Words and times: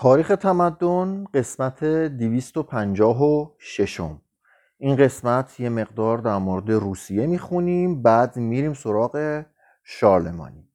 تاریخ 0.00 0.28
تمدن 0.28 1.24
قسمت 1.34 1.84
256 1.84 4.00
این 4.78 4.96
قسمت 4.96 5.60
یه 5.60 5.68
مقدار 5.68 6.18
در 6.18 6.38
مورد 6.38 6.70
روسیه 6.70 7.26
می‌خونیم 7.26 8.02
بعد 8.02 8.36
میریم 8.36 8.74
سراغ 8.74 9.42
شارلمانی. 9.84 10.68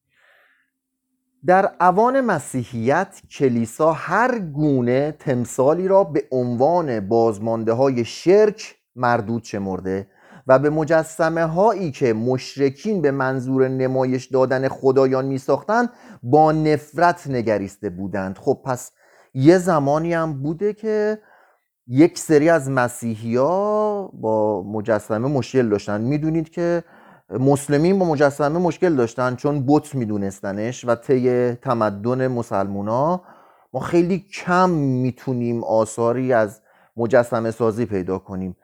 در 1.45 1.71
اوان 1.81 2.21
مسیحیت 2.21 3.21
کلیسا 3.31 3.93
هر 3.93 4.39
گونه 4.39 5.11
تمثالی 5.11 5.87
را 5.87 6.03
به 6.03 6.23
عنوان 6.31 6.99
بازمانده 6.99 7.73
های 7.73 8.05
شرک 8.05 8.75
مردود 8.95 9.43
شمرده 9.43 10.07
و 10.47 10.59
به 10.59 10.69
مجسمه 10.69 11.45
هایی 11.45 11.91
که 11.91 12.13
مشرکین 12.13 13.01
به 13.01 13.11
منظور 13.11 13.67
نمایش 13.67 14.25
دادن 14.25 14.67
خدایان 14.67 15.25
می 15.25 15.37
ساختند 15.37 15.89
با 16.23 16.51
نفرت 16.51 17.27
نگریسته 17.27 17.89
بودند. 17.89 18.37
خب 18.37 18.61
پس 18.65 18.91
یه 19.33 19.57
زمانی 19.57 20.13
هم 20.13 20.33
بوده 20.33 20.73
که 20.73 21.19
یک 21.87 22.19
سری 22.19 22.49
از 22.49 22.69
مسیحی 22.69 23.35
ها 23.35 24.11
با 24.13 24.63
مجسمه 24.63 25.27
مشکل 25.27 25.69
داشتن. 25.69 26.01
می‌دونید 26.01 26.49
که 26.49 26.83
مسلمین 27.29 27.99
با 27.99 28.05
مجسمه 28.05 28.59
مشکل 28.59 28.95
داشتن 28.95 29.35
چون 29.35 29.65
بت 29.67 29.95
میدونستنش 29.95 30.85
و 30.85 30.95
طی 30.95 31.53
تمدن 31.53 32.27
مسلمونا 32.27 33.21
ما 33.73 33.79
خیلی 33.79 34.19
کم 34.19 34.69
می‌تونیم 34.69 35.63
آثاری 35.63 36.33
از 36.33 36.61
مجسمه 36.97 37.51
سازی 37.51 37.85
پیدا 37.85 38.17
کنیم. 38.17 38.55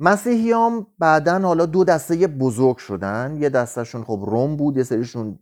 مسیحیام 0.00 0.86
بعدا 0.98 1.38
حالا 1.38 1.66
دو 1.66 1.84
دسته 1.84 2.26
بزرگ 2.26 2.76
شدن. 2.76 3.36
یه 3.40 3.48
دستشون 3.48 4.04
خب 4.04 4.20
روم 4.26 4.56
بود 4.56 4.76
یه 4.76 4.82
سریشون 4.82 5.38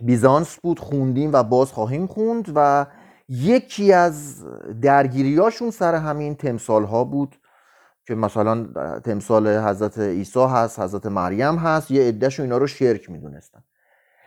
بیزانس 0.00 0.56
بود 0.62 0.78
خوندیم 0.78 1.32
و 1.32 1.42
باز 1.42 1.72
خواهیم 1.72 2.06
خوند 2.06 2.52
و 2.54 2.86
یکی 3.28 3.92
از 3.92 4.44
درگیریاشون 4.82 5.70
سر 5.70 5.94
همین 5.94 6.34
تمثال 6.34 6.84
ها 6.84 7.04
بود 7.04 7.36
که 8.06 8.14
مثلا 8.14 8.66
تمثال 9.04 9.48
حضرت 9.48 9.98
عیسی 9.98 10.40
هست 10.40 10.80
حضرت 10.80 11.06
مریم 11.06 11.56
هست 11.56 11.90
یه 11.90 12.08
عدهشون 12.08 12.44
اینا 12.44 12.58
رو 12.58 12.66
شرک 12.66 13.10
می‌دونستن. 13.10 13.64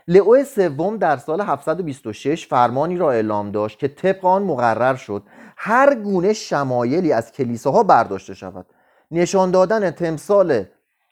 لئو 0.08 0.44
سوم 0.44 0.98
در 0.98 1.18
سال 1.18 1.42
726 1.42 2.48
فرمانی 2.48 2.98
را 2.98 3.12
اعلام 3.12 3.52
داشت 3.52 3.80
که 3.80 3.88
طبق 3.88 4.26
آن 4.26 4.44
مقرر 4.44 4.96
شد 4.96 5.24
هر 5.58 5.96
گونه 5.96 6.34
شمایلی 6.34 7.14
از 7.14 7.32
کلیساها 7.32 7.84
برداشته 7.84 8.34
شود. 8.34 8.66
نشان 9.12 9.52
دادن 9.52 9.92
تمثال 9.92 10.64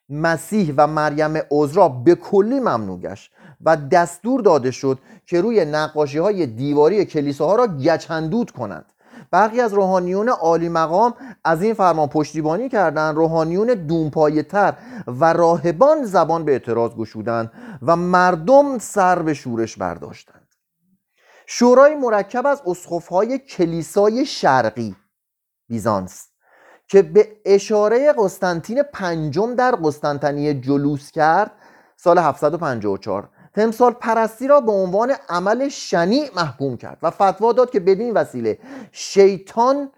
مسیح 0.09 0.73
و 0.77 0.87
مریم 0.87 1.33
عذرا 1.51 1.89
به 1.89 2.15
کلی 2.15 2.59
ممنوع 2.59 2.99
گشت. 2.99 3.31
و 3.61 3.77
دستور 3.77 4.41
داده 4.41 4.71
شد 4.71 4.99
که 5.25 5.41
روی 5.41 5.65
نقاشی 5.65 6.17
های 6.17 6.45
دیواری 6.45 7.05
کلیساها 7.05 7.55
را 7.55 7.67
گچندود 7.67 8.51
کنند. 8.51 8.85
برخی 9.31 9.61
از 9.61 9.73
روحانیون 9.73 10.29
عالی 10.29 10.69
مقام 10.69 11.13
از 11.43 11.61
این 11.61 11.73
فرمان 11.73 12.07
پشتیبانی 12.07 12.69
کردند 12.69 13.15
روحانیون 13.15 13.67
دونپایه 13.67 14.43
تر 14.43 14.73
و 15.07 15.33
راهبان 15.33 16.05
زبان 16.05 16.45
به 16.45 16.51
اعتراض 16.51 16.91
گشودند 16.91 17.51
و 17.81 17.95
مردم 17.95 18.77
سر 18.77 19.21
به 19.21 19.33
شورش 19.33 19.77
برداشتند. 19.77 20.47
شورای 21.47 21.95
مرکب 21.95 22.47
از 22.47 22.61
اسقفهای 22.65 23.39
کلیسای 23.39 24.25
شرقی 24.25 24.95
بیزانس 25.67 26.27
که 26.87 27.01
به 27.01 27.27
اشاره 27.45 28.13
قسطنطین 28.17 28.83
پنجم 28.83 29.55
در 29.55 29.75
قسطنطنیه 29.83 30.53
جلوس 30.53 31.11
کرد 31.11 31.51
سال 31.97 32.17
754 32.17 33.29
تمثال 33.55 33.91
پرستی 33.91 34.47
را 34.47 34.61
به 34.61 34.71
عنوان 34.71 35.13
عمل 35.29 35.69
شنیع 35.69 36.29
محکوم 36.35 36.77
کرد 36.77 36.97
و 37.01 37.11
فتوا 37.11 37.53
داد 37.53 37.71
که 37.71 37.79
بدین 37.79 38.13
وسیله 38.13 38.59
شیطان 38.91 39.91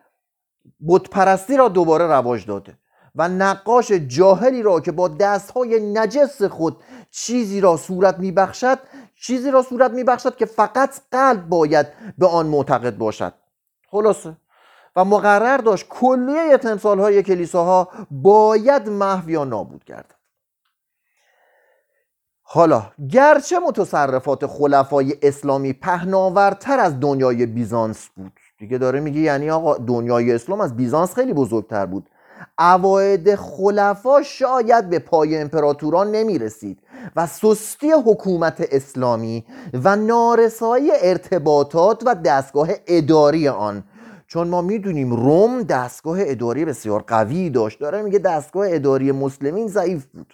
بت 0.87 1.09
پرستی 1.09 1.57
را 1.57 1.67
دوباره 1.67 2.07
رواج 2.07 2.45
داده 2.45 2.77
و 3.15 3.29
نقاش 3.29 3.91
جاهلی 3.91 4.61
را 4.61 4.79
که 4.79 4.91
با 4.91 5.07
دستهای 5.07 5.79
نجس 5.93 6.43
خود 6.43 6.77
چیزی 7.11 7.61
را 7.61 7.77
صورت 7.77 8.19
میبخشد 8.19 8.79
چیزی 9.21 9.51
را 9.51 9.61
صورت 9.61 9.91
میبخشد 9.91 10.35
که 10.35 10.45
فقط 10.45 11.01
قلب 11.11 11.49
باید 11.49 11.87
به 12.17 12.27
آن 12.27 12.45
معتقد 12.47 12.97
باشد. 12.97 13.33
خلاصه. 13.91 14.37
و 14.95 15.05
مقرر 15.05 15.57
داشت 15.57 15.87
کلیه 15.89 16.57
تمثال 16.57 16.99
های 16.99 17.23
کلیساها 17.23 17.89
باید 18.11 18.89
محو 18.89 19.29
یا 19.29 19.43
نابود 19.43 19.85
گردد. 19.85 20.16
حالا 22.49 22.83
گرچه 23.09 23.59
متصرفات 23.59 24.45
خلفای 24.45 25.15
اسلامی 25.21 25.73
پهناورتر 25.73 26.79
از 26.79 26.99
دنیای 26.99 27.45
بیزانس 27.45 28.07
بود. 28.15 28.31
دیگه 28.59 28.77
داره 28.77 28.99
میگه 28.99 29.19
یعنی 29.19 29.49
آقا 29.49 29.77
دنیای 29.77 30.33
اسلام 30.33 30.61
از 30.61 30.75
بیزانس 30.75 31.13
خیلی 31.13 31.33
بزرگتر 31.33 31.85
بود. 31.85 32.09
اواید 32.59 33.35
خلفا 33.35 34.21
شاید 34.21 34.89
به 34.89 34.99
پای 34.99 35.37
امپراتوران 35.37 36.11
نمی 36.11 36.37
رسید 36.37 36.79
و 37.15 37.27
سستی 37.27 37.91
حکومت 37.91 38.67
اسلامی 38.71 39.45
و 39.83 39.95
نارسایی 39.95 40.91
ارتباطات 41.01 42.03
و 42.05 42.15
دستگاه 42.15 42.69
اداری 42.87 43.47
آن. 43.47 43.83
چون 44.27 44.47
ما 44.47 44.61
می‌دونیم 44.61 45.13
روم 45.13 45.63
دستگاه 45.63 46.17
اداری 46.21 46.65
بسیار 46.65 47.03
قوی 47.07 47.49
داشت. 47.49 47.79
داره 47.79 48.01
میگه 48.01 48.19
دستگاه 48.19 48.67
اداری 48.69 49.11
مسلمین 49.11 49.67
ضعیف 49.67 50.05
بود. 50.05 50.33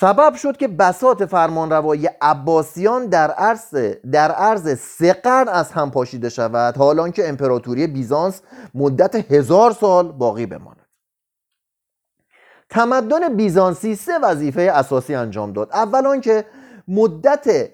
سبب 0.00 0.34
شد 0.34 0.56
که 0.56 0.68
بسات 0.68 1.26
فرمانروایی 1.26 2.06
عباسیان 2.20 3.06
در 3.06 3.30
عرض 3.30 3.74
در 4.12 4.32
عرض 4.32 4.78
سه 4.78 5.12
قرن 5.12 5.48
از 5.48 5.72
هم 5.72 5.90
پاشیده 5.90 6.28
شود 6.28 6.76
حالان 6.76 7.12
که 7.12 7.28
امپراتوری 7.28 7.86
بیزانس 7.86 8.42
مدت 8.74 9.32
هزار 9.32 9.72
سال 9.72 10.12
باقی 10.12 10.46
بماند. 10.46 10.86
تمدن 12.70 13.36
بیزانسی 13.36 13.94
سه 13.94 14.18
وظیفه 14.18 14.60
اساسی 14.60 15.14
انجام 15.14 15.52
داد. 15.52 15.70
اول 15.72 16.20
که 16.20 16.44
مدت 16.88 17.70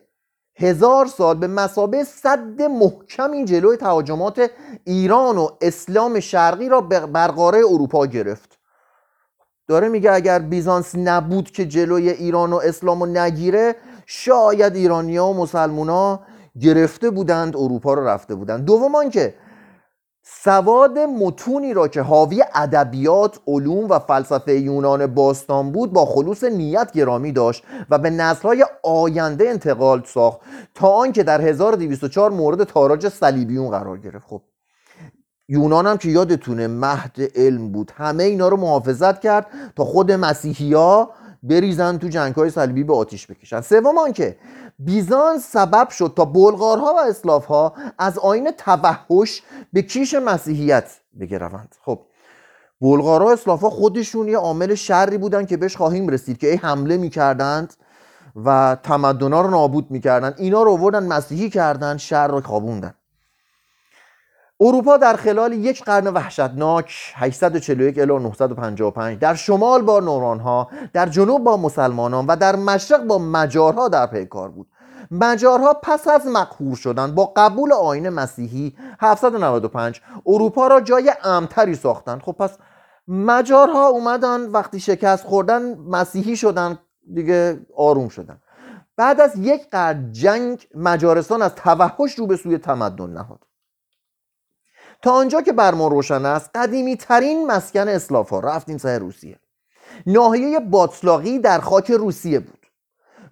هزار 0.56 1.06
سال 1.06 1.38
به 1.38 1.46
مسابه 1.46 2.04
صد 2.04 2.62
محکمی 2.62 3.44
جلوی 3.44 3.76
تهاجمات 3.76 4.50
ایران 4.84 5.38
و 5.38 5.48
اسلام 5.60 6.20
شرقی 6.20 6.68
را 6.68 6.80
بر 6.80 7.28
قاره 7.28 7.58
اروپا 7.58 8.06
گرفت. 8.06 8.59
داره 9.70 9.88
میگه 9.88 10.12
اگر 10.12 10.38
بیزانس 10.38 10.94
نبود 10.94 11.50
که 11.50 11.66
جلوی 11.66 12.10
ایران 12.10 12.52
و 12.52 12.56
اسلام 12.56 13.02
رو 13.02 13.06
نگیره 13.06 13.74
شاید 14.06 14.76
ایرانیا 14.76 15.26
و 15.26 15.34
مسلمونا 15.34 16.20
گرفته 16.60 17.10
بودند 17.10 17.56
اروپا 17.56 17.94
رو 17.94 18.08
رفته 18.08 18.34
بودند. 18.34 18.64
دوم 18.64 19.10
که 19.10 19.34
سواد 20.22 20.98
متونی 20.98 21.74
را 21.74 21.88
که 21.88 22.02
حاوی 22.02 22.44
ادبیات، 22.54 23.40
علوم 23.46 23.88
و 23.88 23.98
فلسفه 23.98 24.60
یونان 24.60 25.06
باستان 25.06 25.72
بود 25.72 25.92
با 25.92 26.06
خلوص 26.06 26.44
نیت 26.44 26.92
گرامی 26.92 27.32
داشت 27.32 27.64
و 27.90 27.98
به 27.98 28.10
نسلهای 28.10 28.64
آینده 28.82 29.48
انتقال 29.48 30.02
ساخت 30.06 30.40
تا 30.74 30.88
آنکه 30.88 31.22
در 31.22 31.40
1204 31.40 32.30
مورد 32.30 32.64
تاراج 32.64 33.08
صلیبیون 33.08 33.70
قرار 33.70 33.98
گرفت. 33.98 34.26
خب 34.26 34.42
یونان 35.50 35.86
هم 35.86 35.96
که 35.96 36.08
یادتونه 36.08 36.66
مهد 36.66 37.16
علم 37.34 37.72
بود. 37.72 37.92
همه 37.96 38.24
اینا 38.24 38.48
رو 38.48 38.56
محافظت 38.56 39.20
کرد 39.20 39.46
تا 39.76 39.84
خود 39.84 40.12
مسیحی 40.12 40.74
ها 40.74 41.10
بریزن 41.42 41.98
تو 41.98 42.08
جنگ 42.08 42.34
های 42.34 42.50
صلیبی 42.50 42.84
به 42.84 42.96
آتیش 42.96 43.26
بکشن. 43.26 43.60
سوم 43.60 44.12
که 44.12 44.36
بیزانس 44.78 45.52
سبب 45.52 45.88
شد 45.88 46.12
تا 46.16 46.24
بلغارها 46.24 46.94
و 46.94 46.98
اسلافها 47.08 47.72
از 47.98 48.18
آین 48.18 48.50
توحش 48.50 49.42
به 49.72 49.82
کیش 49.82 50.14
مسیحیت 50.14 50.90
بگروند. 51.20 51.74
خب 51.84 52.00
بلغارها 52.80 53.26
و 53.26 53.30
اسلافها 53.30 53.70
خودشون 53.70 54.28
یه 54.28 54.38
عامل 54.38 54.74
شری 54.74 55.18
بودن 55.18 55.46
که 55.46 55.56
بهش 55.56 55.76
خواهیم 55.76 56.08
رسید 56.08 56.38
که 56.38 56.50
ای 56.50 56.56
حمله 56.56 56.96
می‌کردند 56.96 57.74
و 58.44 58.76
تمدنا 58.82 59.40
رو 59.40 59.50
نابود 59.50 59.90
می‌کردن 59.90 60.34
اینا 60.38 60.62
رو 60.62 60.70
آوردن 60.70 61.06
مسیحی 61.06 61.50
کردن 61.50 61.96
شر 61.96 62.28
رو 62.28 62.40
خوابوندن. 62.40 62.94
اروپا 64.60 64.96
در 64.96 65.16
خلال 65.16 65.52
یک 65.52 65.84
قرن 65.84 66.06
وحشتناک 66.06 67.12
841 67.16 67.98
الی 67.98 68.12
955 68.12 69.18
در 69.18 69.34
شمال 69.34 69.82
با 69.82 70.00
نورانها 70.00 70.70
در 70.92 71.06
جنوب 71.06 71.44
با 71.44 71.56
مسلمانان 71.56 72.26
و 72.26 72.36
در 72.36 72.56
مشرق 72.56 73.02
با 73.04 73.18
مجارها 73.18 73.88
در 73.88 74.06
پیکار 74.06 74.48
بود. 74.48 74.66
مجارها 75.10 75.74
پس 75.74 76.08
از 76.08 76.26
مقهور 76.26 76.76
شدن 76.76 77.14
با 77.14 77.32
قبول 77.36 77.72
آین 77.72 78.08
مسیحی 78.08 78.74
795 79.00 80.00
اروپا 80.26 80.66
را 80.66 80.80
جای 80.80 81.12
امتری 81.24 81.74
ساختن 81.74 82.18
خب 82.18 82.32
پس 82.32 82.58
مجارها 83.08 83.88
اومدن 83.88 84.40
وقتی 84.40 84.80
شکست 84.80 85.24
خوردن 85.24 85.78
مسیحی 85.78 86.36
شدن 86.36 86.78
دیگه 87.14 87.66
آروم 87.76 88.08
شدن. 88.08 88.38
بعد 88.96 89.20
از 89.20 89.38
یک 89.38 89.70
قرن 89.70 90.12
جنگ 90.12 90.68
مجارستان 90.74 91.42
از 91.42 91.54
توحش 91.54 92.14
رو 92.18 92.26
به 92.26 92.36
سوی 92.36 92.58
تمدن 92.58 93.10
نهاد. 93.10 93.49
تا 95.02 95.12
آنجا 95.12 95.42
که 95.42 95.52
بر 95.52 95.74
ما 95.74 95.88
روشن 95.88 96.24
است 96.24 96.50
قدیمی 96.54 96.96
ترین 96.96 97.46
مسکن 97.46 97.88
اسلاف 97.88 98.30
ها 98.30 98.40
رفتیم 98.40 98.78
سر 98.78 98.98
روسیه. 98.98 99.38
ناحیه 100.06 100.60
باطلاقی 100.60 101.38
در 101.38 101.60
خاک 101.60 101.90
روسیه 101.90 102.38
بود. 102.38 102.66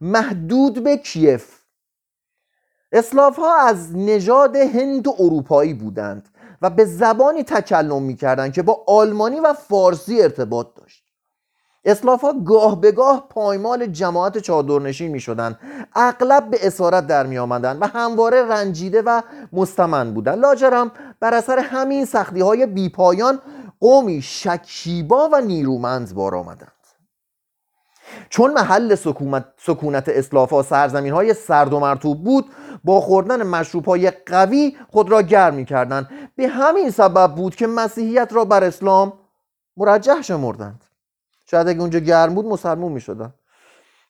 محدود 0.01 0.85
به 0.85 0.97
کیف. 0.97 1.59
اسلاف 2.93 3.37
ها 3.37 3.57
از 3.57 3.97
نژاد 3.97 4.57
هند 4.57 5.07
و 5.07 5.15
اروپایی 5.19 5.75
بودند 5.75 6.29
و 6.63 6.71
به 6.71 6.85
زبانی 6.85 7.43
تکلم 7.43 8.03
می‌کردند 8.03 8.53
که 8.53 8.63
با 8.63 8.85
آلمانی 8.87 9.41
و 9.41 9.53
فارسی 9.53 10.23
ارتباط 10.23 10.67
داشت. 10.75 11.08
اسلاف 11.89 12.21
ها 12.21 12.33
گاه 12.33 12.81
به 12.81 12.93
گاه 12.93 13.27
پایمال 13.31 13.87
جماعت 13.87 14.39
چادرنشین 14.39 15.11
می 15.11 15.21
شدن 15.21 15.59
اغلب 15.95 16.51
به 16.51 16.67
اسارت 16.67 17.07
در 17.07 17.27
می 17.27 17.39
آمدن 17.39 17.79
و 17.79 17.87
همواره 17.87 18.43
رنجیده 18.43 19.03
و 19.03 19.23
مستمن 19.53 20.15
بودند 20.15 20.39
لاجرم 20.39 20.91
بر 21.21 21.35
اثر 21.35 21.59
همین 21.59 22.05
سختی 22.05 22.41
های 22.41 22.67
بیپایان 22.67 23.41
قومی 23.81 24.23
شکیبا 24.23 25.29
و 25.33 25.41
نیرومند 25.41 26.15
بار 26.15 26.35
آمدند. 26.35 26.73
چون 28.29 28.53
محل 28.53 28.95
سکونت, 28.95 29.45
سکونت 29.57 30.09
اسلاف 30.09 30.67
سرزمین 30.67 31.13
های 31.13 31.35
سرد 31.35 31.73
و 31.73 31.81
مرتوب 31.81 32.25
بود 32.25 32.47
با 32.85 33.01
خوردن 33.01 33.43
مشروب 33.43 33.85
های 33.85 34.11
قوی 34.11 34.77
خود 34.93 35.11
را 35.11 35.23
گرم 35.23 35.55
می 35.55 35.65
کردن. 35.65 36.09
به 36.37 36.49
همین 36.49 36.91
سبب 36.91 37.35
بود 37.35 37.57
که 37.57 37.67
مسیحیت 37.67 38.33
را 38.33 38.45
بر 38.45 38.65
اسلام 38.65 39.13
مرجح 39.77 40.23
شمردند. 40.23 40.88
شاید 41.51 41.69
اگه 41.69 41.81
اونجا 41.81 41.99
گرم 41.99 42.35
بود 42.35 42.47
مسلمون 42.47 42.93
می 42.93 43.01
شدن. 43.01 43.35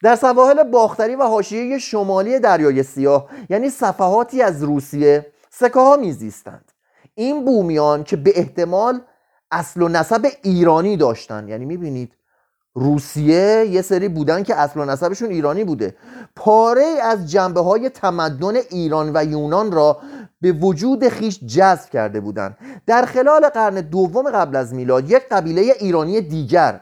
در 0.03 0.17
سواحل 0.17 0.63
باختری 0.63 1.15
و 1.15 1.23
حاشیه 1.23 1.79
شمالی 1.79 2.39
دریای 2.39 2.83
سیاه 2.83 3.29
یعنی 3.51 3.71
صفحاتی 3.71 4.43
از 4.43 4.63
روسیه 4.63 5.27
سکه 5.51 5.81
ها 5.81 5.97
میزیستند. 5.97 6.73
این 7.15 7.45
بومیان 7.45 8.05
که 8.05 8.17
به 8.17 8.33
احتمال 8.35 9.01
اصل 9.51 9.83
و 9.83 9.89
نسب 9.89 10.27
ایرانی 10.43 10.97
داشتند 10.97 11.49
یعنی 11.49 11.65
می‌بینید 11.65 12.13
روسیه 12.75 13.67
یه 13.71 13.83
سری 13.83 14.09
بودن 14.09 14.43
که 14.43 14.55
اصل 14.55 14.81
و 14.81 14.85
نسبشون 14.85 15.31
ایرانی 15.31 15.65
بوده. 15.65 15.97
پاره 16.37 16.85
از 17.03 17.31
جنبه 17.31 17.61
های 17.61 17.89
تمدن 17.89 18.57
ایران 18.71 19.11
و 19.15 19.25
یونان 19.25 19.73
را 19.73 19.99
به 20.41 20.53
وجود 20.53 21.09
خیش 21.09 21.41
جذب 21.45 21.91
کرده 21.91 22.21
بودند 22.21 22.57
در 22.87 23.05
خلال 23.05 23.49
قرن 23.49 23.75
دوم 23.75 24.31
قبل 24.31 24.57
از 24.57 24.75
میلاد 24.75 25.11
یک 25.11 25.23
قبیله 25.31 25.63
ایرانی 25.81 26.21
دیگر 26.21 26.81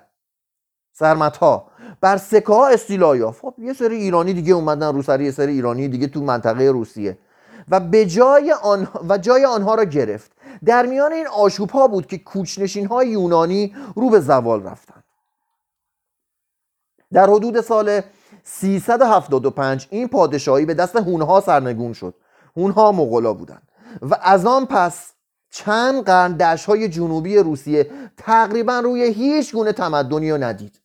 سرمت 0.98 1.38
بر 2.00 2.16
سکه 2.16 2.52
ها. 2.52 2.69
استیلا 2.69 3.16
یافت 3.16 3.40
خب 3.40 3.54
یه 3.58 3.72
سری 3.72 3.96
ایرانی 3.96 4.32
دیگه 4.32 4.54
اومدن 4.54 4.94
رو 4.94 5.02
سر 5.02 5.20
یه 5.20 5.31
سری 5.31 5.52
ایرانی 5.52 5.88
دیگه 5.88 6.06
تو 6.06 6.20
منطقه 6.20 6.64
روسیه. 6.64 7.19
و 7.69 7.81
به 7.81 8.06
جای 8.06 8.52
آن 8.52 8.88
و 9.08 9.19
جای 9.19 9.44
آنها 9.44 9.75
را 9.75 9.84
گرفت. 9.84 10.31
در 10.64 10.87
میان 10.87 11.12
این 11.12 11.26
آشوب 11.26 11.70
ها 11.70 11.88
بود 11.88 12.06
که 12.06 12.19
کوچنشین 12.19 12.87
های 12.87 13.08
یونانی 13.08 13.75
رو 13.96 14.10
به 14.10 14.20
زوال 14.20 14.62
رفتند. 14.62 15.04
در 17.12 17.31
حدود 17.31 17.60
سال 17.60 18.00
375 18.44 19.87
این 19.90 20.08
پادشاهی 20.08 20.64
به 20.64 20.75
دست 20.75 20.96
هونها 20.96 21.40
سرنگون 21.40 21.93
شد. 21.93 22.14
هونها 22.56 22.93
مغلا 22.93 23.32
بودند. 23.32 23.69
و 24.02 24.16
از 24.22 24.46
آن 24.46 24.66
پس 24.66 25.12
چند 25.50 26.04
قرن 26.04 26.32
دشت 26.32 26.66
های 26.66 26.88
جنوبی 26.88 27.37
روسیه 27.37 27.90
تقریبا 28.16 28.78
روی 28.78 29.02
هیچ 29.02 29.52
گونه 29.54 29.72
تمدنی 29.72 30.32
ندید. 30.32 30.81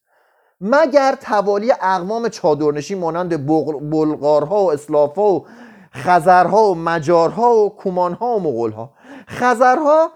مگر 0.61 1.17
توالی 1.21 1.71
اقوام 1.71 2.29
چادرنشین 2.29 2.99
مانند 2.99 3.47
بلغارها 3.89 4.63
و 4.63 4.71
اسلافها 4.71 5.33
و 5.33 5.45
خزرها 5.93 6.71
و 6.71 6.75
مجارها 6.75 7.55
و 7.55 7.75
کومانها 7.75 8.35
و 8.35 8.39
مغولها؟ 8.39 8.93
خزرها 9.27 10.11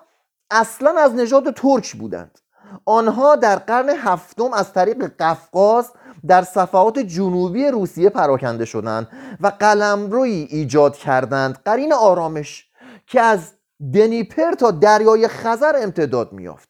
اصلا 0.52 1.00
از 1.00 1.14
نژاد 1.14 1.54
ترک 1.54 1.96
بودند. 1.96 2.40
آنها 2.86 3.36
در 3.36 3.56
قرن 3.56 3.90
هفتم 3.90 4.54
از 4.54 4.74
طریق 4.74 5.12
قفقاز 5.20 5.92
در 6.28 6.42
صفحات 6.42 7.00
جنوبی 7.00 7.68
روسیه 7.68 8.10
پراکنده 8.10 8.66
شدند 8.66 9.08
و 9.42 9.52
قلمروی 9.60 10.48
ایجاد 10.50 10.96
کردند. 10.96 11.60
قرین 11.66 11.94
آرامش 11.94 12.68
که 13.08 13.22
از 13.22 13.52
دنیپر 13.94 14.52
تا 14.52 14.72
دریای 14.72 15.28
خزر 15.28 15.74
امتداد 15.84 16.34
میافت 16.34 16.70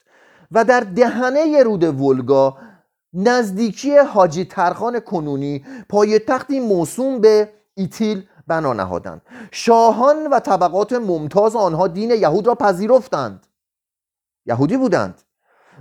و 0.52 0.64
در 0.64 0.80
دهنه 0.80 1.64
رود 1.64 2.02
ولگا 2.02 2.58
نزدیکی 3.16 3.98
حاجی 3.98 4.46
ترخان 4.46 5.00
کنونی 5.00 5.66
پای 5.90 6.20
تختی 6.20 6.60
موسوم 6.60 7.22
به 7.22 7.50
ایتیل 7.76 8.26
بنا 8.48 8.74
نهادند. 8.74 9.22
شاهان 9.52 10.28
و 10.28 10.40
طبقات 10.40 10.94
ممتاز 10.94 11.56
آنها 11.56 11.88
دین 11.88 12.12
یهود 12.12 12.48
را 12.48 12.56
پذیرفتند. 12.56 13.48
یهودی 14.46 14.78
بودند. 14.78 15.22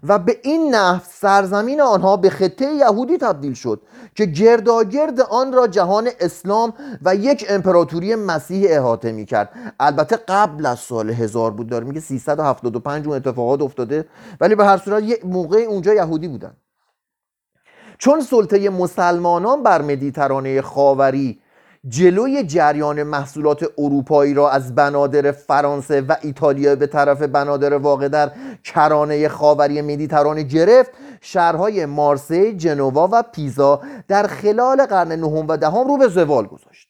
و 0.02 0.19
به 0.19 0.40
این 0.42 0.75
نحو 0.75 1.00
سرزمین 1.10 1.81
آنها 1.81 2.16
به 2.16 2.31
خطه 2.31 2.75
یهودی 2.75 3.19
تبدیل 3.19 3.54
شد 3.54 3.82
که 4.14 4.26
گرداگرد 4.26 5.20
آن 5.20 5.52
را 5.52 5.66
جهان 5.66 6.08
اسلام 6.20 6.75
و 7.02 7.14
یک 7.14 7.46
امپراتوری 7.48 8.14
مسیح 8.14 8.66
احاطه 8.70 9.12
می 9.12 9.25
کرد 9.25 9.75
البته 9.81 10.16
قبل 10.16 10.66
از 10.66 10.78
سال 10.78 11.10
هزار 11.10 11.50
بود 11.50 11.69
داره 11.69 11.84
میگه 11.84 12.00
375 12.00 13.06
اون 13.06 13.16
اتفاقات 13.16 13.62
افتاده 13.62 14.08
ولی 14.40 14.54
به 14.54 14.64
هر 14.64 14.76
صورت 14.76 15.02
یک 15.02 15.26
موقع 15.26 15.58
اونجا 15.58 15.94
یهودی 15.94 16.28
بودن. 16.28 16.56
چون 18.05 18.21
سلطه 18.21 18.71
مسلمانان 18.71 19.62
بر 19.62 19.83
مدیترانه 19.83 20.62
خاوری 20.62 21.41
جلوی 21.89 22.43
جریان 22.43 23.03
محصولات 23.03 23.67
اروپایی 23.79 24.35
را 24.35 24.51
از 24.51 24.75
بنادر 24.75 25.33
فرانسه 25.33 26.01
و 26.01 26.15
ایتالیا 26.23 26.77
به 26.77 26.87
طرف 26.87 27.23
بنادر 27.23 27.75
واقع 27.75 28.09
در 28.09 28.33
کرانه 28.65 29.29
خاوری 29.29 29.83
مدیترانه 29.83 30.43
گرفت 30.43 30.91
شهرهای 31.21 31.87
مارسی، 31.87 32.56
جنوا 32.56 33.09
و 33.12 33.23
پیزا 33.23 33.81
در 34.09 34.27
خلال 34.27 34.87
قرن 34.87 35.12
نهم 35.12 35.47
و 35.49 35.56
دهم 35.56 35.89
رو 35.89 35.97
به 35.97 36.09
زوال 36.09 36.47
گذاشت. 36.47 36.89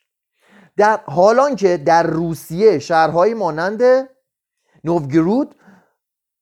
در 0.77 1.01
حالان 1.07 1.57
که 1.57 1.77
در 1.77 2.03
روسیه 2.03 2.79
شهرهایی 2.79 3.35
مانند 3.35 4.09
نوگرود 4.85 5.55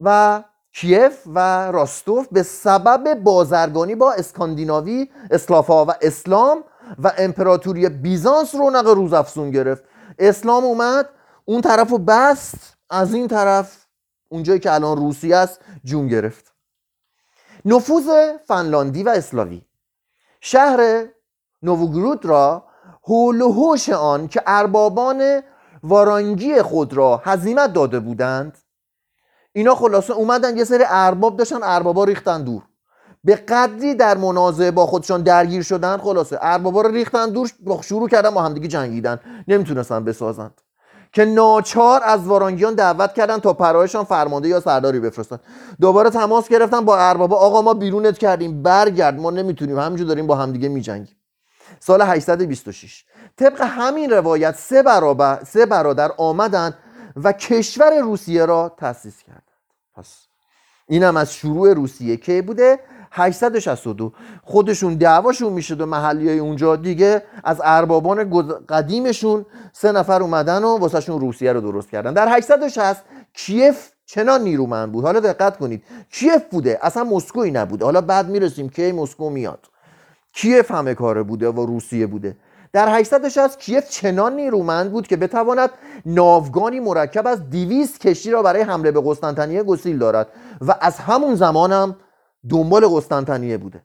و 0.00 0.42
کیف 0.74 1.22
و 1.26 1.38
راستوف 1.72 2.28
به 2.28 2.42
سبب 2.42 3.14
بازرگانی 3.14 3.94
با 3.94 4.12
اسکاندیناوی 4.12 5.10
اسلافا 5.30 5.84
و 5.84 5.92
اسلام 6.02 6.64
و 6.98 7.12
امپراتوری 7.18 7.88
بیزانس 7.88 8.54
رونق 8.54 8.86
روزافزون 8.86 9.50
گرفت. 9.50 9.84
اسلام 10.18 10.64
اومد 10.64 11.08
اون 11.44 11.60
طرف 11.60 11.90
رو 11.90 11.98
بست 11.98 12.76
از 12.90 13.14
این 13.14 13.28
طرف 13.28 13.86
اونجایی 14.28 14.60
که 14.60 14.72
الان 14.72 14.96
روسیه 14.96 15.36
است 15.36 15.60
جون 15.84 16.08
گرفت. 16.08 16.52
نفوذ 17.64 18.32
فنلاندی 18.46 19.02
و 19.02 19.08
اسلاوی. 19.08 19.62
شهر 20.40 21.06
نووگرود 21.62 22.24
را 22.24 22.64
حول 23.02 23.40
و 23.40 23.52
حوش 23.52 23.88
آن 23.88 24.28
که 24.28 24.42
اربابان 24.46 25.42
وارانگی 25.82 26.62
خود 26.62 26.94
را 26.94 27.16
هزیمت 27.24 27.72
داده 27.72 28.00
بودند 28.00 28.58
اینا 29.52 29.74
خلاصه 29.74 30.12
اومدن 30.12 30.56
یه 30.56 30.64
سری 30.64 30.84
ارباب 30.86 31.36
داشتن 31.36 31.58
اربابا 31.62 32.04
ریختن 32.04 32.42
دور. 32.42 32.62
به 33.24 33.34
قدری 33.34 33.94
در 33.94 34.16
منازعه 34.16 34.70
با 34.70 34.86
خودشان 34.86 35.22
درگیر 35.22 35.62
شدن 35.62 35.96
خلاصه 35.96 36.38
اربابا 36.40 36.82
رو 36.82 36.90
ریختن 36.90 37.30
دور 37.30 37.50
شروع 37.82 38.08
کردن 38.08 38.30
با 38.30 38.42
همدیگه 38.42 38.68
جنگیدن. 38.68 39.20
نمی‌تونستن 39.48 40.04
بسازند 40.04 40.60
که 41.12 41.24
ناچار 41.24 42.00
از 42.04 42.26
وارانگیان 42.26 42.74
دعوت 42.74 43.14
کردن 43.14 43.38
تا 43.38 43.52
پرایشان 43.52 44.04
فرمانده 44.04 44.48
یا 44.48 44.60
سرداری 44.60 45.00
بفرستن. 45.00 45.38
دوباره 45.80 46.10
تماس 46.10 46.48
گرفتن 46.48 46.84
با 46.84 46.98
اربابا 46.98 47.36
آقا 47.36 47.62
ما 47.62 47.74
بیرونت 47.74 48.18
کردیم 48.18 48.62
برگرد 48.62 49.20
ما 49.20 49.30
نمی‌تونیم 49.30 49.78
همینجور 49.78 50.06
داریم 50.06 50.26
با 50.26 50.36
همدیگه 50.36 50.68
میجنگیم. 50.68 51.16
سال 51.80 52.02
826 52.02 53.04
طبق 53.36 53.60
همین 53.60 54.10
روایت 54.10 54.56
سه 54.56 54.82
برابر 54.82 55.44
سه 55.44 55.66
برادر 55.66 56.12
آمدن 56.16 56.74
و 57.16 57.32
کشور 57.32 57.98
روسیه 58.00 58.46
را 58.46 58.74
تأسیس 58.76 59.22
کردند. 59.22 59.42
پس 59.94 60.26
اینم 60.88 61.16
از 61.16 61.34
شروع 61.34 61.72
روسیه 61.72 62.16
که 62.16 62.42
بوده. 62.42 62.78
862 63.10 64.12
خودشون 64.42 64.94
دعواشون 64.94 65.52
می‌شد 65.52 65.80
و 65.80 65.86
محلی 65.86 66.28
های 66.28 66.38
اونجا 66.38 66.76
دیگه 66.76 67.22
از 67.44 67.60
اربابان 67.64 68.46
قدیمشون 68.68 69.46
سه 69.72 69.92
نفر 69.92 70.22
اومدن 70.22 70.64
و 70.64 70.78
واسهشون 70.78 71.20
روسیه 71.20 71.52
رو 71.52 71.60
درست 71.60 71.90
کردن. 71.90 72.12
در 72.12 72.36
860 72.36 73.04
کیف 73.34 73.90
چنان 74.06 74.40
نیرومند 74.40 74.92
بود. 74.92 75.04
حالا 75.04 75.20
دقت 75.20 75.56
کنید. 75.56 75.84
کیف 76.10 76.44
بوده. 76.50 76.78
اصلا 76.82 77.04
مسکوی 77.04 77.50
نبوده 77.50 77.84
حالا 77.84 78.00
بعد 78.00 78.28
می‌رسیم 78.28 78.68
کی 78.68 78.92
مسکو 78.92 79.30
میاد. 79.30 79.66
کیف 80.32 80.70
همه 80.70 80.94
کاره 80.94 81.22
بوده 81.22 81.50
و 81.50 81.66
روسیه 81.66 82.06
بوده. 82.06 82.36
در 82.72 82.98
860 82.98 83.58
کیف 83.58 83.88
چنان 83.88 84.36
نیرومند 84.36 84.92
بود 84.92 85.06
که 85.06 85.16
بتواند 85.16 85.70
ناوگانی 86.06 86.80
مرکب 86.80 87.26
از 87.26 87.50
200 87.50 88.00
کشتی 88.00 88.30
را 88.30 88.42
برای 88.42 88.62
حمله 88.62 88.90
به 88.90 89.02
قسطنطنیه 89.04 89.62
گسیل 89.62 89.98
دارد 89.98 90.28
و 90.60 90.74
از 90.80 90.98
همون 90.98 91.34
زمانم 91.34 91.96
دنبال 92.50 92.88
قسطنطنیه 92.88 93.58
بوده. 93.58 93.82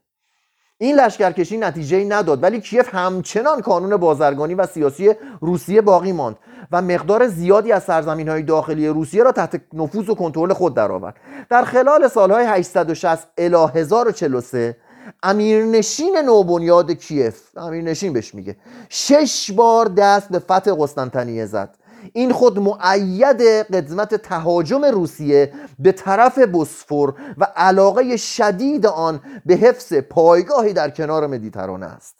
این 0.78 0.96
لشکرکشی 0.96 1.58
نتیجه 1.58 2.06
نداد 2.06 2.44
ولی 2.44 2.62
کیف 2.62 2.96
همچنان 2.96 3.62
کانون 3.62 3.98
بازرگانی 3.98 4.56
و 4.56 4.66
سیاسی 4.66 5.14
روسیه 5.42 5.82
باقی 5.82 6.12
ماند 6.12 6.36
و 6.72 6.82
مقدار 6.82 7.28
زیادی 7.28 7.72
از 7.72 7.84
سرزمین 7.84 8.30
های 8.30 8.44
داخلی 8.44 8.88
روسیه 8.88 9.24
را 9.24 9.32
تحت 9.32 9.62
نفوذ 9.74 10.10
و 10.10 10.16
کنترل 10.16 10.54
خود 10.54 10.76
درآورد. 10.76 11.16
در 11.50 11.64
خلال 11.64 12.08
سالهای 12.08 12.46
860 12.46 13.28
الی 13.38 13.66
1043 13.76 14.78
امیرنشین 15.24 16.18
نوبنیاد 16.18 16.92
کیف. 16.92 17.58
امیرنشین 17.58 18.14
بهش 18.14 18.36
میگه. 18.36 18.58
شش 18.90 19.52
بار 19.52 19.86
دست 19.86 20.30
به 20.30 20.40
فتح 20.40 20.72
قسطنطنیه 20.80 21.46
زد. 21.46 21.78
این 22.14 22.34
خود 22.34 22.60
معید 22.60 23.42
قدمت 23.42 24.16
تهاجم 24.16 24.86
روسیه 24.86 25.54
به 25.80 25.92
طرف 25.92 26.38
بسفور 26.38 27.16
و 27.38 27.48
علاقه 27.56 28.18
شدید 28.18 28.86
آن 28.86 29.22
به 29.46 29.56
حفظ 29.56 29.94
پایگاهی 29.94 30.74
در 30.74 30.90
کنار 30.90 31.28
مدیترانه 31.28 31.86
است. 31.86 32.16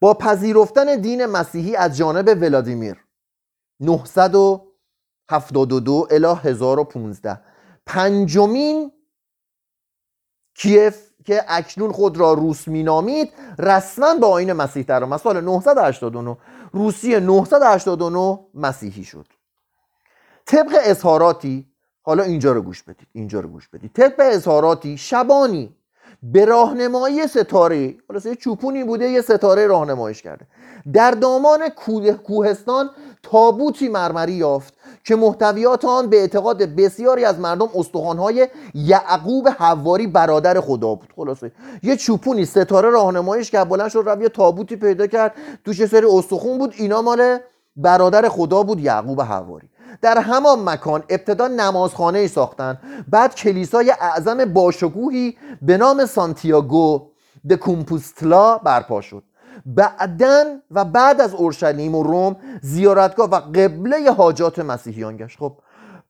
با 0.00 0.14
پذیرفتن 0.14 1.00
دین 1.00 1.26
مسیحی 1.26 1.76
از 1.76 1.96
جانب 1.96 2.42
ولادیمیر 2.42 3.04
972 3.80 6.06
الی 6.10 6.34
1015 6.42 7.40
پنجمین 7.86 8.92
کیف 10.58 11.08
که 11.24 11.44
اکنون 11.48 11.92
خود 11.92 12.16
را 12.16 12.32
روس 12.32 12.68
مینامید 12.68 13.32
رسما 13.58 14.14
با 14.14 14.28
آین 14.28 14.52
مسیح 14.52 14.82
در 14.82 15.04
آمد. 15.04 15.20
سال 15.20 15.40
989 15.40 16.36
روسیه 16.72 17.20
989 17.20 18.38
مسیحی 18.54 19.04
شد. 19.04 19.26
طبق 20.46 20.78
اظهاراتی 20.82 21.66
حالا 22.02 22.22
اینجا 22.22 22.52
رو 22.52 22.62
گوش 22.62 22.82
بدید 22.82 23.08
اینجا 23.12 23.40
رو 23.40 23.48
گوش 23.48 23.68
بدید. 23.68 23.92
طبق 23.92 24.14
اظهاراتی 24.18 24.98
شبانی 24.98 25.76
به 26.22 26.44
راهنمایی 26.44 27.26
ستاره 27.26 27.94
حالا 28.08 28.34
چوپونی 28.34 28.84
بوده 28.84 29.08
یه 29.08 29.20
ستاره 29.20 29.66
راهنماییش 29.66 30.22
کرده. 30.22 30.46
در 30.92 31.10
دامان 31.10 31.68
کوهستان 32.24 32.90
تابوتی 33.22 33.88
مرمری 33.88 34.32
یافت. 34.32 34.74
که 35.04 35.16
محتویات 35.16 35.84
آن 35.84 36.10
به 36.10 36.20
اعتقاد 36.20 36.62
بسیاری 36.62 37.24
از 37.24 37.38
مردم 37.38 37.68
استخوانهای 37.74 38.48
یعقوب 38.74 39.48
حواری 39.48 40.06
برادر 40.06 40.60
خدا 40.60 40.94
بود. 40.94 41.12
خلاصه. 41.16 41.52
یه 41.82 41.96
چوپونی 41.96 42.44
ستاره 42.44 42.90
راهنماییش 42.90 43.50
کرد 43.50 43.68
بلند 43.68 43.88
شد 43.88 44.02
رفت 44.06 44.22
یه 44.22 44.28
تابوتی 44.28 44.76
پیدا 44.76 45.06
کرد. 45.06 45.34
توش 45.64 45.86
سری 45.86 46.06
استخون 46.06 46.58
بود. 46.58 46.74
اینا 46.76 47.02
مال 47.02 47.38
برادر 47.76 48.28
خدا 48.28 48.62
بود 48.62 48.80
یعقوب 48.80 49.20
حواری. 49.20 49.68
در 50.02 50.18
همان 50.18 50.64
مکان 50.64 51.02
ابتدا 51.08 51.48
نمازخانه 51.48 52.18
ای 52.18 52.28
ساختن. 52.28 52.78
بعد 53.08 53.34
کلیسای 53.34 53.90
اعظم 54.00 54.44
باشکوهی 54.44 55.36
به 55.62 55.76
نام 55.76 56.06
سانتیاگو 56.06 57.08
د 57.48 57.52
کومپوستلا 57.52 58.58
برپا 58.58 59.00
شد. 59.00 59.22
بعدا 59.76 60.44
و 60.70 60.84
بعد 60.84 61.20
از 61.20 61.34
اورشلیم 61.34 61.94
و 61.94 62.02
روم 62.02 62.36
زیارتگاه 62.62 63.30
و 63.30 63.34
قبله 63.34 64.12
حاجات 64.12 64.58
مسیحیان 64.58 65.16
گشت. 65.16 65.38
خب 65.38 65.52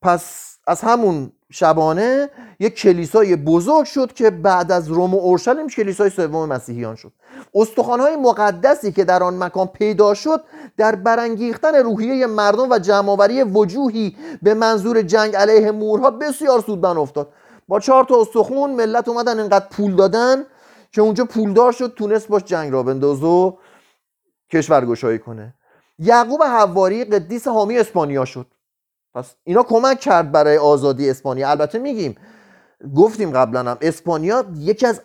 پس 0.02 0.56
از 0.66 0.80
همون 0.80 1.32
شبانه 1.50 2.30
یک 2.60 2.74
کلیسای 2.74 3.36
بزرگ 3.36 3.84
شد 3.84 4.12
که 4.12 4.30
بعد 4.30 4.72
از 4.72 4.88
روم 4.88 5.14
و 5.14 5.18
اورشلیم 5.18 5.68
کلیسای 5.68 6.10
سوم 6.10 6.48
مسیحیان 6.48 6.94
شد. 6.94 7.12
استخوانهای 7.54 8.16
مقدسی 8.16 8.92
که 8.92 9.04
در 9.04 9.22
آن 9.22 9.42
مکان 9.42 9.66
پیدا 9.66 10.14
شد 10.14 10.44
در 10.76 10.94
برانگیختن 10.94 11.74
روحیه 11.74 12.26
مردم 12.26 12.70
و 12.70 12.78
جمعآوری 12.78 13.42
وجوهی 13.42 14.16
به 14.42 14.54
منظور 14.54 15.02
جنگ 15.02 15.36
علیه 15.36 15.70
مورها 15.70 16.10
بسیار 16.10 16.60
سودمند 16.60 16.98
افتاد. 16.98 17.32
با 17.68 17.80
چهار 17.80 18.04
تا 18.04 18.20
استخون 18.20 18.70
ملت 18.70 19.08
اومدن 19.08 19.40
اینقدر 19.40 19.66
پول 19.70 19.96
دادن 19.96 20.44
که 20.92 21.00
اونجا 21.02 21.24
پولدار 21.24 21.72
شد 21.72 21.94
تونست 21.96 22.28
باش 22.28 22.44
جنگ 22.44 22.72
را 22.72 22.82
بنداز 22.82 23.22
و 23.22 23.58
کشورگشایی 24.52 25.18
کنه. 25.18 25.54
یعقوب 25.98 26.42
حواری 26.42 27.04
قدیس 27.04 27.48
حامی 27.48 27.78
اسپانیا 27.78 28.24
شد. 28.24 28.46
پس 29.14 29.34
اینا 29.44 29.62
کمک 29.62 30.00
کرد 30.00 30.32
برای 30.32 30.58
آزادی 30.58 31.10
اسپانیا. 31.10 31.50
البته 31.50 31.78
میگیم 31.78 32.16
گفتیم 32.96 33.30
قبلا 33.30 33.70
هم 33.70 33.78
اسپانیا 33.80 34.44
یکی 34.56 34.86
از 34.86 35.02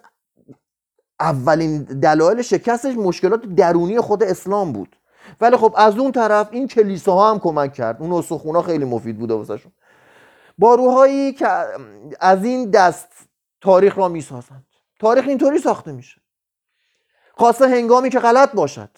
اولین 1.19 1.83
دلایل 1.83 2.41
شکستش 2.41 2.95
مشکلات 2.95 3.41
درونی 3.41 3.99
خود 3.99 4.23
اسلام 4.23 4.73
بود. 4.73 4.95
ولی 5.41 5.57
خب 5.57 5.73
از 5.77 5.97
اون 5.97 6.11
طرف 6.11 6.49
این 6.51 6.67
کلیساها 6.67 7.31
هم 7.31 7.39
کمک 7.39 7.73
کرد. 7.73 8.01
اون 8.01 8.11
استخونا 8.11 8.61
خیلی 8.61 8.85
مفید 8.85 9.19
بوده 9.19 9.33
واسهشون. 9.33 9.71
باروهایی 10.57 11.33
که 11.33 11.47
از 12.19 12.43
این 12.43 12.69
دست 12.69 13.07
تاریخ 13.61 13.97
را 13.97 14.07
می‌سازند. 14.07 14.65
تاریخ 15.03 15.27
اینطوری 15.27 15.59
ساخته 15.59 15.91
میشه. 15.91 16.21
خاصه 17.37 17.67
هنگامی 17.67 18.09
که 18.09 18.19
غلط 18.19 18.51
باشد. 18.51 18.89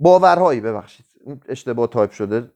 باورهایی 0.00 0.60
ببخشید. 0.60 1.06
اشتباه 1.48 1.86
تایپ 1.86 2.10
شده. 2.10 2.52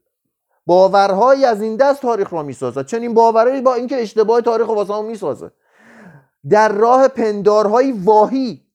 باورهایی 0.66 1.44
از 1.44 1.62
این 1.62 1.76
دست 1.76 2.02
تاریخ 2.02 2.32
را 2.32 2.42
می‌سازد. 2.42 2.86
چنین 2.86 3.14
باورهایی 3.14 3.60
با 3.60 3.74
اینکه 3.74 4.02
اشتباه 4.02 4.40
تاریخ 4.40 4.68
واسه 4.68 5.02
می‌سازه. 5.02 5.50
در 6.50 6.72
راه 6.72 7.08
پندارهای 7.08 7.92
واهی. 7.92 8.66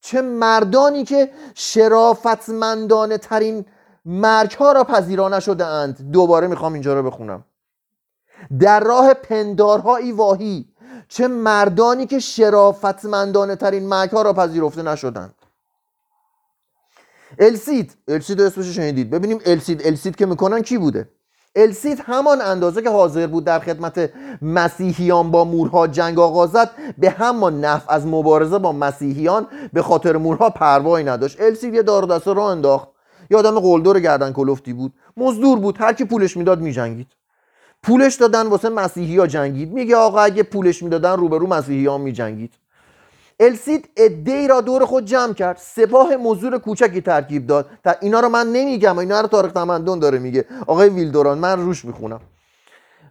چه 0.00 0.22
مردانی 0.22 1.04
که 1.04 1.30
شرافتمندانه 1.54 3.18
ترین 3.18 3.66
مرگ 4.04 4.52
ها 4.52 4.72
را 4.72 4.84
پذیرا 4.84 5.28
نشده 5.28 5.66
اند 5.66 6.10
دوباره 6.12 6.46
می‌خوام 6.46 6.72
اینجا 6.72 6.94
رو 6.94 7.10
بخونم. 7.10 7.44
در 8.60 8.80
راه 8.80 9.14
پندارهای 9.14 10.12
واهی. 10.12 10.71
چه 11.14 11.28
مردانی 11.28 12.06
که 12.06 12.18
شرافتمندانه 12.18 13.56
ترین 13.56 13.88
مرگ 13.88 14.10
ها 14.10 14.22
را 14.22 14.32
پذیرفته 14.32 14.82
نشدند. 14.82 15.34
السید 17.38 17.96
السید 18.08 18.40
اسمش 18.40 18.66
شنیدید. 18.66 19.10
ببینیم 19.10 19.40
السید 19.46 19.86
السید 19.86 20.16
که 20.16 20.26
می‌کنن 20.26 20.62
کی 20.62 20.78
بوده؟ 20.78 21.08
السید 21.56 22.02
همان 22.06 22.40
اندازه 22.40 22.82
که 22.82 22.90
حاضر 22.90 23.26
بود 23.26 23.44
در 23.44 23.58
خدمت 23.58 24.10
مسیحیان 24.42 25.30
با 25.30 25.44
مورها 25.44 25.86
جنگ 25.86 26.18
آغازد 26.18 26.70
به 26.98 27.10
همان 27.10 27.60
نفع 27.60 27.92
از 27.92 28.06
مبارزه 28.06 28.58
با 28.58 28.72
مسیحیان 28.72 29.46
به 29.72 29.82
خاطر 29.82 30.16
مورها 30.16 30.50
پروایی 30.50 31.04
نداشت. 31.04 31.40
السید 31.40 31.74
یه 31.74 31.82
دار 31.82 32.02
دسته 32.02 32.32
را 32.32 32.50
انداخت. 32.50 32.88
یه 33.30 33.36
آدم 33.36 33.60
قلدر 33.60 34.00
گردن 34.00 34.32
کلفتی 34.32 34.72
بود. 34.72 34.92
مزدور 35.16 35.58
بود. 35.58 35.76
هر 35.78 35.92
کی 35.92 36.04
پولش 36.04 36.36
می‌داد 36.36 36.60
میجنگید. 36.60 37.21
پولش 37.82 38.14
دادن 38.14 38.46
واسه 38.46 38.68
مسیحی 38.68 39.18
ها 39.18 39.26
جنگید. 39.26 39.72
میگه 39.72 39.96
آقا 39.96 40.20
اگه 40.20 40.42
پولش 40.42 40.82
می‌دادن 40.82 41.16
روبرو 41.16 41.46
مسیحی 41.46 41.86
ها 41.86 41.98
میجنگید. 41.98 42.54
السید 43.40 43.88
ای 44.26 44.48
را 44.48 44.60
دور 44.60 44.84
خود 44.84 45.04
جمع 45.04 45.32
کرد. 45.32 45.56
سپاه 45.56 46.16
مزور 46.16 46.58
کوچکی 46.58 47.00
ترکیب 47.00 47.46
داد. 47.46 47.66
تا 47.84 47.94
اینا 48.00 48.20
رو 48.20 48.28
من 48.28 48.52
نمیگم 48.52 48.98
اینا 48.98 49.20
رو 49.20 49.26
تاریخ 49.26 49.52
تمدن 49.52 49.98
داره 49.98 50.18
میگه. 50.18 50.44
آقای 50.66 50.88
ویلدوران 50.88 51.38
من 51.38 51.60
روش 51.60 51.84
می‌خونم. 51.84 52.20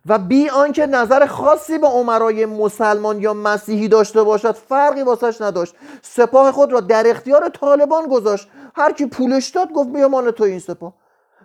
و 0.05 0.19
بی 0.19 0.49
آنکه 0.49 0.85
نظر 0.85 1.25
خاصی 1.25 1.77
به 1.77 1.87
عمرای 1.87 2.45
مسلمان 2.45 3.21
یا 3.21 3.33
مسیحی 3.33 3.87
داشته 3.87 4.23
باشد 4.23 4.51
فرقی 4.51 5.01
واسش 5.01 5.41
نداشت. 5.41 5.75
سپاه 6.01 6.51
خود 6.51 6.71
را 6.71 6.79
در 6.79 7.03
اختیار 7.07 7.49
طالبان 7.49 8.07
گذاشت. 8.07 8.47
هر 8.75 8.91
کی 8.91 9.05
پولش 9.05 9.49
داد 9.49 9.71
گفت 9.71 9.89
بیا 9.89 10.07
مال 10.07 10.31
تو 10.31 10.43
این 10.43 10.59
سپاه. 10.59 10.93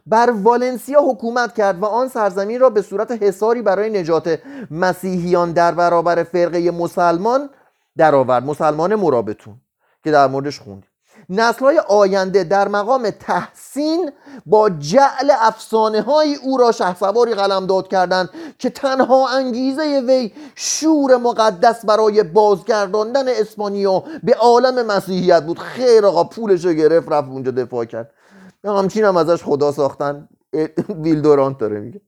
بر 0.07 0.31
والنسیا 0.43 1.01
حکومت 1.01 1.55
کرد 1.55 1.83
و 1.83 1.85
آن 1.85 2.09
سرزمین 2.09 2.61
را 2.61 2.71
به 2.71 2.83
صورت 2.83 3.23
حساری 3.23 3.63
برای 3.63 3.91
نجات 3.91 4.39
مسیحیان 4.71 5.53
در 5.53 5.73
برابر 5.73 6.23
فرقه 6.23 6.71
مسلمان 6.71 7.51
درآورد. 7.97 8.45
مسلمان 8.45 8.95
مرابطون 8.95 9.55
که 10.05 10.11
در 10.11 10.27
موردش 10.27 10.61
خوندیم. 10.61 10.91
نسلهای 11.31 11.79
آینده 11.79 12.45
در 12.45 12.69
مقام 12.69 13.11
تحسین 13.11 14.13
با 14.47 14.71
جعل 14.71 15.31
افسانه 15.39 16.03
های 16.03 16.35
او 16.35 16.57
را 16.57 16.73
شهسواری 16.73 17.35
قلمداد 17.35 17.89
کردند 17.89 18.31
که 18.59 18.71
تنها 18.71 19.29
انگیزه 19.29 20.03
وی 20.07 20.33
شور 20.55 21.17
مقدس 21.17 21.85
برای 21.85 22.23
بازگرداندن 22.23 23.29
اسپانیا 23.29 24.05
به 24.23 24.35
عالم 24.35 24.87
مسیحیت 24.87 25.43
بود. 25.43 25.59
خیر 25.59 26.07
آقا 26.07 26.25
پولش 26.25 26.65
رو 26.65 26.73
گرفت 26.73 27.13
رفت 27.13 27.29
اونجا 27.29 27.51
دفاع 27.51 27.85
کرد. 27.85 28.11
همچین 28.65 29.05
هم 29.05 29.17
ازش 29.17 29.43
خدا 29.43 29.73
ساختن. 29.73 30.29
ویلدورانت 30.89 31.59
داره 31.59 31.81
میگه. 31.81 32.01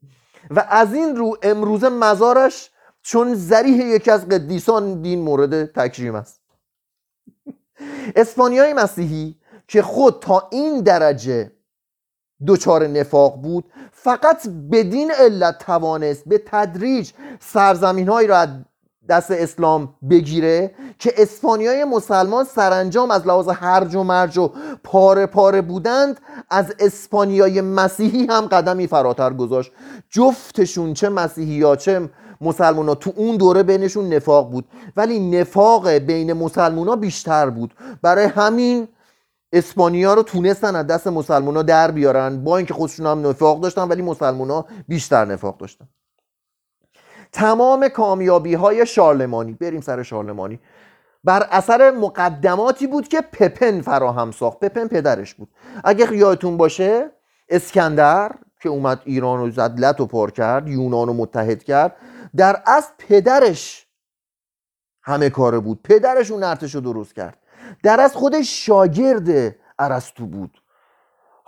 و 0.50 0.66
از 0.68 0.94
این 0.94 1.16
رو 1.16 1.36
امروز 1.42 1.84
مزارش 1.84 2.70
چون 3.02 3.34
زریح 3.34 3.86
یکی 3.86 4.10
از 4.10 4.28
قدیسان 4.28 5.02
دین 5.02 5.22
مورد 5.22 5.64
تکریم 5.64 6.14
است. 6.14 6.40
اسپانیای 8.16 8.72
مسیحی 8.72 9.38
که 9.68 9.82
خود 9.82 10.20
تا 10.20 10.48
این 10.52 10.80
درجه 10.80 11.52
دچار 12.46 12.86
نفاق 12.86 13.42
بود 13.42 13.64
فقط 13.92 14.48
بدین 14.72 15.10
علت 15.10 15.58
توانست 15.58 16.28
به 16.28 16.42
تدریج 16.46 17.12
سرزمین 17.40 18.08
هایی 18.08 18.28
را 18.28 18.46
دست 19.08 19.30
اسلام 19.30 19.94
بگیره 20.10 20.74
که 20.98 21.12
اسپانیای 21.16 21.84
مسلمان 21.84 22.44
سرانجام 22.44 23.10
از 23.10 23.26
لحاظ 23.26 23.48
هرج 23.48 23.94
و 23.94 24.02
مرج 24.02 24.38
و 24.38 24.52
پاره 24.84 25.26
پاره 25.26 25.62
بودند 25.62 26.20
از 26.50 26.74
اسپانیای 26.78 27.60
مسیحی 27.60 28.26
هم 28.26 28.46
قدمی 28.46 28.86
فراتر 28.86 29.32
گذاشت. 29.32 29.72
جفتشون 30.10 30.94
چه 30.94 31.08
مسیحی 31.08 31.62
ها 31.62 31.76
چه 31.76 32.10
مسلمان 32.40 32.88
ها 32.88 32.94
تو 32.94 33.12
اون 33.16 33.36
دوره 33.36 33.62
بینشون 33.62 34.14
نفاق 34.14 34.50
بود. 34.50 34.64
ولی 34.96 35.40
نفاق 35.40 35.88
بین 35.90 36.32
مسلمان 36.32 36.88
ها 36.88 36.96
بیشتر 36.96 37.50
بود. 37.50 37.74
برای 38.02 38.24
همین 38.24 38.88
اسپانیا 39.52 40.14
رو 40.14 40.22
تونستن 40.22 40.76
از 40.76 40.86
دست 40.86 41.06
مسلمان 41.06 41.56
ها 41.56 41.62
در 41.62 41.90
بیارن. 41.90 42.44
با 42.44 42.56
اینکه 42.56 42.74
خودشون 42.74 43.06
هم 43.06 43.26
نفاق 43.26 43.60
داشتن 43.60 43.88
ولی 43.88 44.02
مسلمان 44.02 44.50
ها 44.50 44.66
بیشتر 44.88 45.24
نفاق 45.24 45.58
داشتن. 45.58 45.88
تمام 47.32 47.88
کامیابی 47.88 48.54
های 48.54 48.86
شارلمانی. 48.86 49.52
بریم 49.52 49.80
سر 49.80 50.02
شارلمانی. 50.02 50.60
بر 51.24 51.46
اثر 51.50 51.90
مقدماتی 51.90 52.86
بود 52.86 53.08
که 53.08 53.20
پپن 53.20 53.80
فراهم 53.80 54.30
ساخت. 54.30 54.60
پپن 54.60 54.88
پدرش 54.88 55.34
بود. 55.34 55.48
اگه 55.84 56.16
یادتون 56.16 56.56
باشه 56.56 57.10
اسکندر 57.48 58.32
که 58.62 58.68
اومد 58.68 59.00
ایران 59.04 59.40
و 59.40 59.50
زدلت 59.50 60.00
و 60.00 60.06
پر 60.06 60.30
کرد 60.30 60.68
یونان 60.68 61.06
رو 61.06 61.12
متحد 61.12 61.62
کرد 61.62 61.96
در 62.36 62.62
اصل 62.66 62.92
پدرش 62.98 63.86
همه 65.02 65.30
کاره 65.30 65.58
بود. 65.58 65.80
پدرش 65.84 66.30
اون 66.30 66.42
ارتش 66.42 66.74
رو 66.74 66.80
درست 66.80 67.14
کرد. 67.14 67.38
در 67.82 68.00
از 68.00 68.14
خودش 68.14 68.66
شاگرد 68.66 69.54
ارسطو 69.78 70.26
بود. 70.26 70.60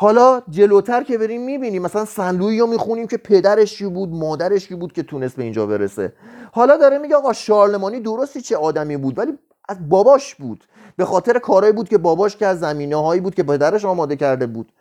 حالا 0.02 0.42
جلوتر 0.50 1.02
که 1.02 1.18
بریم 1.18 1.44
می‌بینیم 1.44 1.82
مثلا 1.82 2.04
سنلوی 2.04 2.60
رو 2.60 2.66
می‌خونیم 2.66 3.06
که 3.06 3.16
پدرش 3.16 3.78
کی 3.78 3.86
بود 3.86 4.08
مادرش 4.08 4.68
کی 4.68 4.74
بود 4.74 4.92
که 4.92 5.02
تونست 5.02 5.36
به 5.36 5.42
اینجا 5.42 5.66
برسه. 5.66 6.12
حالا 6.52 6.76
داره 6.76 6.98
میگه 6.98 7.16
آقا 7.16 7.32
شارلمانی 7.32 8.00
درستی 8.00 8.40
چه 8.40 8.56
آدمی 8.56 8.96
بود 8.96 9.18
ولی 9.18 9.38
از 9.68 9.88
باباش 9.88 10.34
بود. 10.34 10.64
به 10.96 11.04
خاطر 11.04 11.38
کارهایی 11.38 11.72
بود 11.72 11.88
که 11.88 11.98
باباش 11.98 12.36
که 12.36 12.46
از 12.46 12.60
زمینه 12.60 12.96
هایی 12.96 13.20
بود 13.20 13.34
که 13.34 13.42
پدرش 13.42 13.84
آماده 13.84 14.16
کرده 14.16 14.46
بود. 14.46 14.72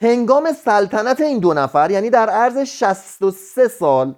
هنگام 0.00 0.52
سلطنت 0.52 1.20
این 1.20 1.38
دو 1.38 1.54
نفر 1.54 1.90
یعنی 1.90 2.10
در 2.10 2.30
عرض 2.30 2.58
63 2.58 3.68
سال 3.68 4.14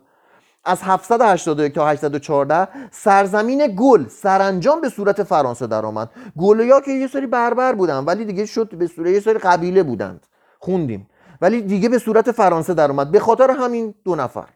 از 0.65 0.83
781 0.83 1.75
تا 1.75 1.87
814 1.87 2.69
سرزمین 2.91 3.77
گل 3.77 4.09
سرانجام 4.09 4.81
به 4.81 4.89
صورت 4.89 5.23
فرانسه 5.23 5.67
درآمد. 5.67 6.11
گلیا 6.39 6.81
که 6.81 6.91
یه 6.91 7.07
سری 7.07 7.27
بربر 7.27 7.73
بودن 7.73 8.05
ولی 8.05 8.25
دیگه 8.25 8.47
شد 8.47 8.75
به 8.77 8.87
صورت 8.87 9.11
یه 9.11 9.21
سری 9.21 9.39
قبیله 9.39 9.83
بودند. 9.83 10.27
خوندیم. 10.65 11.11
ولی 11.41 11.63
دیگه 11.63 11.89
به 11.89 11.99
صورت 11.99 12.31
فرانسه 12.33 12.75
درآمد 12.75 13.11
به 13.11 13.21
خاطر 13.21 13.51
همین 13.51 13.95
دو 14.05 14.15
نفر. 14.17 14.49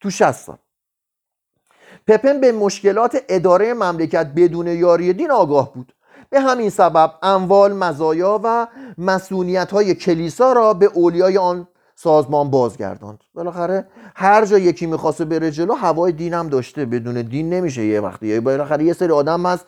تو 0.00 0.10
60 0.10 0.32
سال. 0.32 0.56
پپن 2.06 2.40
به 2.40 2.52
مشکلات 2.52 3.24
اداره 3.28 3.74
مملکت 3.74 4.26
بدون 4.36 4.66
یاری 4.66 5.12
دین 5.12 5.30
آگاه 5.30 5.74
بود. 5.74 5.92
به 6.30 6.40
همین 6.40 6.70
سبب 6.70 7.12
اموال 7.22 7.72
مزایا 7.72 8.40
و 8.44 8.66
مسئولیت 8.98 9.70
های 9.70 9.94
کلیسا 9.94 10.52
را 10.52 10.74
به 10.74 10.86
اولیای 10.86 11.38
آن 11.38 11.68
سازمان 11.94 12.50
بازگرداند. 12.50 13.24
بالاخره 13.34 13.88
هر 14.16 14.44
جا 14.44 14.58
یکی 14.58 14.86
می‌خواسته 14.86 15.24
بره 15.24 15.50
جلو 15.50 15.74
هوای 15.74 16.12
دین 16.12 16.34
هم 16.34 16.48
داشته. 16.48 16.84
بدون 16.84 17.22
دین 17.22 17.50
نمیشه. 17.50 17.84
یه 17.84 18.00
وقتی. 18.00 18.40
بالاخره 18.40 18.84
یه 18.84 18.92
سری 18.92 19.12
آدم 19.12 19.46
هست 19.46 19.66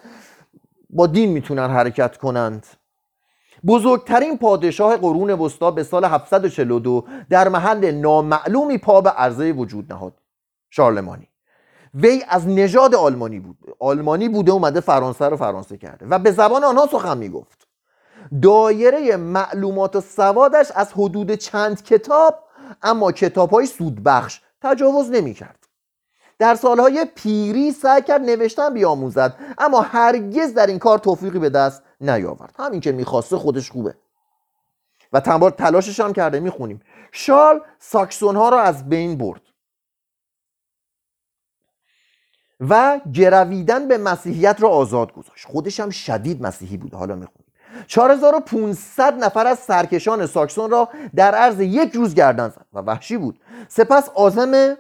با 0.91 1.07
دین 1.07 1.31
می‌تونن 1.31 1.71
حرکت 1.71 2.17
کنند. 2.17 2.67
بزرگترین 3.67 4.39
پادشاه 4.39 4.97
قرون 4.97 5.31
وسطا 5.31 5.71
به 5.71 5.83
سال 5.83 6.05
742 6.05 7.05
در 7.31 7.49
محل 7.49 7.91
نامعلومی 7.91 8.79
پا 8.79 9.01
به 9.01 9.11
عرضه 9.11 9.53
وجود 9.53 9.93
نهاد. 9.93 10.13
شارلمانی. 10.71 11.29
وی 11.95 12.25
از 12.29 12.49
نژاد 12.49 12.95
آلمانی 12.95 13.41
بود. 13.41 13.57
آلمانی 13.81 14.29
بوده 14.29 14.53
اومده 14.53 14.81
فرانسه 14.81 15.29
رو 15.29 15.37
فرانسه 15.37 15.77
کرده 15.77 16.07
و 16.07 16.19
به 16.19 16.31
زبان 16.31 16.65
آنها 16.65 16.87
سخن 16.87 17.19
می‌گفت. 17.19 17.67
دایره 18.43 19.17
معلومات 19.17 19.97
و 19.97 20.01
سوادش 20.01 20.71
از 20.75 20.93
حدود 20.93 21.35
چند 21.35 21.83
کتاب 21.83 22.39
اما 22.83 23.13
کتاب 23.13 23.51
های 23.51 23.67
سودبخش 23.67 24.41
تجاوز 24.63 25.11
نمی 25.11 25.35
کرد 25.35 25.67
در 26.39 26.55
سالهای 26.55 27.07
پیری 27.15 27.73
سعی 27.73 28.03
کرد 28.03 28.21
نوشتن 28.21 28.75
بیاموزد 28.75 29.37
اما 29.59 29.81
هرگز 29.81 30.55
در 30.55 30.67
این 30.67 30.79
کار 30.79 30.99
توفیقی 30.99 31.39
به 31.39 31.51
دست 31.51 31.83
نیاورد. 32.01 32.55
همین 32.59 32.81
که 32.81 32.93
می‌خواسته 32.93 33.37
خودش 33.37 33.71
خوبه 33.71 33.95
و 35.13 35.21
تنبار 35.21 35.51
تلاشش 35.51 36.01
هم 36.01 36.13
کرده 36.13 36.41
می‌خونیم. 36.41 36.83
شال 37.13 37.61
ساکسون 37.79 38.37
ها 38.37 38.49
را 38.49 38.61
از 38.61 38.89
بین 38.89 39.19
برد. 39.19 39.41
و 42.61 43.01
گرویدن 43.15 43.89
به 43.89 43.99
مسیحیت 43.99 44.57
را 44.61 44.69
آزاد 44.69 45.13
گذاشت. 45.13 45.47
خودش 45.47 45.81
هم 45.81 45.91
شدید 45.91 46.43
مسیحی 46.43 46.77
بود. 46.77 46.95
حالا 46.95 47.15
می‌خونیم. 47.15 47.53
4500 47.87 49.25
نفر 49.25 49.47
از 49.47 49.59
سرکشان 49.59 50.27
ساکسون 50.27 50.71
را 50.71 50.89
در 51.17 51.35
عرض 51.35 51.61
یک 51.61 51.93
روز 51.93 52.15
گردن 52.15 52.49
زد 52.49 52.67
و 52.73 52.79
وحشی 52.79 53.17
بود. 53.17 53.41
سپس 53.69 54.09
عازم 54.09 54.77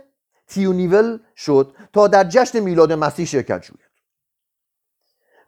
تیونویل 0.48 1.18
شد 1.36 1.76
تا 1.92 2.08
در 2.08 2.24
جشن 2.24 2.60
میلاد 2.60 2.92
مسیح 2.92 3.26
شرکت 3.26 3.62
جوید. 3.62 3.80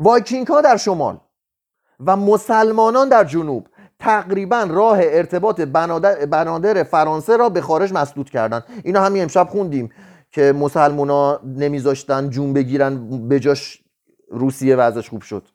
وایکینگ 0.00 0.46
ها 0.46 0.60
در 0.60 0.76
شمال 0.76 1.20
و 2.06 2.16
مسلمانان 2.16 3.08
در 3.08 3.24
جنوب 3.24 3.66
تقریبا 3.98 4.66
راه 4.70 4.98
ارتباط 5.00 5.60
بنادر 6.30 6.82
فرانسه 6.82 7.36
را 7.36 7.48
به 7.48 7.60
خارج 7.60 7.92
مسدود 7.92 8.30
کردند. 8.30 8.64
اینا 8.84 9.02
همین 9.02 9.22
امشب 9.22 9.48
خوندیم 9.50 9.90
که 10.30 10.52
مسلمونا 10.52 11.40
نمیذاشتن 11.44 12.30
جون 12.30 12.52
بگیرن 12.52 13.28
به 13.28 13.40
جاش 13.40 13.82
روسیه 14.30 14.76
وضعش 14.76 15.08
خوب 15.08 15.22
شد. 15.22 15.48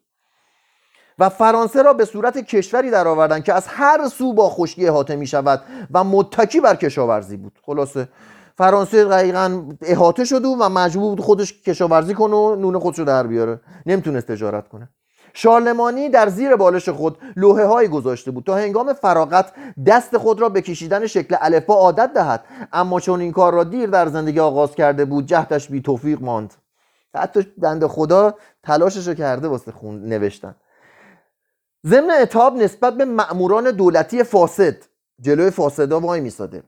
و 1.19 1.29
فرانسه 1.29 1.81
را 1.81 1.93
به 1.93 2.05
صورت 2.05 2.37
کشوری 2.37 2.91
درآوردن 2.91 3.41
که 3.41 3.53
از 3.53 3.67
هر 3.67 4.07
سو 4.07 4.33
با 4.33 4.49
خشکی 4.49 4.87
احاطه 4.87 5.15
می 5.15 5.27
شود 5.27 5.63
و 5.91 6.03
متکی 6.03 6.61
بر 6.61 6.75
کشاورزی 6.75 7.37
بود. 7.37 7.59
خلاصه 7.65 8.09
فرانسه 8.57 9.05
دقیقا 9.05 9.63
احاطه 9.81 10.25
شد 10.25 10.45
و 10.45 10.69
مجبور 10.69 11.09
بود 11.15 11.25
خودش 11.25 11.61
کشاورزی 11.61 12.13
کنه 12.13 12.35
و 12.35 12.55
نون 12.55 12.79
خودش 12.79 12.99
رو 12.99 13.05
در 13.05 13.27
بیاره. 13.27 13.59
نمی‌تونست 13.85 14.31
تجارت 14.31 14.67
کنه. 14.67 14.89
شارلمانی 15.33 16.09
در 16.09 16.29
زیر 16.29 16.55
بالش 16.55 16.89
خود 16.89 17.17
لوحه 17.35 17.65
های 17.65 17.87
گذاشته 17.87 18.31
بود 18.31 18.43
تا 18.43 18.55
هنگام 18.55 18.93
فراغت 18.93 19.53
دست 19.87 20.17
خود 20.17 20.41
را 20.41 20.49
به 20.49 20.61
کشیدن 20.61 21.07
شکل 21.07 21.35
الفبا 21.41 21.75
عادت 21.75 22.13
دهد. 22.13 22.45
اما 22.73 22.99
چون 22.99 23.21
این 23.21 23.31
کار 23.31 23.53
را 23.53 23.63
دیر 23.63 23.89
در 23.89 24.07
زندگی 24.07 24.39
آغاز 24.39 24.75
کرده 24.75 25.05
بود 25.05 25.25
جهدش 25.25 25.69
بی 25.69 25.81
توفیق 25.81 26.21
ماند. 26.21 26.53
حتی 27.15 27.47
بنده 27.57 27.87
خدا 27.87 28.33
تلاشش 28.63 29.07
رو 29.07 29.13
کرده 29.13 29.47
واسه 29.47 29.71
خون 29.71 30.05
نوشتن. 30.05 30.55
ضمن 31.87 32.11
اتحاب 32.21 32.55
نسبت 32.55 32.93
به 32.93 33.05
مأموران 33.05 33.71
دولتی 33.71 34.23
فاسد 34.23 34.75
جلوی 35.21 35.49
فاسدا 35.49 35.99
وای 35.99 36.21
میساده. 36.21 36.63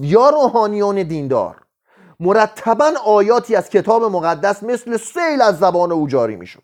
یا 0.00 0.30
روحانیان 0.30 1.02
دیندار 1.02 1.56
مرتبا 2.20 2.92
آیاتی 3.04 3.56
از 3.56 3.68
کتاب 3.68 4.04
مقدس 4.04 4.62
مثل 4.62 4.96
سیل 4.96 5.42
از 5.42 5.58
زبان 5.58 5.92
او 5.92 6.08
جاری 6.08 6.36
می‌شد. 6.36 6.62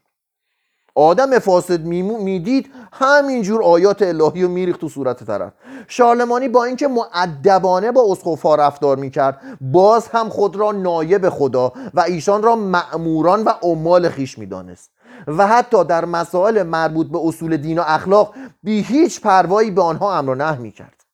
آدم 0.94 1.38
فاسد 1.38 1.80
می‌دید 1.84 2.70
همینجور 2.92 3.62
آیات 3.62 4.02
الهی 4.02 4.42
رو 4.42 4.48
میریخت 4.48 4.80
تو 4.80 4.88
صورت 4.88 5.24
طرف. 5.24 5.52
شارلمانی 5.88 6.48
با 6.48 6.64
اینکه 6.64 6.88
معدبانه 6.88 7.92
با 7.92 8.12
اسقفها 8.12 8.54
رفتار 8.54 8.96
می‌کرد 8.96 9.40
باز 9.60 10.08
هم 10.08 10.28
خود 10.28 10.56
را 10.56 10.72
نایب 10.72 11.28
خدا 11.28 11.72
و 11.94 12.00
ایشان 12.00 12.42
را 12.42 12.56
معموران 12.56 13.44
و 13.44 13.50
عمال 13.62 14.08
خیش 14.08 14.38
می‌دانست. 14.38 14.90
و 15.26 15.46
حتی 15.46 15.84
در 15.84 16.04
مسائل 16.04 16.62
مربوط 16.62 17.06
به 17.06 17.18
اصول 17.24 17.56
دین 17.56 17.78
و 17.78 17.82
اخلاق 17.86 18.34
بی 18.62 18.82
هیچ 18.82 19.20
پروایی 19.20 19.70
به 19.70 19.82
آنها 19.82 20.18
امر 20.18 20.30
و 20.30 20.34
نه 20.34 20.58
می‌کرد. 20.58 21.04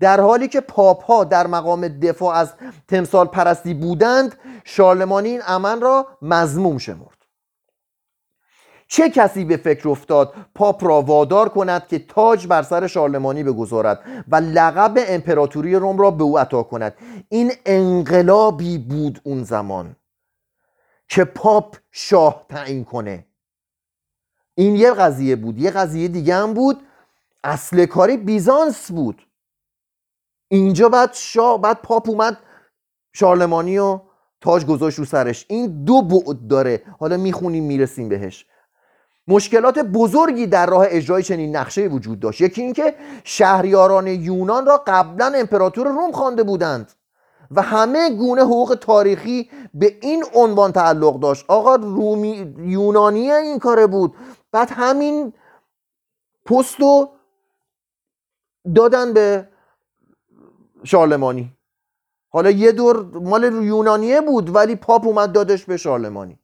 در 0.00 0.20
حالی 0.20 0.48
که 0.48 0.60
پاپ 0.60 1.04
ها 1.04 1.24
در 1.24 1.46
مقام 1.46 1.88
دفاع 1.88 2.34
از 2.34 2.52
تمثال 2.88 3.26
پرستی 3.26 3.74
بودند 3.74 4.34
شارلمانی 4.64 5.28
این 5.28 5.42
عمل 5.42 5.80
را 5.80 6.06
مزموم 6.22 6.78
شمرد. 6.78 7.17
چه 8.90 9.10
کسی 9.10 9.44
به 9.44 9.56
فکر 9.56 9.88
افتاد؟ 9.88 10.34
پاپ 10.54 10.84
را 10.84 11.02
وادار 11.02 11.48
کند 11.48 11.86
که 11.86 11.98
تاج 11.98 12.46
بر 12.46 12.62
سر 12.62 12.86
شارلمانی 12.86 13.42
بگذارد 13.42 14.00
و 14.28 14.36
لقب 14.36 14.94
امپراتوری 14.96 15.74
روم 15.74 15.98
را 15.98 16.10
به 16.10 16.24
او 16.24 16.38
عطا 16.38 16.62
کند. 16.62 16.94
این 17.28 17.52
انقلابی 17.66 18.78
بود 18.78 19.20
اون 19.24 19.44
زمان 19.44 19.96
که 21.08 21.24
پاپ 21.24 21.76
شاه 21.90 22.46
تعیین 22.48 22.84
کنه. 22.84 23.26
این 24.54 24.76
یه 24.76 24.92
قضیه 24.92 25.36
بود 25.36 25.58
یه 25.58 25.70
قضیه 25.70 26.08
دیگه 26.08 26.34
هم 26.34 26.54
بود. 26.54 26.80
اصل 27.44 27.86
کاری 27.86 28.16
بیزانس 28.16 28.92
بود. 28.92 29.26
اینجا 30.48 30.88
بعد 30.88 31.12
شاه 31.12 31.60
بعد 31.60 31.82
پاپ 31.82 32.08
اومد 32.08 32.38
شارلمانی 33.12 33.78
و 33.78 34.00
تاج 34.40 34.66
گذاشت 34.66 34.98
رو 34.98 35.04
سرش. 35.04 35.46
این 35.48 35.84
دو 35.84 36.02
بعد 36.02 36.46
داره. 36.48 36.82
حالا 36.98 37.16
می‌خونیم 37.16 37.64
می‌رسیم 37.64 38.08
بهش. 38.08 38.46
مشکلات 39.28 39.78
بزرگی 39.78 40.46
در 40.46 40.66
راه 40.66 40.86
اجرای 40.88 41.22
چنین 41.22 41.56
نقشه 41.56 41.86
وجود 41.86 42.20
داشت. 42.20 42.40
یکی 42.40 42.62
اینکه 42.62 42.94
شهریاران 43.24 44.06
یونان 44.06 44.66
را 44.66 44.82
قبلا 44.86 45.32
امپراتور 45.36 45.86
روم 45.86 46.12
خوانده 46.12 46.42
بودند 46.42 46.92
و 47.50 47.62
همه 47.62 48.10
گونه 48.10 48.42
حقوق 48.42 48.78
تاریخی 48.80 49.50
به 49.74 49.98
این 50.00 50.24
عنوان 50.34 50.72
تعلق 50.72 51.20
داشت. 51.20 51.44
آقا 51.48 51.74
رومی 51.74 52.54
یونانی 52.58 53.30
این 53.30 53.58
کاره 53.58 53.86
بود. 53.86 54.14
بعد 54.52 54.70
همین 54.70 55.32
پستو 56.46 57.08
دادن 58.74 59.12
به 59.12 59.48
شارلمانی. 60.84 61.52
حالا 62.28 62.50
یه 62.50 62.72
دور 62.72 63.02
مال 63.02 63.44
یونانیه 63.44 64.20
بود 64.20 64.54
ولی 64.54 64.76
پاپ 64.76 65.06
اومد 65.06 65.32
دادش 65.32 65.64
به 65.64 65.76
شارلمانی. 65.76 66.38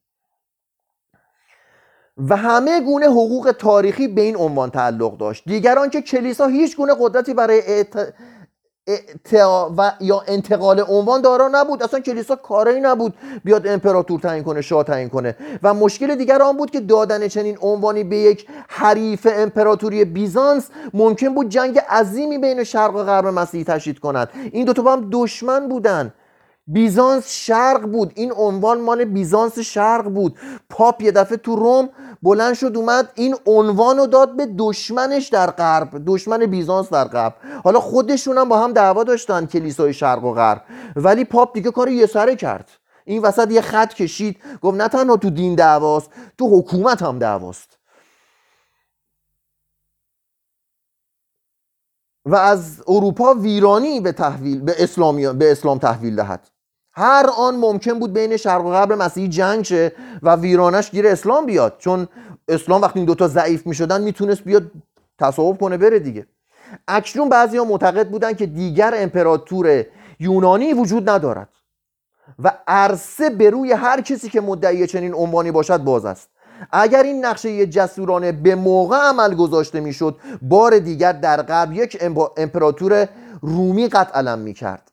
و 2.16 2.36
همه 2.36 2.80
گونه 2.80 3.06
حقوق 3.06 3.54
تاریخی 3.58 4.08
به 4.08 4.20
این 4.20 4.36
عنوان 4.36 4.70
تعلق 4.70 5.16
داشت. 5.16 5.42
دیگران 5.46 5.90
که 5.90 6.02
کلیسا 6.02 6.46
هیچ 6.46 6.76
گونه 6.76 6.94
قدرتی 7.00 7.34
برای 7.34 7.84
و 9.76 9.92
یا 10.00 10.22
انتقال 10.28 10.84
عنوان 10.88 11.20
دارا 11.20 11.48
نبود. 11.52 11.82
اصلا 11.82 12.00
کلیسا 12.00 12.36
کاری 12.36 12.80
نبود 12.80 13.14
بیاد 13.44 13.66
امپراتور 13.66 14.20
تعیین 14.20 14.44
کنه 14.44 14.60
شاه 14.60 14.84
تعیین 14.84 15.08
کنه. 15.08 15.36
و 15.62 15.74
مشکل 15.74 16.14
دیگر 16.14 16.42
آن 16.42 16.56
بود 16.56 16.70
که 16.70 16.80
دادن 16.80 17.28
چنین 17.28 17.58
عنوانی 17.60 18.04
به 18.04 18.16
یک 18.16 18.46
حریف 18.68 19.28
امپراتوری 19.30 20.04
بیزانس 20.04 20.68
ممکن 20.94 21.34
بود 21.34 21.48
جنگ 21.48 21.78
عظیمی 21.78 22.38
بین 22.38 22.64
شرق 22.64 22.94
و 22.94 23.02
غرب 23.02 23.26
مسیحی 23.26 23.64
تشدید 23.64 23.98
کند. 23.98 24.28
این 24.52 24.64
دو 24.64 24.82
با 24.82 24.92
هم 24.92 25.08
دشمن 25.12 25.68
بودن. 25.68 26.12
بیزانس 26.66 27.28
شرق 27.28 27.82
بود. 27.82 28.12
این 28.14 28.32
عنوان 28.36 28.80
مال 28.80 29.04
بیزانس 29.04 29.58
شرق 29.58 30.04
بود. 30.04 30.38
پاپ 30.70 31.02
یه 31.02 31.12
دفعه 31.12 31.36
تو 31.36 31.56
روم 31.56 31.88
بلند 32.24 32.54
شد 32.54 32.76
اومد 32.76 33.12
این 33.14 33.36
عنوان 33.46 33.96
رو 33.96 34.06
داد 34.06 34.36
به 34.36 34.46
دشمنش 34.58 35.28
در 35.28 35.50
غرب 35.50 36.02
دشمن 36.06 36.46
بیزانس 36.46 36.90
در 36.90 37.04
غرب. 37.04 37.34
حالا 37.64 37.80
خودشون 37.80 38.38
هم 38.38 38.48
با 38.48 38.58
هم 38.58 38.72
دعوا 38.72 39.04
داشتن 39.04 39.46
کلیسای 39.46 39.94
شرق 39.94 40.24
و 40.24 40.32
غرب. 40.32 40.64
ولی 40.96 41.24
پاپ 41.24 41.54
دیگه 41.54 41.70
کار 41.70 41.88
یه 41.88 42.06
سره 42.06 42.36
کرد. 42.36 42.68
این 43.04 43.22
وسط 43.22 43.50
یه 43.50 43.60
خط 43.60 43.94
کشید 43.94 44.38
گفت 44.62 44.76
نه 44.76 44.88
تنها 44.88 45.16
تو 45.16 45.30
دین 45.30 45.54
دعواست 45.54 46.10
تو 46.38 46.58
حکومت 46.58 47.02
هم 47.02 47.18
دعواست. 47.18 47.78
و 52.26 52.36
از 52.36 52.82
اروپا 52.88 53.34
ویرانی 53.34 54.00
به 54.00 54.12
تحویل 54.12 54.60
به 54.60 54.74
اسلامی 54.78 55.32
به 55.32 55.52
اسلام 55.52 55.78
تحویل 55.78 56.16
دهد. 56.16 56.53
هر 56.96 57.30
آن 57.38 57.56
ممکن 57.56 57.98
بود 57.98 58.12
بین 58.12 58.36
شرق 58.36 58.64
و 58.66 58.70
غرب 58.70 58.92
مسیحی 58.92 59.28
جنگ 59.28 59.64
شه 59.64 59.92
و 60.22 60.36
ویرانش 60.36 60.90
گیر 60.90 61.06
اسلام 61.06 61.46
بیاد. 61.46 61.76
چون 61.78 62.08
اسلام 62.48 62.82
وقتی 62.82 62.98
این 62.98 63.06
دوتا 63.06 63.28
ضعیف 63.28 63.66
می 63.66 63.74
شدن 63.74 64.02
می‌تونست 64.02 64.44
بیاد 64.44 64.70
تصاحب 65.18 65.60
کنه 65.60 65.76
بره 65.76 65.98
دیگه. 65.98 66.26
اکنون 66.88 67.28
بعضی 67.28 67.56
ها 67.56 67.64
معتقد 67.64 68.08
بودن 68.08 68.32
که 68.32 68.46
دیگر 68.46 68.94
امپراتور 68.96 69.84
یونانی 70.20 70.72
وجود 70.72 71.10
ندارد 71.10 71.48
و 72.38 72.52
عرصه 72.66 73.30
به 73.30 73.50
روی 73.50 73.72
هر 73.72 74.00
کسی 74.00 74.28
که 74.28 74.40
مدعی 74.40 74.86
چنین 74.86 75.14
عنوانی 75.14 75.50
باشد 75.50 75.78
باز 75.78 76.04
است. 76.04 76.28
اگر 76.72 77.02
این 77.02 77.24
نقشه 77.24 77.66
جسورانه 77.66 78.32
به 78.32 78.54
موقع 78.54 78.96
عمل 78.96 79.34
گذاشته 79.34 79.80
می‌شد 79.80 80.16
بار 80.42 80.78
دیگر 80.78 81.12
در 81.12 81.42
غرب 81.42 81.72
یک 81.72 81.98
امپراتور 82.36 83.08
رومی 83.40 83.88
قطع 83.88 84.18
علم 84.18 84.38
می 84.38 84.54
کرد 84.54 84.90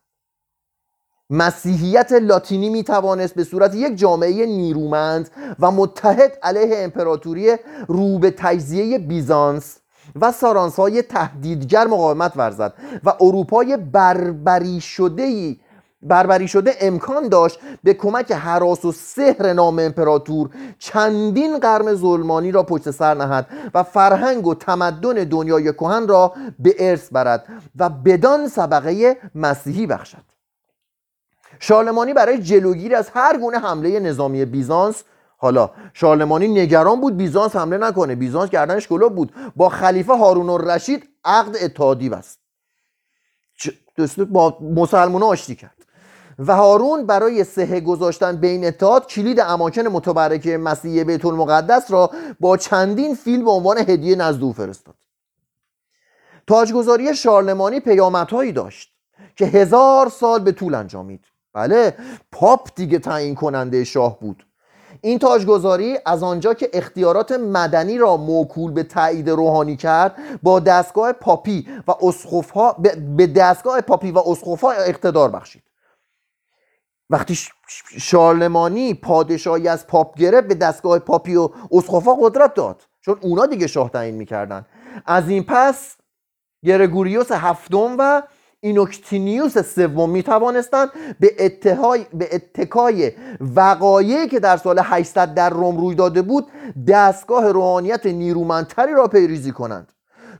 مسیحیت 1.31 2.11
لاتینی 2.11 2.69
می 2.69 2.83
توانست 2.83 3.35
به 3.35 3.43
صورت 3.43 3.75
یک 3.75 3.95
جامعه 3.95 4.45
نیرومند 4.45 5.29
و 5.59 5.71
متحد 5.71 6.37
علیه 6.43 6.69
امپراتوری 6.77 7.55
رو 7.87 8.19
به 8.19 8.31
تجزیه 8.31 8.99
بیزانس 8.99 9.77
و 10.21 10.31
سارانسای 10.31 11.01
تهدیدگر 11.01 11.87
مقاومت 11.87 12.31
ورزد 12.35 12.73
و 13.03 13.13
اروپای 13.21 13.77
بربری 13.77 14.81
شده 14.81 15.55
بربری 16.03 16.47
شده 16.47 16.75
امکان 16.81 17.29
داشت 17.29 17.59
به 17.83 17.93
کمک 17.93 18.31
حراس 18.31 18.85
و 18.85 18.91
سحر 18.91 19.53
نام 19.53 19.79
امپراتور 19.79 20.49
چندین 20.79 21.59
قرن 21.59 21.95
ظلمانی 21.95 22.51
را 22.51 22.63
پشت 22.63 22.91
سر 22.91 23.13
نهد 23.13 23.47
و 23.73 23.83
فرهنگ 23.83 24.47
و 24.47 24.55
تمدن 24.55 25.13
دنیای 25.13 25.73
کهن 25.73 26.07
را 26.07 26.33
به 26.59 26.75
ارث 26.79 27.09
برد 27.11 27.45
و 27.75 27.89
بدان 27.89 28.49
طبقه 28.49 29.17
مسیحی 29.35 29.87
بخشد. 29.87 30.30
شارلمانی 31.63 32.13
برای 32.13 32.37
جلوگیری 32.37 32.95
از 32.95 33.09
هر 33.13 33.37
گونه 33.37 33.59
حمله 33.59 33.99
نظامی 33.99 34.45
بیزانس 34.45 35.03
حالا 35.37 35.69
شارلمانی 35.93 36.47
نگران 36.47 37.01
بود 37.01 37.17
بیزانس 37.17 37.55
حمله 37.55 37.77
نکنه. 37.77 38.15
بیزانس 38.15 38.49
گردنش 38.49 38.87
گلوب 38.87 39.15
بود. 39.15 39.33
با 39.55 39.69
خلیفه 39.69 40.13
هارون 40.13 40.49
الرشید 40.49 41.09
عقد 41.25 41.55
اتحادی 41.61 42.09
بست. 42.09 42.39
با 44.29 44.57
مسلمان 44.61 45.23
آشتی 45.23 45.55
کرد. 45.55 45.77
و 46.39 46.55
هارون 46.55 47.05
برای 47.05 47.43
سهه 47.43 47.79
گذاشتن 47.79 48.35
بین 48.35 48.65
اتحاد 48.65 49.07
کلید 49.07 49.39
اماکن 49.39 49.81
متبرکه 49.81 50.57
مسیح 50.57 51.03
بیت 51.03 51.25
المقدس 51.25 51.91
را 51.91 52.11
با 52.39 52.57
چندین 52.57 53.15
فیلم 53.15 53.45
به 53.45 53.51
عنوان 53.51 53.77
هدیه 53.77 54.15
نزد 54.15 54.43
او 54.43 54.53
فرستاد. 54.53 54.95
تاجگذاری 56.47 57.15
شارلمانی 57.15 57.79
پیامدهایی 57.79 58.51
داشت 58.51 58.93
که 59.35 59.45
هزار 59.45 60.09
سال 60.09 60.39
به 60.39 60.51
طول 60.51 60.75
انجامید. 60.75 61.30
بله 61.53 61.97
پاپ 62.31 62.69
دیگه 62.75 62.99
تعیین 62.99 63.35
کننده 63.35 63.83
شاه 63.83 64.19
بود. 64.19 64.45
این 65.01 65.19
تاجگذاری 65.19 65.97
از 66.05 66.23
آنجا 66.23 66.53
که 66.53 66.69
اختیارات 66.73 67.31
مدنی 67.31 67.97
را 67.97 68.17
موکول 68.17 68.71
به 68.71 68.83
تایید 68.83 69.29
روحانی 69.29 69.75
کرد 69.75 70.15
با 70.43 70.59
دستگاه 70.59 71.11
پاپی 71.13 71.67
و 71.87 71.91
اسقفها 72.01 72.73
به 73.17 73.27
دستگاه 73.27 73.81
پاپی 73.81 74.11
و 74.11 74.17
اسقفها 74.17 74.71
اقتدار 74.71 75.29
بخشید. 75.29 75.63
وقتی 77.09 77.37
شارلمانی 77.97 78.93
پادشاهی 78.93 79.67
از 79.67 79.87
پاپ 79.87 80.17
گرفت 80.17 80.47
به 80.47 80.55
دستگاه 80.55 80.99
پاپی 80.99 81.35
و 81.35 81.49
اسقفها 81.71 82.13
قدرت 82.15 82.53
داد. 82.53 82.81
چون 83.01 83.17
اونا 83.21 83.45
دیگه 83.45 83.67
شاه 83.67 83.89
تعیین 83.89 84.15
می‌کردن. 84.15 84.65
از 85.05 85.29
این 85.29 85.43
پس 85.47 85.95
گرگوریوس 86.65 87.31
هفتم 87.31 87.95
و 87.99 88.21
اینوکتینیوس 88.61 89.57
سوم 89.57 90.09
می 90.09 90.23
توانستند 90.23 90.89
به, 91.19 91.35
اتهای، 91.39 92.05
به 92.13 92.29
اتکای 92.35 93.11
وقایعی 93.55 94.27
که 94.27 94.39
در 94.39 94.57
سال 94.57 94.79
800 94.83 95.33
در 95.33 95.49
روم 95.49 95.77
روی 95.77 95.95
داده 95.95 96.21
بود 96.21 96.47
دستگاه 96.87 97.51
روحانیت 97.51 98.05
نیرومندتری 98.05 98.93
را 98.93 99.07
پیریزی 99.07 99.51
کنند. 99.51 99.91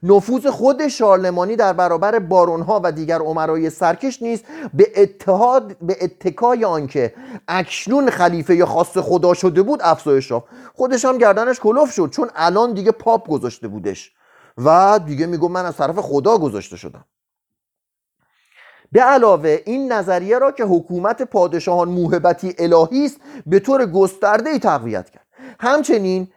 نفوذ 0.04 0.48
خود 0.48 0.88
شارلمانی 0.88 1.56
در 1.56 1.74
برابر 1.74 2.20
بارونها 2.20 2.82
و 2.84 2.92
دیگر 2.92 3.20
عمرای 3.20 3.70
سرکش 3.70 4.22
نیست 4.22 4.46
به 4.74 4.92
اتحاد 4.96 5.78
به 5.82 5.98
اتکای 6.02 6.66
آنکه 6.66 7.14
اکنون 7.48 8.10
خلیفه 8.10 8.66
خاص 8.66 8.98
خدا 8.98 9.34
شده 9.34 9.62
بود 9.62 9.80
افزایش 9.84 10.32
یافت. 10.32 10.46
خودش 10.74 11.06
هم 11.06 11.18
گردنش 11.18 11.60
کلوف 11.60 11.92
شد 11.92 12.10
چون 12.10 12.30
الان 12.36 12.74
دیگه 12.74 12.92
پاپ 12.92 13.30
گذاشته 13.30 13.68
بودش 13.68 14.12
و 14.58 15.00
دیگه 15.06 15.26
میگو 15.26 15.48
من 15.48 15.66
از 15.66 15.78
طرف 15.78 16.00
خدا 16.00 16.38
گذاشته 16.38 16.78
شدم. 16.78 17.06
به 18.92 19.02
علاوه 19.02 19.60
این 19.66 19.92
نظریه 19.92 20.40
را 20.40 20.52
که 20.52 20.64
حکومت 20.64 21.22
پادشاهان 21.22 21.90
موهبتی 21.90 22.56
الهی 22.58 23.06
است 23.06 23.18
به 23.46 23.60
طور 23.60 23.86
گسترده 23.86 24.50
ای 24.50 24.60
تقویت 24.60 25.10
کرد. 25.10 25.26
همچنین 25.60 26.28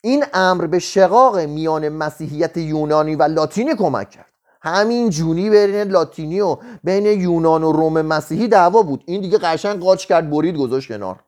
این 0.00 0.24
امر 0.34 0.66
به 0.66 0.78
شقاق 0.78 1.38
میان 1.38 1.88
مسیحیت 1.88 2.56
یونانی 2.56 3.16
و 3.16 3.22
لاتینی 3.22 3.74
کمک 3.74 4.10
کرد. 4.10 4.32
همین 4.62 5.10
جونی 5.10 5.50
بین 5.50 5.82
لاتینی 5.82 6.40
و 6.40 6.56
بین 6.84 7.06
یونان 7.06 7.64
و 7.64 7.72
روم 7.72 8.02
مسیحی 8.02 8.48
دعوا 8.48 8.82
بود. 8.82 9.02
این 9.06 9.20
دیگه 9.20 9.38
قشنگ 9.38 9.80
قاچ 9.80 10.06
کرد 10.06 10.30
برید 10.30 10.56
گذاشت 10.56 10.88
کنار. 10.88 11.20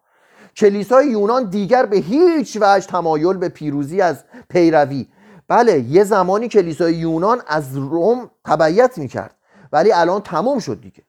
کلیسای 0.57 1.07
یونان 1.07 1.51
دیگر 1.51 1.87
به 1.87 1.97
هیچ 1.97 2.59
وجه 2.61 2.87
تمایل 2.87 3.37
به 3.37 3.49
پیروزی 3.49 4.01
از 4.01 4.25
پیروی. 4.49 5.07
بله 5.49 5.81
یه 5.81 6.05
زمانی 6.05 6.49
کلیسای 6.49 6.95
یونان 6.95 7.41
از 7.47 7.77
روم 7.77 8.31
تبعیت 8.45 8.99
می‌کرد. 8.99 9.35
ولی 9.73 9.93
الان 9.93 10.21
تموم 10.21 10.59
شد 10.59 10.81
دیگه. 10.81 11.03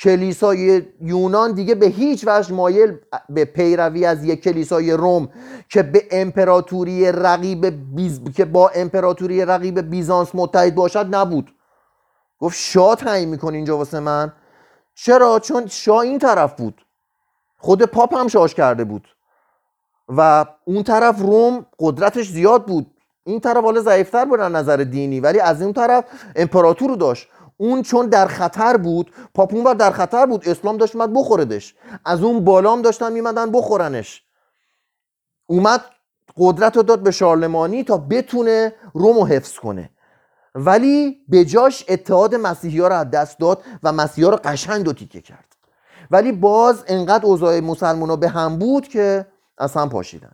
کلیسای 0.00 0.82
یونان 1.00 1.52
دیگه 1.52 1.74
به 1.74 1.86
هیچ 1.86 2.24
وجه 2.26 2.54
مایل 2.54 2.96
به 3.28 3.44
پیروی 3.44 4.06
از 4.06 4.24
یک 4.24 4.42
کلیسای 4.42 4.92
روم 4.92 5.28
که 5.68 5.82
به 5.82 6.06
امپراتوری 6.10 7.12
رقیب 7.12 7.66
بیز... 7.96 8.20
که 8.36 8.44
با 8.44 8.68
امپراتوری 8.68 9.44
رقیب 9.44 9.80
بیزانس 9.80 10.28
متحد 10.34 10.74
باشد 10.74 11.14
نبود. 11.14 11.54
گفت 12.38 12.58
شاه 12.58 12.96
تعیین 12.96 13.28
می‌کنه 13.28 13.56
اینجا 13.56 13.78
واسه 13.78 14.00
من. 14.00 14.32
چرا؟ 14.94 15.38
چون 15.38 15.66
شاه 15.66 15.98
این 15.98 16.18
طرف 16.18 16.54
بود. 16.54 16.86
خود 17.58 17.82
پاپ 17.82 18.14
هم 18.14 18.28
شاش 18.28 18.54
کرده 18.54 18.84
بود. 18.84 19.08
و 20.08 20.44
اون 20.64 20.82
طرف 20.82 21.18
روم 21.18 21.66
قدرتش 21.78 22.28
زیاد 22.28 22.66
بود. 22.66 22.86
این 23.24 23.40
طرف 23.40 23.64
حالا 23.64 23.80
ضعیفتر 23.80 24.24
بود 24.24 24.40
نظر 24.40 24.76
دینی 24.76 25.20
ولی 25.20 25.40
از 25.40 25.62
اون 25.62 25.72
طرف 25.72 26.04
امپراتور 26.36 26.90
رو 26.90 26.96
داشت. 26.96 27.28
اون 27.62 27.82
چون 27.82 28.06
در 28.06 28.26
خطر 28.26 28.76
بود 28.76 29.12
پاپون 29.34 29.64
بر 29.64 29.74
در 29.74 29.90
خطر 29.90 30.26
بود 30.26 30.48
اسلام 30.48 30.76
داشت 30.76 30.96
اومد 30.96 31.12
بخوردش. 31.12 31.74
از 32.04 32.22
اون 32.22 32.44
بالام 32.44 32.82
داشتن 32.82 33.12
میمدن 33.12 33.50
بخورنش. 33.50 34.22
اومد 35.46 35.80
قدرت 36.36 36.76
رو 36.76 36.82
داد 36.82 37.02
به 37.02 37.10
شارلمانی 37.10 37.84
تا 37.84 37.98
بتونه 37.98 38.74
رومو 38.94 39.26
حفظ 39.26 39.58
کنه. 39.58 39.90
ولی 40.54 41.16
به 41.28 41.44
جاش 41.44 41.84
اتحاد 41.88 42.34
مسیحی 42.34 42.78
ها 42.78 42.88
رو 42.88 42.94
از 42.94 43.10
دست 43.10 43.38
داد 43.38 43.62
و 43.82 43.92
مسیحی 43.92 44.24
ها 44.24 44.30
رو 44.30 44.38
قشنگ 44.44 44.84
دو 44.84 44.92
تیکه 44.92 45.20
کرد. 45.20 45.56
ولی 46.10 46.32
باز 46.32 46.84
انقدر 46.86 47.26
اوضاع 47.26 47.60
مسلمان 47.60 48.10
ها 48.10 48.16
به 48.16 48.28
هم 48.28 48.58
بود 48.58 48.88
که 48.88 49.26
از 49.58 49.74
هم 49.74 49.88
پاشیدن. 49.88 50.32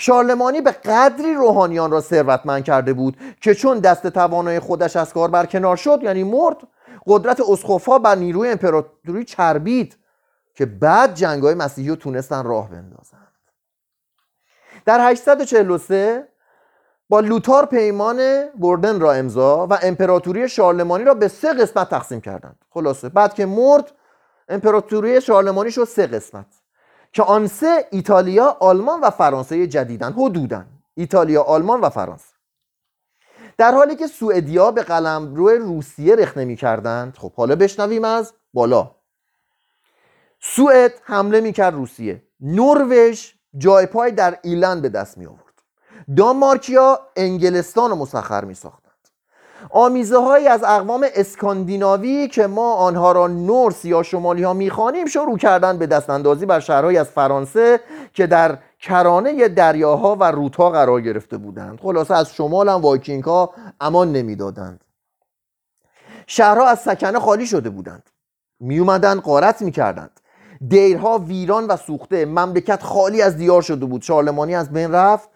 شارلمانی 0.00 0.60
به 0.60 0.70
قدری 0.70 1.34
روحانیان 1.34 1.90
را 1.90 2.00
ثروتمند 2.00 2.64
کرده 2.64 2.92
بود 2.92 3.16
که 3.40 3.54
چون 3.54 3.78
دست 3.78 4.06
توانای 4.06 4.60
خودش 4.60 4.96
از 4.96 5.12
کار 5.12 5.30
برکنار 5.30 5.76
شد 5.76 6.00
یعنی 6.02 6.24
مرد 6.24 6.56
قدرت 7.06 7.40
اسخفا 7.48 7.98
بر 7.98 8.14
نیروی 8.14 8.50
امپراتوری 8.50 9.24
چربید 9.24 9.96
که 10.54 10.66
بعد 10.66 11.14
جنگ 11.14 11.42
های 11.42 11.54
مسیحی 11.54 11.88
رو 11.88 11.96
تونستن 11.96 12.44
راه 12.44 12.70
بندازن 12.70 13.18
در 14.84 15.10
843 15.10 16.28
با 17.08 17.20
لوتار 17.20 17.66
پیمان 17.66 18.44
بردن 18.54 19.00
را 19.00 19.12
امضا 19.12 19.66
و 19.66 19.78
امپراتوری 19.82 20.48
شارلمانی 20.48 21.04
را 21.04 21.14
به 21.14 21.28
سه 21.28 21.52
قسمت 21.52 21.90
تقسیم 21.90 22.20
کردند. 22.20 22.56
خلاصه 22.70 23.08
بعد 23.08 23.34
که 23.34 23.46
مرد 23.46 23.92
امپراتوری 24.48 25.20
شارلمانی 25.20 25.70
شد 25.70 25.84
سه 25.84 26.06
قسمت 26.06 26.46
که 27.18 27.24
آن 27.24 27.46
سه 27.46 27.86
ایتالیا 27.90 28.56
آلمان 28.60 29.00
و 29.00 29.10
فرانسه 29.10 29.66
جدیدن 29.66 30.12
حدودن 30.12 30.66
ایتالیا 30.94 31.42
آلمان 31.42 31.80
و 31.80 31.90
فرانسه. 31.90 32.34
در 33.56 33.72
حالی 33.72 33.96
که 33.96 34.06
سوئدیا 34.06 34.70
به 34.70 34.82
قلمرو 34.82 35.48
روسیه 35.48 36.16
رخ 36.16 36.36
نمی 36.36 36.56
کردند 36.56 37.16
خب 37.16 37.32
حالا 37.32 37.56
بشنویم 37.56 38.04
از 38.04 38.32
بالا. 38.54 38.94
سوئد 40.40 40.92
حمله 41.04 41.40
می 41.40 41.52
کرد 41.52 41.74
روسیه. 41.74 42.22
نروژ 42.40 43.32
جای 43.56 43.86
پای 43.86 44.12
در 44.12 44.38
ایرلند 44.42 44.82
به 44.82 44.88
دست 44.88 45.18
می 45.18 45.26
آورد 45.26 45.62
دانمارکیا 46.16 47.00
انگلستان 47.16 47.90
رو 47.90 47.96
مسخر 47.96 48.44
می 48.44 48.54
ساختند 48.54 48.87
آمیزه 49.70 50.18
هایی 50.18 50.48
از 50.48 50.64
اقوام 50.64 51.06
اسکاندیناوی 51.14 52.28
که 52.28 52.46
ما 52.46 52.74
آنها 52.74 53.12
را 53.12 53.26
نورس 53.26 53.84
یا 53.84 54.02
شمالی 54.02 54.42
ها 54.42 54.52
می‌خوانیم 54.52 55.06
شروع 55.06 55.38
کردن 55.38 55.78
به 55.78 55.86
دست 55.86 56.10
اندازی 56.10 56.46
بر 56.46 56.60
شهرهایی 56.60 56.98
از 56.98 57.08
فرانسه 57.08 57.80
که 58.12 58.26
در 58.26 58.58
کرانه 58.80 59.48
دریاها 59.48 60.16
و 60.16 60.24
رودها 60.24 60.70
قرار 60.70 61.00
گرفته 61.00 61.36
بودند. 61.36 61.80
خلاصه 61.80 62.14
از 62.14 62.32
شمال 62.34 62.68
هم 62.68 62.80
وایکینگ 62.80 63.24
ها 63.24 63.50
امان 63.80 64.12
نمی‌دادند. 64.12 64.84
شهرها 66.26 66.66
از 66.66 66.80
سکنه 66.80 67.18
خالی 67.18 67.46
شده 67.46 67.70
بودند. 67.70 68.10
میومدن 68.60 69.20
قارت 69.20 69.62
می‌کردند. 69.62 70.20
دیرها 70.68 71.18
ویران 71.18 71.66
و 71.66 71.76
سوخته. 71.76 72.24
مملکت 72.26 72.82
خالی 72.82 73.22
از 73.22 73.36
دیار 73.36 73.62
شده 73.62 73.86
بود. 73.86 74.02
شارلمانی 74.02 74.54
از 74.54 74.72
بین 74.72 74.92
رفت. 74.92 75.28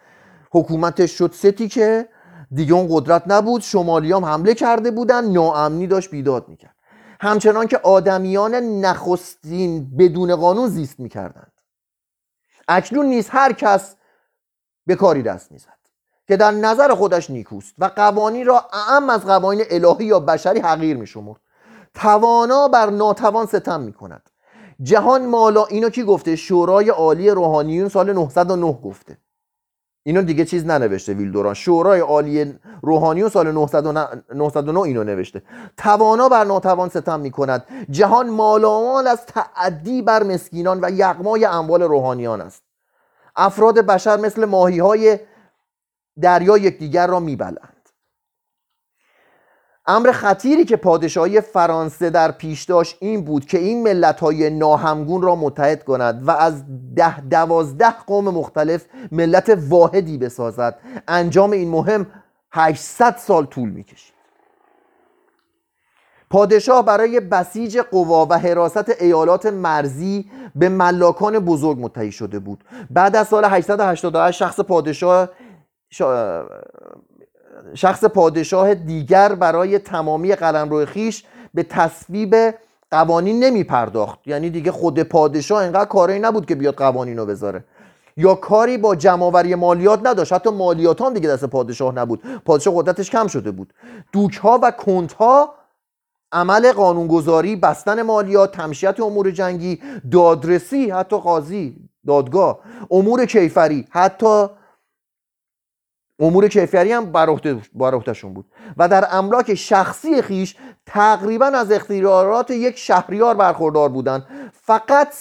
حکومتش 0.50 1.18
شد 1.18 1.32
ستی 1.34 1.68
که 1.68 2.08
دیگه 2.54 2.74
اون 2.74 2.86
قدرت 2.90 3.22
نبود. 3.26 3.60
شمالیام 3.60 4.24
حمله 4.24 4.54
کرده 4.54 4.90
بودن. 4.90 5.24
ناامنی 5.24 5.86
داشت 5.86 6.10
بیداد 6.10 6.48
می‌کرد. 6.48 6.76
همچنان 7.20 7.66
که 7.66 7.78
آدمیان 7.78 8.54
نخستین 8.54 9.96
بدون 9.96 10.36
قانون 10.36 10.68
زیست 10.68 11.00
می‌کردند. 11.00 11.52
اکنون 12.68 13.06
نیز 13.06 13.28
هر 13.28 13.52
کس 13.52 13.96
به 14.86 14.96
کاری 14.96 15.22
دست 15.22 15.52
می‌زد 15.52 15.78
که 16.28 16.36
در 16.36 16.50
نظر 16.50 16.94
خودش 16.94 17.30
نیکوست 17.30 17.74
و 17.78 17.84
قوانین 17.96 18.46
را 18.46 18.66
اعم 18.72 19.10
از 19.10 19.26
قوانین 19.26 19.64
الهی 19.70 20.04
یا 20.04 20.20
بشری 20.20 20.60
حقیر 20.60 20.96
میشمرد. 20.96 21.40
توانا 21.94 22.68
بر 22.68 22.90
ناتوان 22.90 23.46
ستم 23.46 23.80
می‌کند. 23.80 24.30
جهان 24.82 25.26
مالا 25.26 25.64
اینو 25.64 25.90
کی 25.90 26.04
گفته؟ 26.04 26.36
شورای 26.36 26.90
عالی 26.90 27.30
روحانیون 27.30 27.88
سال 27.88 28.12
909 28.12 28.72
گفته. 28.72 29.18
اینو 30.04 30.22
دیگه 30.22 30.44
چیز 30.44 30.66
ننوشته 30.66 31.14
ویلدوران. 31.14 31.54
شورای 31.54 32.00
عالی 32.00 32.58
روحانیون 32.82 33.28
سال 33.28 33.52
909 33.52 34.80
اینو 34.80 35.04
نوشته. 35.04 35.42
توانا 35.76 36.28
بر 36.28 36.44
ناتوان 36.44 36.88
ستم 36.88 37.20
می 37.20 37.30
کند 37.30 37.64
جهان 37.90 38.30
مالامال 38.30 39.06
از 39.06 39.26
تعدی 39.26 40.02
بر 40.02 40.22
مسکینان 40.22 40.78
و 40.82 40.90
یغمای 40.90 41.44
اموال 41.44 41.82
روحانیان 41.82 42.40
است. 42.40 42.62
افراد 43.36 43.78
بشر 43.78 44.16
مثل 44.16 44.44
ماهی 44.44 44.78
های 44.78 45.18
دریا 46.20 46.58
یکدیگر 46.58 47.06
را 47.06 47.20
میبلند. 47.20 47.71
امر 49.86 50.12
خطیری 50.12 50.64
که 50.64 50.76
پادشاهی 50.76 51.40
فرانسه 51.40 52.10
در 52.10 52.30
پیش 52.30 52.64
داشت 52.64 52.96
این 53.00 53.24
بود 53.24 53.44
که 53.44 53.58
این 53.58 53.82
ملت 53.82 54.20
های 54.20 54.50
ناهمگون 54.50 55.22
را 55.22 55.36
متحد 55.36 55.84
کند 55.84 56.28
و 56.28 56.30
از 56.30 56.64
ده 56.96 57.20
دوازده 57.20 57.94
قوم 58.06 58.24
مختلف 58.24 58.84
ملت 59.12 59.58
واحدی 59.68 60.18
بسازد. 60.18 60.78
انجام 61.08 61.50
این 61.50 61.70
مهم 61.70 62.06
800 62.52 63.16
سال 63.16 63.46
طول 63.46 63.68
می‌کشید. 63.68 64.12
پادشاه 66.30 66.84
برای 66.84 67.20
بسیج 67.20 67.78
قوا 67.78 68.26
و 68.30 68.38
حراست 68.38 69.02
ایالات 69.02 69.46
مرزی 69.46 70.30
به 70.54 70.68
ملاکان 70.68 71.38
بزرگ 71.38 71.78
متحی 71.80 72.12
شده 72.12 72.38
بود. 72.38 72.64
بعد 72.90 73.16
از 73.16 73.28
سال 73.28 73.44
888 73.44 74.38
شخص 74.38 74.60
پادشاه 74.60 75.28
شخص 77.74 78.04
پادشاه 78.04 78.74
دیگر 78.74 79.34
برای 79.34 79.78
تمامی 79.78 80.34
قلمرو 80.34 80.84
خیش 80.84 81.24
به 81.54 81.62
تصویب 81.62 82.34
قوانین 82.90 83.44
نمی 83.44 83.64
پرداخت 83.64 84.18
یعنی 84.26 84.50
دیگه 84.50 84.72
خود 84.72 85.02
پادشاه 85.02 85.62
اینقدر 85.62 85.84
کاری 85.84 86.18
نبود 86.18 86.46
که 86.46 86.54
بیاد 86.54 86.74
قوانین 86.74 87.16
رو 87.16 87.26
بذاره. 87.26 87.64
یا 88.16 88.34
کاری 88.34 88.78
با 88.78 88.96
جمعآوری 88.96 89.54
مالیات 89.54 90.00
نداشت. 90.06 90.32
حتی 90.32 90.50
مالیات 90.50 91.00
هم 91.00 91.14
دیگه 91.14 91.28
دست 91.28 91.44
پادشاه 91.44 91.94
نبود. 91.94 92.22
پادشاه 92.44 92.74
قدرتش 92.76 93.10
کم 93.10 93.26
شده 93.26 93.50
بود. 93.50 93.72
دوک 94.12 94.34
ها 94.36 94.60
و 94.62 94.70
کنت 94.70 95.12
ها 95.12 95.54
عمل 96.32 96.72
قانونگذاری 96.72 97.56
بستن 97.56 98.02
مالیات 98.02 98.52
تمشیت 98.52 99.00
امور 99.00 99.30
جنگی 99.30 99.80
دادرسی 100.10 100.90
حتی 100.90 101.18
قاضی 101.18 101.76
دادگاه 102.06 102.58
امور 102.90 103.24
کیفری 103.24 103.86
حتی 103.90 104.46
امور 106.18 106.48
کیفری 106.48 106.92
هم 106.92 107.12
بر 107.12 107.94
عهدهشون 107.94 108.34
بود. 108.34 108.46
و 108.76 108.88
در 108.88 109.06
املاک 109.10 109.54
شخصی 109.54 110.22
خیش 110.22 110.56
تقریبا 110.86 111.46
از 111.46 111.72
اختیارات 111.72 112.50
یک 112.50 112.78
شهریار 112.78 113.34
برخوردار 113.34 113.88
بودند 113.88 114.26
فقط 114.52 115.14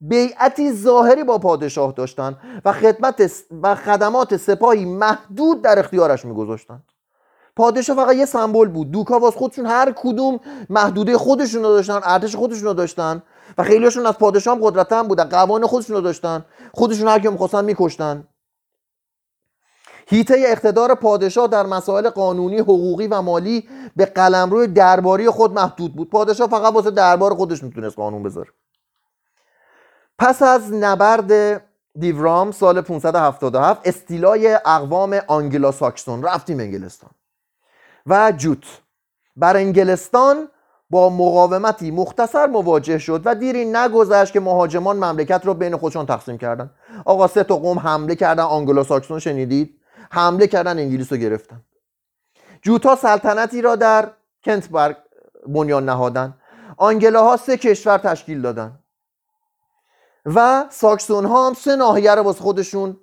بیعتی 0.00 0.72
ظاهری 0.72 1.24
با 1.24 1.38
پادشاه 1.38 1.92
داشتند 1.92 2.36
و 2.64 2.72
خدمت 2.72 3.32
و 3.62 3.74
خدمات 3.74 4.36
سپاهی 4.36 4.84
محدود 4.84 5.62
در 5.62 5.78
اختیارش 5.78 6.24
میگذاشتند 6.24 6.84
پادشاه 7.56 7.96
فقط 7.96 8.16
یه 8.16 8.24
سمبل 8.24 8.68
بود. 8.68 8.90
دوکا 8.90 9.18
واس 9.18 9.34
خودشون 9.34 9.66
هر 9.66 9.92
کدوم 9.96 10.40
محدوده 10.70 11.18
خودشون 11.18 11.62
رو 11.62 11.68
داشتن 11.68 12.00
ارتش 12.04 12.36
خودشون 12.36 12.64
رو 12.64 12.74
داشتن 12.74 13.22
و 13.58 13.62
خیلیشون 13.62 14.06
از 14.06 14.18
پادشاه 14.18 14.56
هم 14.56 14.62
قدرت 14.62 14.92
هم 14.92 15.08
بودن 15.08 15.24
قوانین 15.24 15.66
خودشون 15.66 15.96
رو 15.96 16.02
داشتن. 16.02 16.44
خودشون 16.72 17.08
هر 17.08 17.18
کی 17.18 17.28
می‌خواستن 17.28 17.64
میکشتن. 17.64 18.24
هیته 20.12 20.34
اقتدار 20.46 20.94
پادشاه 20.94 21.48
در 21.48 21.66
مسائل 21.66 22.10
قانونی 22.10 22.58
حقوقی 22.58 23.06
و 23.06 23.22
مالی 23.22 23.68
به 23.96 24.04
قلمرو 24.04 24.66
درباری 24.66 25.30
خود 25.30 25.52
محدود 25.52 25.96
بود. 25.96 26.10
پادشاه 26.10 26.48
فقط 26.48 26.74
واسه 26.74 26.90
دربار 26.90 27.34
خودش 27.34 27.62
می‌تونست 27.62 27.96
قانون 27.96 28.22
بذاره. 28.22 28.48
پس 30.18 30.42
از 30.42 30.72
نبرد 30.72 31.62
دیورام 31.98 32.50
سال 32.50 32.80
577 32.80 33.80
استیلای 33.84 34.54
اقوام 34.54 35.20
آنگلا 35.26 35.72
ساکسون 35.72 36.22
رفتیم 36.22 36.60
انگلستان 36.60 37.10
و 38.06 38.32
جوت 38.36 38.64
بر 39.36 39.56
انگلستان 39.56 40.48
با 40.90 41.10
مقاومتی 41.10 41.90
مختصر 41.90 42.46
مواجه 42.46 42.98
شد 42.98 43.22
و 43.24 43.34
دیری 43.34 43.64
نگذشت 43.64 44.32
که 44.32 44.40
مهاجمان 44.40 44.96
مملکت 44.96 45.46
را 45.46 45.54
بین 45.54 45.76
خودشان 45.76 46.06
تقسیم 46.06 46.38
کردند. 46.38 46.70
آقا 47.04 47.26
سه 47.26 47.44
تا 47.44 47.56
قوم 47.56 47.78
حمله 47.78 48.14
کردن 48.14 48.42
آنگلو 48.42 48.84
ساکسون 48.84 49.18
شنیدید؟ 49.18 49.81
حمله 50.12 50.46
کردن 50.46 50.78
انگلیس 50.78 51.12
رو 51.12 51.18
گرفتن. 51.18 51.60
جوتا 52.62 52.96
سلطنتی 52.96 53.62
را 53.62 53.76
در 53.76 54.12
کنتبرگ 54.44 54.96
بنیان 55.46 55.84
نهادن. 55.84 56.34
آنگلاها 56.76 57.36
سه 57.36 57.56
کشور 57.56 57.98
تشکیل 57.98 58.42
دادن. 58.42 58.78
و 60.26 60.64
ساکسون 60.70 61.24
ها 61.24 61.46
هم 61.46 61.54
سه 61.54 61.76
ناحیه 61.76 62.14
رو 62.14 62.22
واسه 62.22 62.40
خودشون 62.40 62.96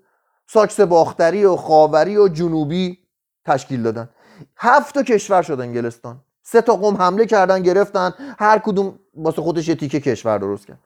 ساکس 0.48 0.80
باختری 0.80 1.45
و 1.45 1.56
خاوری 1.56 2.17
و 2.17 2.28
جنوبی 2.28 3.00
تشکیل 3.45 3.84
دادن. 3.84 4.10
هفت 4.58 4.93
تا 4.93 5.04
کشور 5.04 5.41
شد 5.41 5.60
انگلستان. 5.60 6.22
سه 6.43 6.62
تا 6.62 6.76
قوم 6.76 6.98
حمله 6.98 7.26
کردن 7.26 7.63
گرفتن. 7.63 8.13
هر 8.39 8.60
کدوم 8.60 9.00
واسه 9.15 9.41
خودش 9.41 9.67
یه 9.67 9.76
تیکه 9.76 10.00
کشور 10.00 10.38
درست 10.38 10.67
کرد. 10.67 10.80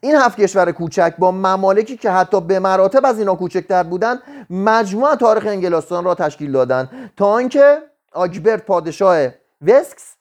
این 0.00 0.16
هفت 0.16 0.40
کشور 0.40 0.72
کوچک 0.72 1.14
با 1.18 1.30
ممالکی 1.30 1.96
که 1.96 2.10
حتی 2.10 2.40
به 2.40 2.58
مراتب 2.58 3.06
از 3.06 3.18
اینا 3.18 3.34
کوچکتر 3.34 3.82
بودن 3.82 4.18
مجموع 4.50 5.14
تاریخ 5.14 5.46
انگلستان 5.46 6.04
را 6.04 6.14
تشکیل 6.14 6.52
دادن. 6.52 7.10
تا 7.16 7.26
آنکه 7.26 7.78
آگبرت 8.12 8.66
پادشاه 8.66 9.28
وسکس 9.66 10.16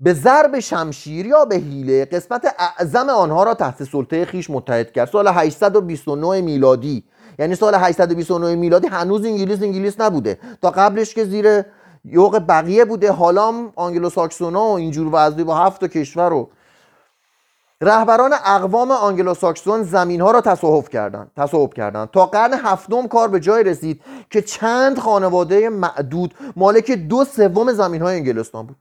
به 0.00 0.12
ضرب 0.12 0.58
شمشیر 0.60 1.26
یا 1.26 1.44
به 1.44 1.56
حیله 1.56 2.04
قسمت 2.04 2.54
اعظم 2.58 3.08
آنها 3.08 3.44
را 3.44 3.54
تحت 3.54 3.84
سلطه 3.84 4.24
خیش 4.24 4.50
متحد 4.50 4.92
کرد. 4.92 5.08
سال 5.08 5.28
829 5.28 6.40
میلادی. 6.40 7.04
یعنی 7.38 7.54
سال 7.54 7.74
829 7.74 8.54
میلادی 8.54 8.88
هنوز 8.88 9.24
انگلیس 9.24 9.62
انگلیس 9.62 10.00
نبوده. 10.00 10.38
تا 10.62 10.70
قبلش 10.70 11.14
که 11.14 11.24
زیر 11.24 11.62
یوغ 12.04 12.38
بقیه 12.48 12.84
بوده. 12.84 13.12
حالا 13.12 13.52
آنگلو 13.76 14.10
ساکسونا 14.10 14.64
و 14.68 14.72
اینجور 14.76 15.08
وضعی 15.12 15.44
با 15.44 15.56
هفت 15.56 15.84
کشور 15.84 16.28
رو 16.28 16.50
رهبران 17.80 18.32
اقوام 18.32 18.90
آنگلو 18.90 19.34
ساکسون 19.34 19.82
زمین 19.82 20.20
ها 20.20 20.30
را 20.30 20.40
تصاحب 20.40 20.88
کردند 20.88 21.30
تصاحب 21.36 21.74
کردند. 21.74 22.10
تا 22.10 22.26
قرن 22.26 22.54
هفتم 22.54 23.08
کار 23.08 23.28
به 23.28 23.40
جای 23.40 23.64
رسید 23.64 24.02
که 24.30 24.42
چند 24.42 24.98
خانواده 24.98 25.68
معدود 25.68 26.34
مالک 26.56 26.90
دو 26.90 27.24
سوم 27.24 27.72
زمین 27.72 28.02
های 28.02 28.16
انگلستان 28.16 28.66
بود. 28.66 28.76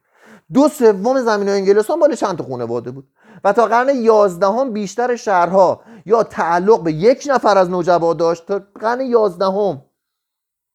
دو 0.53 0.69
سوم 0.69 1.21
زمین 1.21 1.47
های 1.47 1.57
انگلستان 1.57 1.99
مال 1.99 2.15
چند 2.15 2.41
خانواده 2.41 2.91
بود؟ 2.91 3.07
و 3.43 3.53
تا 3.53 3.65
قرن 3.65 3.95
یازدهم 3.95 4.73
بیشتر 4.73 5.15
شهرها 5.15 5.81
یا 6.05 6.23
تعلق 6.23 6.83
به 6.83 6.91
یک 6.91 7.27
نفر 7.27 7.57
از 7.57 7.69
نجبا 7.69 8.13
داشت. 8.13 8.45
تا 8.45 8.61
قرن 8.81 9.01
یازدهم 9.01 9.81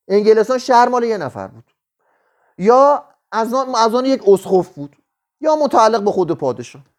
انگلستان 0.07 0.57
شهر 0.57 0.87
مال 0.87 1.03
یه 1.03 1.17
نفر 1.17 1.47
بود. 1.47 1.63
یا 2.57 3.03
از 3.31 3.53
آن, 3.53 3.75
از 3.75 3.95
آن 3.95 4.05
یک 4.05 4.21
اسخف 4.27 4.69
بود. 4.69 4.95
یا 5.41 5.55
متعلق 5.55 6.03
به 6.03 6.11
خود 6.11 6.31
پادشاه. 6.31 6.90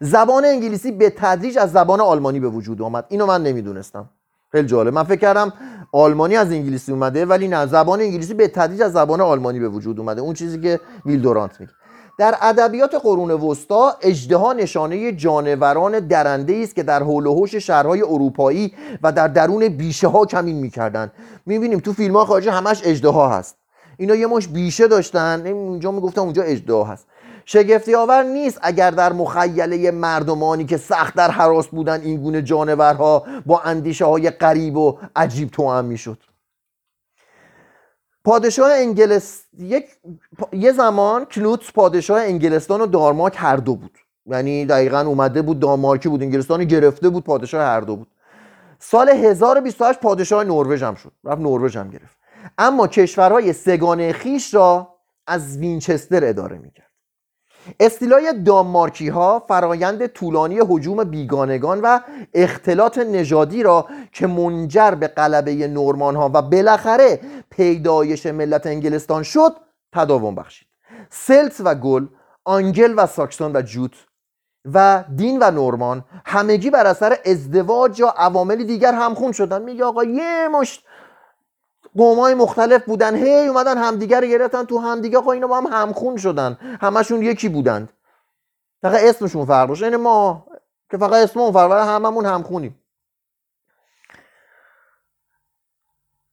زبان 0.00 0.44
انگلیسی 0.44 0.92
به 0.92 1.10
تدریج 1.10 1.58
از 1.58 1.72
زبان 1.72 2.00
آلمانی 2.00 2.40
به 2.40 2.48
وجود 2.48 2.82
آمد. 2.82 3.04
اینو 3.08 3.26
من 3.26 3.42
نمی‌دونستم. 3.42 4.10
خیلی 4.52 4.66
جالب. 4.68 4.94
من 4.94 5.02
فکر 5.02 5.20
کردم 5.20 5.52
آلمانی 5.92 6.36
از 6.36 6.52
انگلیسی 6.52 6.92
اومده 6.92 7.26
ولی 7.26 7.48
نه 7.48 7.66
زبان 7.66 8.00
انگلیسی 8.00 8.34
به 8.34 8.48
تدریج 8.48 8.82
از 8.82 8.92
زبان 8.92 9.20
آلمانی 9.20 9.60
به 9.60 9.68
وجود 9.68 10.00
اومده. 10.00 10.20
اون 10.20 10.34
چیزی 10.34 10.60
که 10.60 10.80
ویل 11.06 11.20
دورانت 11.20 11.60
میگه. 11.60 11.72
در 12.18 12.34
ادبیات 12.42 12.94
قرون 12.94 13.30
وسطا 13.30 13.94
اجدها 14.02 14.52
نشانه 14.52 15.12
جانوران 15.12 16.00
درنده 16.00 16.60
است 16.62 16.74
که 16.74 16.82
در 16.82 17.02
حول 17.02 17.26
و 17.26 17.34
حوش 17.34 17.54
شهرهای 17.54 18.02
اروپایی 18.02 18.74
و 19.02 19.12
در 19.12 19.28
درون 19.28 19.68
بیشه 19.68 20.08
ها 20.08 20.26
کمین 20.26 20.56
می‌کردن 20.56 21.12
می‌بینیم 21.46 21.78
تو 21.78 21.92
فیلم 21.92 22.16
ها 22.16 22.24
خارجی 22.24 22.48
همش 22.48 22.82
اجدها 22.84 23.28
هست. 23.28 23.56
اینا 23.96 24.14
یه 24.14 24.26
مش 24.26 24.48
بیشه 24.48 24.88
داشتن. 24.88 25.46
اونجا 25.46 25.90
می‌گفتم 25.90 26.22
اونجا 26.22 26.42
اجدها 26.42 26.84
هست. 26.84 27.06
شگفتی 27.50 27.94
آور 27.94 28.22
نیست 28.22 28.58
اگر 28.62 28.90
در 28.90 29.12
مخیله 29.12 29.90
مردمانی 29.90 30.64
که 30.64 30.76
سخت 30.76 31.14
در 31.14 31.30
حراس 31.30 31.66
بودن 31.66 32.00
این 32.00 32.20
گونه 32.20 32.42
جانورها 32.42 33.26
با 33.46 33.60
اندیشه 33.60 34.04
های 34.04 34.30
قریب 34.30 34.76
و 34.76 34.98
عجیب 35.16 35.50
توام 35.50 35.84
می‌شد. 35.84 36.18
پادشاه 38.24 38.72
انگلس 38.72 39.42
یک 39.58 39.86
یه 40.52 40.72
زمان 40.72 41.24
کلوت 41.24 41.72
پادشاه 41.72 42.20
انگلستان 42.20 42.80
و 42.80 42.86
دارماک 42.86 43.34
هر 43.36 43.56
دو 43.56 43.74
بود. 43.74 43.98
یعنی 44.26 44.66
دقیقا 44.66 45.00
اومده 45.00 45.42
بود 45.42 45.60
دانمارکی 45.60 46.08
بود 46.08 46.22
انگلستان 46.22 46.64
گرفته 46.64 47.08
بود 47.08 47.24
پادشاه 47.24 47.62
هر 47.62 47.80
دو 47.80 47.96
بود. 47.96 48.08
سال 48.78 49.08
1028 49.08 50.00
پادشاه 50.00 50.44
نروژ 50.44 50.82
هم 50.82 50.94
شد. 50.94 51.12
رفت 51.24 51.40
نروژ 51.40 51.76
هم 51.76 51.90
گرفت. 51.90 52.16
اما 52.58 52.86
کشورهای 52.86 53.52
سگانه 53.52 54.12
خیش 54.12 54.54
را 54.54 54.94
از 55.26 55.58
وینچستر 55.58 56.24
اداره 56.24 56.58
می‌کرد. 56.58 56.87
استیلای 57.80 58.42
دانمارکی 58.46 59.08
ها 59.08 59.44
فرایند 59.48 60.06
طولانی 60.06 60.60
حجوم 60.68 61.04
بیگانگان 61.04 61.80
و 61.80 62.00
اختلاط 62.34 62.98
نژادی 62.98 63.62
را 63.62 63.86
که 64.12 64.26
منجر 64.26 64.90
به 64.90 65.08
قلبه 65.08 65.68
نورمان 65.68 66.16
ها 66.16 66.30
و 66.34 66.42
بالاخره 66.42 67.20
پیدایش 67.50 68.26
ملت 68.26 68.66
انگلستان 68.66 69.22
شد 69.22 69.56
تداوم 69.92 70.34
بخشید. 70.34 70.68
سلت 71.10 71.56
و 71.64 71.74
گل 71.74 72.06
آنگل 72.44 72.94
و 72.96 73.06
ساکسون 73.06 73.56
و 73.56 73.62
جوت 73.62 73.92
و 74.74 75.04
دین 75.16 75.38
و 75.42 75.50
نورمان 75.50 76.04
همگی 76.24 76.70
بر 76.70 76.86
اثر 76.86 77.18
ازدواج 77.26 78.00
یا 78.00 78.08
عوامل 78.08 78.64
دیگر 78.64 78.92
همخون 78.92 79.32
شدن 79.32 79.62
میگه 79.62 79.84
آقا 79.84 80.04
یه 80.04 80.48
مشت 80.48 80.84
قومای 81.96 82.34
مختلف 82.34 82.84
بودن. 82.84 83.14
هی 83.14 83.46
اومدن 83.46 83.78
همدیگر 83.78 84.20
رو 84.20 84.26
گرفتن. 84.26 84.64
تو 84.64 84.78
همدیگه 84.78 85.18
آقا 85.18 85.32
اینا 85.32 85.46
با 85.46 85.56
هم 85.56 85.66
همخون 85.66 86.16
شدن. 86.16 86.58
همشون 86.80 87.22
یکی 87.22 87.48
بودند 87.48 87.92
فقط 88.82 89.02
اسمشون 89.02 89.46
فرق 89.46 89.68
باشه. 89.68 89.84
یعنی 89.84 89.96
ما 89.96 90.46
که 90.90 90.98
فقط 90.98 91.12
اسممون 91.12 91.52
فرق 91.52 91.72
هممون 91.72 92.26
همخونیم. 92.26 92.82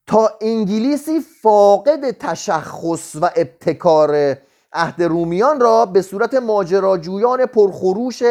تا 0.08 0.38
انگلیسی 0.42 1.20
فاقد 1.42 2.12
تشخص 2.12 3.16
و 3.22 3.30
ابتکار 3.36 4.38
عهد 4.74 5.04
رومیان 5.04 5.60
را 5.60 5.86
به 5.86 6.02
صورت 6.02 6.34
ماجراجویان 6.34 7.46
پرخروش 7.46 8.24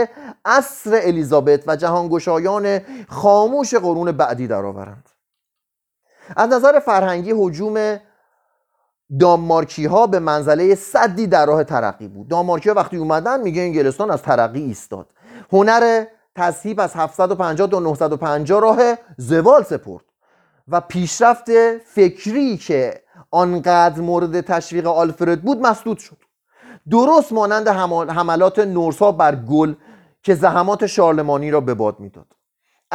عصر 0.45 1.01
الیزابت 1.03 1.69
و 1.69 1.77
جهانگشایان 1.77 2.81
خاموش 3.09 3.75
قرون 3.75 4.13
بعدی 4.13 4.47
درآورند. 4.47 5.14
از 6.37 6.51
نظر 6.51 6.79
فرهنگی 6.79 7.35
حجوم 7.37 8.01
دانمارکی 9.21 9.87
ها 9.87 10.07
به 10.07 10.19
منزله 10.19 10.75
صدی 10.75 11.27
در 11.27 11.47
راه 11.47 11.65
ترقی 11.65 12.09
بود. 12.09 12.29
دانمارکی 12.29 12.69
ها 12.69 12.75
وقتی 12.75 12.97
اومدن 12.97 13.41
میگه 13.41 13.63
انگلستان 13.63 14.11
از 14.11 14.23
ترقی 14.23 14.63
ایستاد. 14.63 15.07
هنر 15.53 16.05
تصحیب 16.37 16.81
از 16.81 16.95
750 16.95 17.69
تا 17.69 17.79
950 17.79 18.61
راه 18.61 18.79
زوال 19.17 19.63
سپرد 19.63 20.05
و 20.69 20.81
پیشرفت 20.81 21.51
فکری 21.79 22.57
که 22.57 23.03
آنقدر 23.31 24.01
مورد 24.01 24.41
تشویق 24.41 24.87
آلفرد 24.87 25.43
بود 25.43 25.59
مسدود 25.59 25.99
شد. 25.99 26.17
درست 26.91 27.33
مانند 27.33 27.69
حملات 28.11 28.59
نورس 28.59 28.99
ها 28.99 29.13
بر 29.13 29.37
گل 29.37 29.75
که 30.23 30.35
زحمات 30.35 30.87
شارلمانی 30.87 31.51
را 31.51 31.61
به 31.61 31.75
باد 31.75 32.01
می‌داد. 32.01 32.27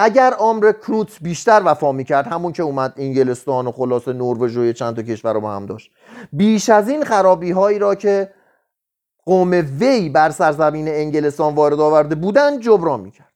اگر 0.01 0.33
عمر 0.33 0.71
کروت 0.71 1.17
بیشتر 1.21 1.62
وفا 1.65 1.91
می‌کرد 1.91 2.27
همون 2.27 2.51
که 2.51 2.63
اومد 2.63 2.93
انگلستان 2.97 3.67
و 3.67 3.71
خلاص 3.71 4.07
نروژ 4.07 4.57
و 4.57 4.73
چند 4.73 4.95
تا 4.95 5.01
کشور 5.01 5.33
رو 5.33 5.41
با 5.41 5.51
هم 5.51 5.65
داشت. 5.65 5.91
بیش 6.33 6.69
از 6.69 6.89
این 6.89 7.03
خرابی 7.03 7.51
هایی 7.51 7.79
را 7.79 7.95
که 7.95 8.33
قوم 9.25 9.51
وی 9.79 10.09
بر 10.09 10.29
سرزمین 10.29 10.88
انگلستان 10.88 11.55
وارد 11.55 11.79
آورده 11.79 12.15
بودن 12.15 12.59
جبران 12.59 12.99
می‌کرد. 12.99 13.33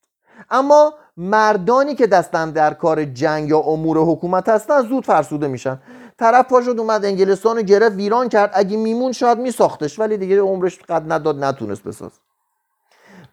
اما 0.49 0.93
مردانی 1.17 1.95
که 1.95 2.08
دستن 2.08 2.52
در 2.52 2.73
کار 2.73 3.06
جنگ 3.06 3.49
یا 3.49 3.60
امور 3.60 3.97
حکومت 3.97 4.49
هستن 4.49 4.82
زود 4.82 5.06
فرسوده 5.06 5.47
میشن. 5.47 5.80
طرف 6.19 6.47
پا 6.47 6.62
شد 6.62 6.80
اومد 6.80 7.06
انگلستان 7.06 7.58
رو 7.58 7.63
گرفت 7.63 7.95
ویران 7.95 8.30
کرد. 8.30 8.52
اگه 8.54 8.78
میمون 8.78 9.12
شاید 9.12 9.38
میساختش 9.38 9.99
ولی 9.99 10.17
دیگه 10.17 10.41
عمرش 10.41 10.80
قد 10.80 11.12
نداد 11.12 11.43
نتونست 11.43 11.84
بساز 11.84 12.12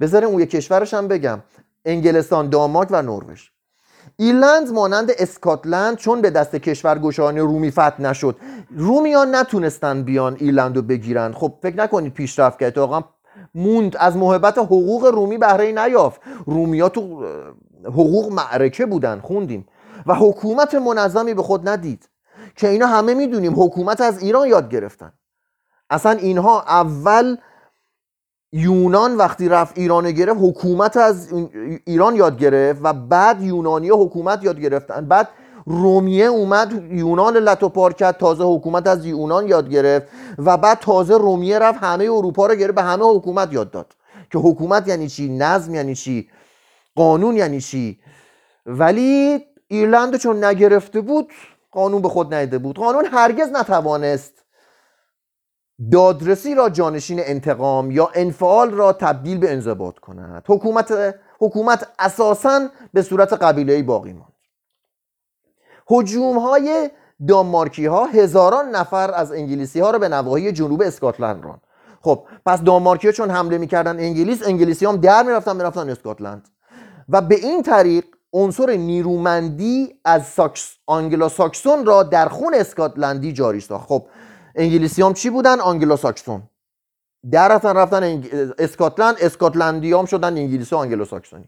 بذاریم 0.01 0.29
اون 0.29 0.41
یه 0.41 0.47
کشورش 0.47 0.95
هم 0.95 1.09
بگم. 1.09 1.41
انگلستان 1.85 2.49
دانمارک 2.49 2.89
و 2.91 3.03
نروژ. 3.03 3.43
ایرلند 4.17 4.73
مانند 4.73 5.11
اسکاتلند 5.19 5.97
چون 5.97 6.21
به 6.21 6.31
دست 6.31 6.57
کشورگشایان 6.57 7.39
رومی 7.39 7.71
فتح 7.71 8.01
نشد. 8.01 8.37
رومیان 8.77 9.35
نتونستن 9.35 10.03
بیان 10.03 10.37
ایرلند 10.41 10.77
رو 10.77 10.83
بگیرن. 10.83 11.33
خب 11.33 11.55
فکر 11.63 11.77
نکنید 11.77 12.15
پیشرفت 12.15 12.59
کرد. 12.59 12.79
واقعا 12.79 13.03
موند 13.55 13.97
از 13.97 14.17
محبت 14.17 14.59
حقوق 14.59 15.05
رومی 15.05 15.39
بهره 15.39 15.73
نیافت. 15.73 16.21
رومیا 16.47 16.89
تو 16.89 17.25
حقوق 17.85 18.33
معرکه 18.33 18.87
بودن 18.87 19.21
خوندیم. 19.21 19.67
و 20.07 20.15
حکومت 20.15 20.75
منظمی 20.75 21.35
به 21.35 21.43
خود 21.43 21.69
ندید. 21.69 22.09
که 22.57 22.69
اینا 22.69 22.87
همه 22.87 23.15
می‌دونیم 23.15 23.63
حکومت 23.63 24.01
از 24.01 24.23
ایران 24.23 24.49
یاد 24.49 24.71
گرفتن. 24.71 25.13
اصلا 25.91 26.13
اینها 26.13 26.63
اول 26.63 27.37
یونان 28.53 29.17
وقتی 29.17 29.49
رفت 29.49 29.79
ایران 29.79 30.11
گرفت 30.11 30.41
حکومت 30.43 30.97
از 30.97 31.33
ایران 31.85 32.17
یاد 32.17 32.39
گرفت 32.39 32.81
و 32.85 32.93
بعد 32.93 33.43
یونانی 33.43 33.89
حکومت 33.89 34.45
یاد 34.45 34.61
گرفتن. 34.61 35.07
بعد 35.09 35.29
رومیه 35.67 36.25
اومد 36.25 36.93
یونان 36.93 37.37
لتوپار 37.37 37.93
کرد 37.93 38.17
تازه 38.17 38.45
حکومت 38.45 38.87
از 38.87 39.07
یونان 39.07 39.49
یاد 39.49 39.69
گرفت 39.69 40.07
و 40.39 40.57
بعد 40.57 40.79
تازه 40.79 41.19
رومیه 41.19 41.59
رفت 41.59 41.79
همه 41.83 42.05
اروپا 42.05 42.47
رو 42.47 42.55
گرفت 42.55 42.75
به 42.75 42.83
همه 42.83 43.05
حکومت 43.05 43.53
یاد 43.53 43.71
داد. 43.71 43.95
که 44.33 44.39
حکومت 44.39 44.89
یعنی 44.89 45.09
چی؟ 45.09 45.29
نظم 45.29 45.75
یعنی 45.75 45.95
چی؟ 45.95 46.29
قانون 46.97 47.37
یعنی 47.37 47.61
چی؟ 47.61 47.99
ولی 48.67 49.41
ایرلند 49.69 50.17
چون 50.17 50.45
نگرفته 50.45 51.01
بود 51.01 51.33
قانون 51.71 52.03
به 52.03 52.09
خود 52.09 52.35
نیده 52.35 52.59
بود. 52.59 52.77
قانون 52.77 53.05
هرگز 53.07 53.49
نتوانست 53.49 54.40
دادرسی 55.93 56.55
را 56.55 56.69
جانشین 56.69 57.21
انتقام 57.25 57.91
یا 57.91 58.11
انفعال 58.15 58.71
را 58.71 58.93
تبدیل 58.93 59.39
به 59.39 59.53
انضباط 59.53 59.99
کند. 59.99 60.45
حکومت 60.49 61.15
حکومت 61.39 61.89
اساسا 61.99 62.69
به 62.93 63.03
صورت 63.03 63.33
قبیله 63.33 63.83
باقی 63.83 64.13
ماند. 64.13 64.33
هجوم 65.91 66.39
های 66.39 66.91
دانمارکی 67.29 67.87
ها 67.87 68.05
هزاران 68.05 68.69
نفر 68.69 69.11
از 69.15 69.33
انگلیسی 69.33 69.81
ها 69.81 69.91
را 69.91 69.99
به 69.99 70.09
نواحی 70.09 70.53
جنوب 70.53 70.83
اسکاتلند 70.83 71.45
ران 71.45 71.61
خب 72.01 72.25
پس 72.47 72.63
دانمارکی 72.63 73.07
ها 73.07 73.13
چون 73.13 73.31
حمله 73.31 73.59
می‌کردن 73.59 73.99
انگلیس 73.99 74.47
انگلیسی 74.47 74.87
هم 74.87 74.97
در 74.97 75.23
می‌رفتن 75.23 75.57
می‌رفتن 75.57 75.91
اسکاتلند. 75.91 76.49
و 77.09 77.21
به 77.21 77.35
این 77.35 77.63
طریق 77.63 78.05
عنصر 78.33 78.71
نیرومندی 78.71 79.95
از 80.05 80.27
ساکس 80.27 80.77
آنگلو 80.87 81.29
ساکسون 81.29 81.87
را 81.87 82.03
در 82.03 82.29
خون 82.29 82.55
اسکاتلندی 82.55 83.33
جاری 83.33 83.61
ساخت. 83.61 83.89
خب 83.89 84.07
انگلیسی 84.61 85.03
هم 85.03 85.15
چی 85.15 85.31
بودن؟ 85.31 85.61
آنگلو 85.61 85.97
ساکسون 85.97 86.43
در 87.31 87.49
رفتن 87.49 87.77
رفتن 87.77 88.25
اسکاتلند 88.59 89.17
اسکاتلندی 89.21 89.93
هم 89.93 90.05
شدن 90.05 90.37
انگلیسی 90.37 90.75
و 90.75 90.79
آنگلو 90.79 91.05
ساکسونی 91.05 91.45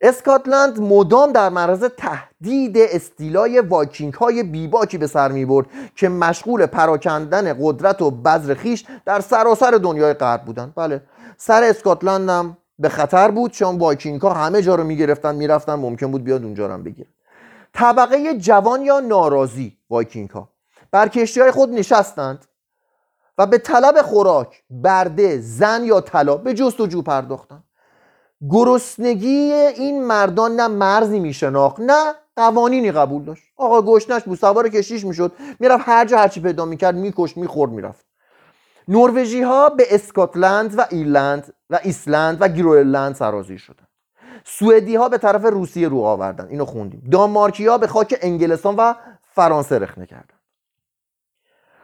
اسکاتلند 0.00 0.80
مدام 0.80 1.32
در 1.32 1.48
معرض 1.48 1.84
تهدید 1.84 2.78
استیلای 2.78 3.60
وایکینگ 3.60 4.14
های 4.14 4.42
بیباکی 4.42 4.98
به 4.98 5.06
سر 5.06 5.32
می 5.32 5.44
برد 5.44 5.66
که 5.96 6.08
مشغول 6.08 6.66
پراکندن 6.66 7.56
قدرت 7.60 8.02
و 8.02 8.10
بذر 8.10 8.54
خویش 8.54 8.84
در 9.04 9.20
سراسر 9.20 9.70
دنیای 9.70 10.14
غرب 10.14 10.44
بودن. 10.44 10.72
بله 10.76 11.02
سر 11.36 11.62
اسکاتلند 11.62 12.28
هم 12.30 12.56
به 12.78 12.88
خطر 12.88 13.30
بود 13.30 13.50
چون 13.50 13.78
وایکینگ 13.78 14.20
ها 14.20 14.34
همه 14.34 14.62
جا 14.62 14.74
رو 14.74 14.84
می‌گرفتن 14.84 15.34
می‌رفتن 15.34 15.74
ممکن 15.74 16.10
بود 16.10 16.24
بیاد 16.24 16.44
اونجا 16.44 16.66
رو 16.66 16.82
بگیرن. 16.82 17.10
طبقه 17.74 18.38
جوان 18.38 18.82
یا 18.82 19.00
ناراضی 19.00 19.76
وایکینگ 19.90 20.30
ها 20.30 20.48
بر 20.92 21.08
کشتی 21.08 21.40
های 21.40 21.50
خود 21.50 21.70
نشستند 21.70 22.44
و 23.38 23.46
به 23.46 23.58
طلب 23.58 24.02
خوراک 24.02 24.62
برده 24.70 25.38
زن 25.40 25.84
یا 25.84 26.00
طلا 26.00 26.36
به 26.36 26.54
جستجو 26.54 27.02
پرداختند. 27.02 27.64
گرسنگی 28.50 29.52
این 29.52 30.04
مردان 30.04 30.56
نه 30.56 30.68
مرزی 30.68 31.20
میشناخت 31.20 31.80
نه 31.80 32.14
قوانینی 32.36 32.92
قبول 32.92 33.24
داشت. 33.24 33.44
آقا 33.56 33.82
گشنش 33.82 34.22
بود 34.22 34.38
سوار 34.38 34.68
کشیش 34.68 35.04
می‌شد 35.04 35.32
می‌رفت 35.60 35.84
هر 35.86 36.04
جا 36.04 36.18
هرچی 36.18 36.40
پیدا 36.40 36.64
می‌کرد 36.64 36.94
میکش 36.94 37.36
می‌خورد 37.36 37.70
می‌رفت. 37.70 38.06
نروژی 38.88 39.42
ها 39.42 39.68
به 39.68 39.94
اسکاتلند 39.94 40.78
و 40.78 40.86
ایرلند 40.90 41.54
و 41.70 41.78
ایسلند 41.82 42.36
و 42.40 42.48
گروینلند 42.48 43.14
سرازیر 43.14 43.58
شدن 43.58 43.86
سوئدی 44.44 44.96
ها 44.96 45.08
به 45.08 45.18
طرف 45.18 45.44
روسیه 45.44 45.88
رو 45.88 46.00
آوردن 46.00 46.48
اینو 46.48 46.64
خوندیم. 46.64 47.08
دانمارکی 47.10 47.66
ها 47.66 47.78
به 47.78 47.86
خاک 47.86 48.18
انگلستان 48.22 48.74
و 48.76 48.94
فرانسه 49.34 49.78
رخنه 49.78 50.06
کردن 50.06 50.39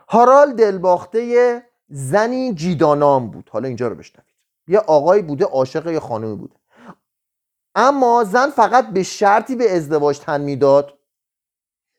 هارال 0.08 0.52
دلباخته 0.52 1.62
زنی 1.88 2.54
جیدانام 2.54 3.30
بود. 3.30 3.50
حالا 3.52 3.68
اینجا 3.68 3.88
رو 3.88 3.94
بشنوید. 3.94 4.34
یه 4.68 4.78
آقایی 4.78 5.22
بوده 5.22 5.44
عاشق 5.44 5.86
یه 5.86 6.00
خانمی 6.00 6.36
بوده. 6.36 6.54
اما 7.74 8.24
زن 8.24 8.50
فقط 8.50 8.88
به 8.88 9.02
شرطی 9.02 9.56
به 9.56 9.76
ازدواج 9.76 10.18
تن 10.18 10.40
می‌داد 10.40 10.94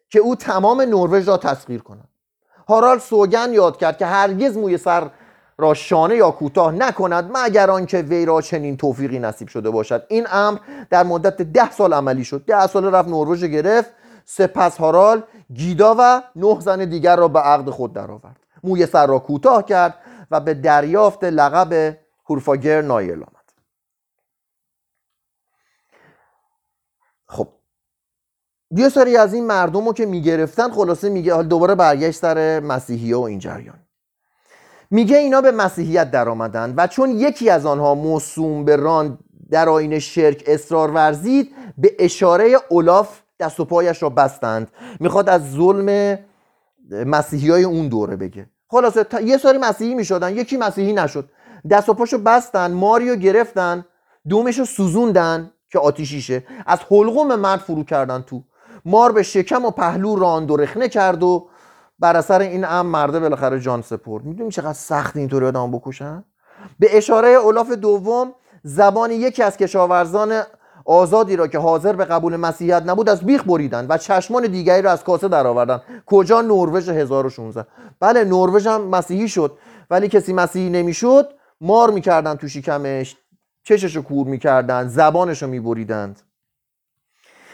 که 0.10 0.20
او 0.20 0.36
تمام 0.36 0.82
نروژ 0.82 1.28
را 1.28 1.38
تسخیر 1.38 1.82
کند. 1.82 2.10
هارال 2.68 3.00
سوگن 3.00 3.54
یاد 3.54 3.78
کرد 3.78 3.98
که 3.98 4.06
هرگز 4.06 4.58
موی 4.58 4.78
سر 4.78 5.10
را 5.58 5.74
شانه 5.74 6.16
یا 6.16 6.32
کوتاه 6.32 6.72
نکند 6.72 7.32
مگر 7.34 7.72
آنکه 7.72 8.02
وی 8.02 8.26
را 8.26 8.42
چنین 8.42 8.78
توفیقی 8.78 9.20
نصیب 9.20 9.48
شده 9.48 9.70
باشد. 9.70 10.06
این 10.08 10.28
امر 10.32 10.60
در 10.90 11.04
مدت 11.04 11.42
ده 11.42 11.72
سال 11.72 11.94
عملی 11.94 12.24
شد. 12.24 12.46
ده 12.46 12.68
سال 12.68 12.86
رفت 12.86 13.10
نروژ 13.10 13.44
گرفت. 13.44 13.92
سپس 14.26 14.78
هارال 14.78 15.24
گیدا 15.54 15.96
و 16.00 16.24
نه 16.36 16.60
زن 16.60 16.86
دیگر 16.86 17.16
را 17.16 17.28
به 17.28 17.40
عقد 17.40 17.70
خود 17.70 17.94
درآورد. 17.94 18.40
موی 18.64 18.86
سر 18.86 19.08
را 19.08 19.20
کوتاه 19.20 19.66
کرد 19.66 19.96
و 20.32 20.40
به 20.40 20.54
دریافت 20.54 21.24
لقب 21.24 21.98
هورفاگر 22.30 22.82
نایل 22.82 23.24
آمد. 23.24 23.52
خب 27.28 27.48
یه 28.72 28.90
سری 28.90 29.18
از 29.18 29.34
این 29.34 29.46
مردم 29.46 29.86
رو 29.86 29.94
که 29.94 30.06
می‌گرفتن 30.06 30.72
خلاصه 30.72 31.10
میگه 31.10 31.34
حال 31.34 31.48
دوباره 31.48 31.76
برگشت 31.76 32.20
سر 32.20 32.60
مسیحی 32.60 33.14
و 33.14 33.20
این 33.20 33.40
جریان. 33.40 33.80
میگه 34.92 35.18
اینا 35.18 35.42
به 35.42 35.52
مسیحیت 35.52 36.12
در 36.12 36.30
آمدن 36.30 36.74
و 36.78 36.88
چون 36.88 37.12
یکی 37.12 37.50
از 37.50 37.66
آنها 37.66 37.96
موسوم 37.96 38.66
به 38.66 38.76
ران 38.76 39.20
در 39.50 39.70
آین 39.70 40.00
شرک 40.00 40.44
اصرار 40.48 40.92
ورزید 40.92 41.56
به 41.78 41.96
اشاره 42.00 42.56
اولاف 42.70 43.22
دست 43.40 43.60
و 43.60 43.66
پایش 43.66 44.04
را 44.04 44.10
بستند. 44.10 44.72
می‌خواد 45.00 45.30
از 45.30 45.52
ظلم 45.52 46.20
مسیحی 47.06 47.50
های 47.50 47.64
اون 47.64 47.88
دوره 47.88 48.16
بگه. 48.16 48.50
خلاصه 48.68 49.06
یه 49.24 49.38
سری 49.38 49.58
مسیحی 49.58 49.96
می‌شدن 49.96 50.36
یکی 50.36 50.58
مسیحی 50.58 50.94
نشد. 50.94 51.30
دست 51.70 51.90
و 51.90 51.94
پاشو 51.94 52.18
بستن 52.18 52.72
ماریو 52.72 53.16
گرفتن 53.16 53.86
دومشو 54.30 54.66
سوزوندن 54.66 55.52
که 55.72 55.80
آتیشیشه 55.80 56.44
از 56.66 56.80
حلقوم 56.80 57.36
مرد 57.36 57.60
فرو 57.60 57.84
کردن 57.84 58.22
تو. 58.22 58.44
مار 58.86 59.12
به 59.12 59.24
شکم 59.24 59.66
و 59.66 59.72
پهلو 59.72 60.16
راند 60.16 60.52
و 60.52 60.58
رخنه 60.58 60.90
کرد 60.90 61.24
و 61.24 61.50
بر 62.00 62.18
اثر 62.18 62.42
این 62.42 62.66
ام 62.66 62.86
مرده 62.86 63.20
بالاخره 63.20 63.60
جان 63.60 63.82
سپرد. 63.82 64.24
می‌دونی 64.26 64.52
چقدر 64.52 64.74
سخت 64.74 65.18
اینطوری 65.18 65.46
آدم 65.46 65.72
بکشن؟ 65.72 66.24
به 66.80 66.98
اشاره 66.98 67.30
اولاف 67.30 67.72
دوم 67.72 68.34
زبان 68.64 69.12
یکی 69.12 69.44
از 69.44 69.58
کشاورزان 69.58 70.42
آزادی 70.88 71.36
را 71.36 71.48
که 71.48 71.60
حاضر 71.60 71.94
به 71.94 72.06
قبول 72.06 72.36
مسیحیت 72.36 72.84
نبود 72.86 73.10
از 73.10 73.22
بیخ 73.22 73.44
بریدن 73.44 73.86
و 73.90 73.98
چشمان 73.98 74.48
دیگری 74.48 74.82
را 74.82 74.92
از 74.92 75.04
کاسه 75.04 75.28
درآوردن. 75.28 75.82
کجا 76.06 76.42
نروژ 76.42 76.90
1016 76.90 77.66
بله 78.00 78.24
نروژ 78.24 78.68
هم 78.68 78.82
مسیحی 78.82 79.30
شد. 79.30 79.58
ولی 79.90 80.08
کسی 80.08 80.34
مسیحی 80.34 80.70
نمی‌شد 80.70 81.30
مار 81.62 81.92
می‌کردن 81.92 82.36
تو 82.36 82.48
شکمش 82.48 83.16
چششو 83.64 84.02
کور 84.02 84.28
می‌کردن 84.28 84.88
زبانشو 84.88 85.48
میبریدند. 85.48 86.22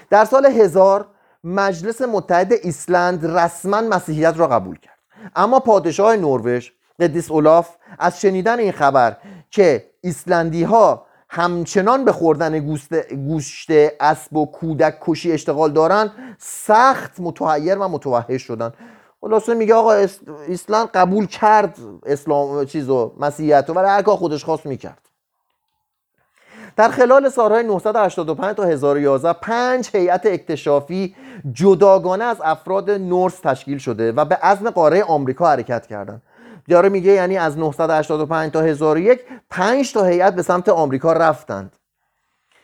در 0.10 0.26
سال 0.26 0.46
هزار 0.46 1.08
مجلس 1.44 2.02
متحد 2.02 2.54
ایسلند 2.54 3.26
رسما 3.26 3.82
مسیحیت 3.82 4.34
را 4.38 4.48
قبول 4.48 4.80
کرد. 4.80 5.00
اما 5.36 5.60
پادشاه 5.60 6.16
نروژ 6.16 6.70
قدیس 7.00 7.32
اولاف 7.32 7.76
از 8.00 8.22
شنیدن 8.22 8.60
این 8.60 8.72
خبر 8.72 9.18
که 9.50 9.90
ایسلندی 10.02 10.64
ها 10.64 11.06
همچنان 11.36 12.06
به 12.06 12.12
خوردن 12.12 12.60
گوشت 13.26 13.68
اسب 14.00 14.36
و 14.36 14.46
کودک 14.46 14.98
کشی 15.02 15.32
اشتغال 15.32 15.72
دارن 15.72 16.12
سخت 16.40 17.20
متحیر 17.20 17.78
و 17.78 17.88
متوحش 17.88 18.42
شدن. 18.42 18.72
خلاصه 19.22 19.54
میگه 19.54 19.74
آقا 19.74 19.94
ایسلند 20.48 20.88
قبول 20.88 21.26
کرد 21.26 21.78
اسلام 22.06 22.66
چیزو 22.66 23.14
مسیحیت 23.20 23.70
ولی 23.70 23.88
هر 23.88 24.02
کار 24.02 24.16
خودش 24.18 24.44
خواست 24.44 24.66
می‌کرد. 24.66 25.10
در 26.76 26.90
خلال 26.90 27.30
سالهای 27.30 27.64
985 27.64 28.56
تا 28.56 28.64
1011 28.64 29.34
پنج 29.34 29.90
هیئت 29.94 30.26
اکتشافی 30.26 31.16
جداگانه 31.54 32.24
از 32.24 32.38
افراد 32.44 32.92
نورس 32.92 33.40
تشکیل 33.40 33.78
شده 33.78 34.12
و 34.12 34.26
به 34.26 34.36
عزم 34.36 34.70
قاره 34.70 35.04
آمریکا 35.04 35.48
حرکت 35.48 35.88
کردند 35.88 36.22
داره 36.70 36.90
میگه 36.90 37.12
یعنی 37.12 37.38
از 37.38 37.58
985 37.58 38.52
تا 38.52 38.62
1001 38.62 39.20
5 39.50 39.94
تا 39.94 40.04
هیئت 40.04 40.36
به 40.36 40.42
سمت 40.42 40.70
آمریکا 40.70 41.14
رفتند. 41.14 41.76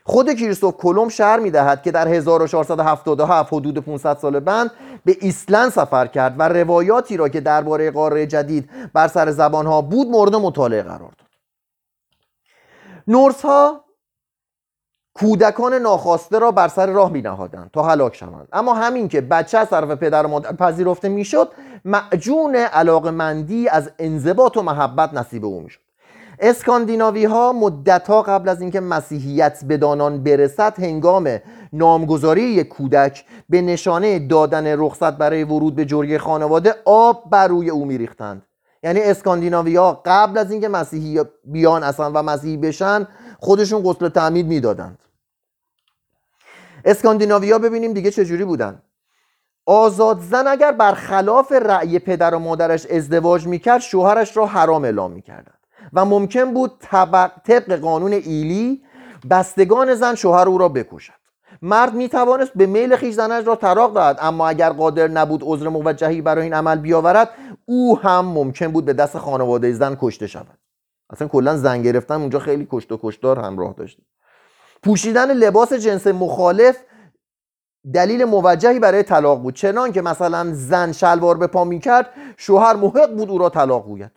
خود 0.04 0.34
کریستوف 0.34 0.76
کلم 0.78 1.10
شهر 1.10 1.40
می‌دهد 1.40 1.84
که 1.84 1.92
در 1.92 2.08
1477 2.08 3.54
حدود 3.54 3.78
500 3.78 4.18
سال 4.18 4.40
بعد 4.40 4.72
به 5.06 5.18
ایسلند 5.22 5.72
سفر 5.72 6.08
کرد 6.08 6.36
و 6.40 6.50
روایاتی 6.50 7.18
را 7.18 7.30
که 7.30 7.42
درباره 7.42 7.92
قاره 7.92 8.28
جدید 8.28 8.70
بر 8.94 9.08
سر 9.08 9.32
زبانها 9.32 9.82
بود 9.82 10.08
مورد 10.08 10.36
مطالعه 10.36 10.84
قرار 10.84 11.00
داد. 11.00 11.30
نورس 13.08 13.42
ها 13.42 13.86
کودکان 15.20 15.74
ناخواسته 15.74 16.40
را 16.40 16.52
بر 16.52 16.68
سر 16.68 16.86
راه 16.88 17.12
می 17.12 17.22
نهادند 17.22 17.70
تا 17.74 17.84
هلاک 17.84 18.16
شوند. 18.16 18.48
اما 18.54 18.74
همین 18.74 19.08
که 19.08 19.22
بچه 19.22 19.58
از 19.58 19.70
طرف 19.70 19.92
پدر 19.92 20.26
و 20.26 20.30
مادر 20.30 20.54
پذیرفته 20.54 21.10
می‌شد 21.10 21.50
معجون 21.86 22.56
علاقمندی 22.56 23.70
از 23.70 23.92
انضباط 24.00 24.58
و 24.58 24.62
محبت 24.62 25.14
نصیب 25.14 25.46
او 25.46 25.62
می‌شد. 25.62 25.80
اسکاندیناوی 26.40 27.26
ها 27.26 27.54
مدت 27.54 28.08
ها 28.08 28.22
قبل 28.22 28.50
از 28.50 28.62
اینکه 28.62 28.80
مسیحیت 28.80 29.64
به 29.64 29.78
دانان 29.78 30.24
برسد 30.24 30.80
هنگام 30.80 31.40
نامگذاری 31.74 32.44
یک 32.44 32.68
کودک 32.68 33.26
به 33.50 33.62
نشانه 33.62 34.20
دادن 34.20 34.68
رخصت 34.68 35.18
برای 35.18 35.44
ورود 35.44 35.76
به 35.76 35.86
جرگه 35.86 36.20
خانواده 36.20 36.76
آب 36.86 37.24
بر 37.30 37.48
روی 37.48 37.70
او 37.70 37.86
میریختند. 37.86 38.42
یعنی 38.84 39.02
اسکاندیناوی 39.02 39.76
ها 39.76 40.02
قبل 40.06 40.38
از 40.38 40.52
اینکه 40.52 40.68
مسیحی 40.68 41.22
بیان 41.46 41.84
اصلا 41.84 42.12
و 42.14 42.24
مسیحی 42.24 42.58
بشن 42.58 43.08
خودشون 43.40 43.84
غسل 43.84 44.10
تعمید 44.10 44.48
می‌دادند. 44.48 44.98
اسکاندیناویا 46.90 47.60
ببینیم 47.60 47.94
دیگه 47.94 48.12
چجوری 48.12 48.46
بودن. 48.46 48.82
آزاد 49.66 50.20
زن 50.20 50.48
اگر 50.48 50.72
برخلاف 50.72 51.52
رأی 51.52 52.00
پدر 52.00 52.36
و 52.36 52.40
مادرش 52.40 52.86
ازدواج 52.86 53.48
می‌کرد 53.48 53.82
شوهرش 53.82 54.38
را 54.38 54.46
حرام 54.46 54.84
اعلام 54.84 55.12
می‌کردند. 55.12 55.60
و 55.94 56.06
ممکن 56.06 56.54
بود 56.54 56.72
طبق 56.80 57.80
قانون 57.80 58.14
ایلی 58.14 58.84
بستگان 59.30 59.96
زن 59.96 60.16
شوهر 60.16 60.48
او 60.48 60.58
را 60.58 60.70
بکشد. 60.70 61.14
مرد 61.62 61.94
می 61.94 62.10
توانست 62.10 62.52
به 62.56 62.66
میل 62.66 62.96
خیش 62.96 63.16
زنش 63.16 63.48
را 63.48 63.56
طلاق 63.56 63.94
دهد 63.94 64.18
اما 64.22 64.48
اگر 64.48 64.70
قادر 64.70 65.08
نبود 65.08 65.42
عذر 65.44 65.70
موجهی 65.70 66.22
برای 66.22 66.44
این 66.44 66.54
عمل 66.54 66.76
بیاورد 66.76 67.30
او 67.66 68.00
هم 68.00 68.26
ممکن 68.26 68.68
بود 68.68 68.86
به 68.86 68.94
دست 68.94 69.18
خانواده 69.18 69.74
زن 69.74 69.98
کشته 70.02 70.28
شود. 70.28 70.58
اصلا 71.10 71.28
کلا 71.28 71.58
زن 71.58 71.82
گرفتن 71.82 72.16
اونجا 72.16 72.40
خیلی 72.40 72.68
کشت 72.72 72.92
و 72.92 73.00
کشتار 73.04 73.40
همراه 73.40 73.74
داشته 73.78 74.04
پوشیدن 74.84 75.34
لباس 75.34 75.74
جنس 75.74 76.08
مخالف 76.08 76.78
دلیل 77.94 78.26
موجهی 78.26 78.80
برای 78.80 79.04
طلاق 79.04 79.42
بود. 79.42 79.56
چنان 79.56 79.92
که 79.92 80.02
مثلا 80.02 80.54
زن 80.54 80.92
شلوار 80.92 81.38
به 81.38 81.48
پا 81.48 81.64
می‌کرد 81.64 82.10
شوهر 82.38 82.76
محق 82.76 83.16
بود 83.16 83.30
او 83.30 83.38
را 83.38 83.50
طلاق 83.50 83.86
گوید. 83.86 84.12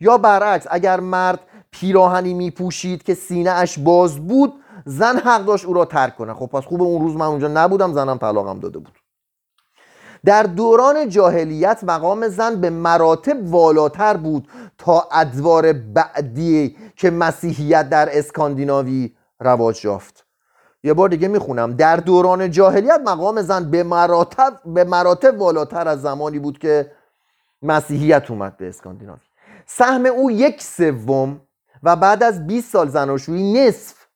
یا 0.00 0.18
برعکس 0.18 0.66
اگر 0.70 1.00
مرد 1.00 1.40
پیراهنی 1.70 2.34
میپوشید 2.34 3.02
که 3.02 3.14
سینه 3.14 3.50
اش 3.50 3.78
باز 3.78 4.28
بود 4.28 4.52
زن 4.84 5.16
حق 5.16 5.44
داشت 5.44 5.64
او 5.64 5.74
را 5.74 5.84
ترک 5.84 6.16
کنه 6.16 6.34
خب 6.34 6.46
پس 6.46 6.64
خوب 6.64 6.82
اون 6.82 7.02
روز 7.02 7.16
من 7.16 7.26
اونجا 7.26 7.48
نبودم 7.48 7.92
زنم 7.92 8.18
طلاقم 8.18 8.60
داده 8.60 8.78
بود. 8.78 8.98
در 10.24 10.42
دوران 10.42 11.08
جاهلیت 11.08 11.84
مقام 11.84 12.28
زن 12.28 12.60
به 12.60 12.70
مراتب 12.70 13.54
والاتر 13.54 14.16
بود 14.16 14.48
تا 14.78 15.08
ادوار 15.12 15.72
بعدی 15.72 16.76
که 16.96 17.10
مسیحیت 17.10 17.88
در 17.88 18.18
اسکاندیناوی 18.18 19.15
رواج 19.40 19.84
یافت. 19.84 20.26
یه 20.82 20.94
بار 20.94 21.08
دیگه 21.08 21.28
می‌خونم. 21.28 21.72
در 21.72 21.96
دوران 21.96 22.50
جاهلیت 22.50 23.00
مقام 23.06 23.42
زن 23.42 23.70
به 23.70 23.82
مراتب 23.82 24.60
به 24.64 24.84
مراتب 24.84 25.40
والاتر 25.40 25.88
از 25.88 26.02
زمانی 26.02 26.38
بود 26.38 26.58
که 26.58 26.92
مسیحیت 27.62 28.30
اومد 28.30 28.56
به 28.56 28.68
اسکاندیناوی. 28.68 29.20
سهم 29.66 30.06
او 30.06 30.30
یک 30.30 30.62
سوم 30.62 31.40
و 31.82 31.96
بعد 31.96 32.22
از 32.22 32.46
20 32.46 32.72
سال 32.72 32.88
زناشویی 32.88 33.52
نصف 33.52 34.06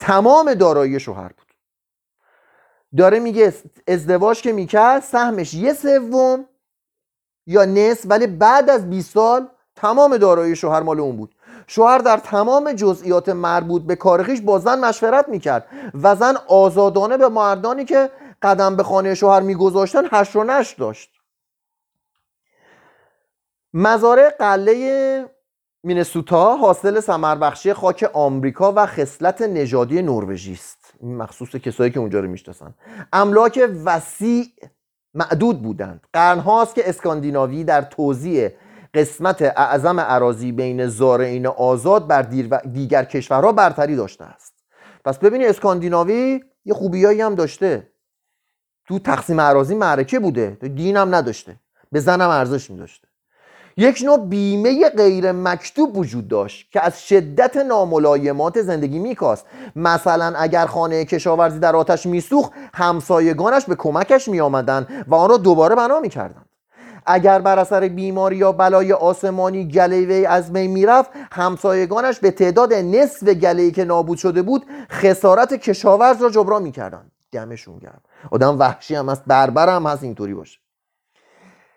تمام 0.00 0.54
دارایی 0.54 1.00
شوهر 1.00 1.28
بود. 1.28 1.54
داره 2.96 3.18
میگه 3.18 3.54
ازدواج 3.88 4.42
که 4.42 4.52
می‌کرد 4.52 5.02
سهمش 5.02 5.54
یه 5.54 5.72
سوم 5.72 6.44
یا 7.46 7.64
نصف 7.64 8.06
ولی 8.08 8.26
بعد 8.26 8.70
از 8.70 8.90
20 8.90 9.14
سال 9.14 9.48
تمام 9.76 10.16
دارایی 10.16 10.56
شوهر 10.56 10.80
مال 10.80 11.00
اون 11.00 11.16
بود. 11.16 11.34
شوهر 11.70 11.98
در 11.98 12.16
تمام 12.16 12.72
جزئیات 12.72 13.28
مربوط 13.28 13.82
به 13.82 13.96
کارخیش 13.96 14.40
با 14.40 14.58
زن 14.58 14.80
مشورت 14.80 15.28
می‌کرد 15.28 15.66
و 16.02 16.16
زن 16.16 16.34
آزادانه 16.48 17.16
به 17.16 17.28
مردانی 17.28 17.84
که 17.84 18.10
قدم 18.42 18.76
به 18.76 18.82
خانه 18.82 19.14
شوهر 19.14 19.40
میگذاشتن 19.40 20.02
هش 20.12 20.36
و 20.36 20.44
نش 20.44 20.72
داشت. 20.72 21.10
مزارع 23.74 24.30
قله 24.38 25.24
مینسوتا 25.82 26.56
حاصل 26.56 27.00
سمربخشی 27.00 27.72
خاک 27.72 28.10
آمریکا 28.12 28.72
و 28.76 28.86
خصلت 28.86 29.42
نژادی 29.42 30.02
نروژی 30.02 30.52
است. 30.52 30.94
مخصوص 31.02 31.48
کسایی 31.48 31.90
که 31.90 32.00
اونجا 32.00 32.20
رو 32.20 32.28
می‌شناسن. 32.28 32.74
املاک 33.12 33.68
وسیع 33.84 34.46
معدود 35.14 35.62
بودند. 35.62 36.06
قرنهاست 36.12 36.74
که 36.74 36.88
اسکاندیناوی 36.88 37.64
در 37.64 37.82
توزیع 37.82 38.50
قسمت 38.94 39.42
اعظم 39.42 40.00
عراضی 40.00 40.52
بین 40.52 40.86
زارعین 40.86 41.46
آزاد 41.46 42.06
بر 42.06 42.22
دیگر 42.72 43.04
کشورها 43.04 43.52
برتری 43.52 43.96
داشته 43.96 44.24
است. 44.24 44.54
پس 45.04 45.18
ببینید 45.18 45.48
اسکاندیناوی 45.48 46.44
یه 46.64 46.74
خوبیایی 46.74 47.20
هم 47.20 47.34
داشته. 47.34 47.88
تو 48.88 48.98
تقسیم 48.98 49.40
عراضی 49.40 49.74
معرکه 49.74 50.18
بوده 50.18 50.58
دین 50.74 50.96
هم 50.96 51.14
نداشته 51.14 51.56
به 51.92 52.00
زنم 52.00 52.30
ارزش 52.30 52.70
میداشته. 52.70 53.08
یک 53.76 54.02
نوع 54.04 54.26
بیمه 54.26 54.88
غیر 54.88 55.32
مکتوب 55.32 55.96
وجود 55.96 56.28
داشت 56.28 56.70
که 56.72 56.80
از 56.84 57.02
شدت 57.02 57.56
ناملایمات 57.56 58.62
زندگی 58.62 58.98
میکاست. 58.98 59.46
مثلا 59.76 60.34
اگر 60.38 60.66
خانه 60.66 61.04
کشاورزی 61.04 61.58
در 61.58 61.76
آتش 61.76 62.06
میسوخت 62.06 62.52
همسایگانش 62.74 63.64
به 63.64 63.74
کمکش 63.74 64.28
میآمدند 64.28 65.04
و 65.08 65.14
آن 65.14 65.30
را 65.30 65.36
دوباره 65.36 65.74
بنا 65.74 66.00
می‌کردند 66.00 66.47
اگر 67.08 67.38
بر 67.38 67.58
اثر 67.58 67.88
بیماری 67.88 68.36
یا 68.36 68.52
بلای 68.52 68.92
آسمانی 68.92 69.68
گله 69.68 70.26
از 70.28 70.52
بین 70.52 70.70
می‌رفت 70.70 71.10
همسایگانش 71.32 72.18
به 72.18 72.30
تعداد 72.30 72.74
نصف 72.74 73.28
گله 73.28 73.70
که 73.70 73.84
نابود 73.84 74.18
شده 74.18 74.42
بود 74.42 74.66
خسارت 74.90 75.54
کشاورز 75.54 76.22
را 76.22 76.30
جبران 76.30 76.62
می‌کردند. 76.62 77.12
دمشون 77.32 77.78
گرم. 77.78 78.00
آدم 78.30 78.58
وحشی 78.58 78.94
هم 78.94 79.08
هست 79.08 79.22
بربر 79.26 79.68
هم 79.68 79.86
هست 79.86 80.02
اینطوری 80.02 80.34
باشه. 80.34 80.58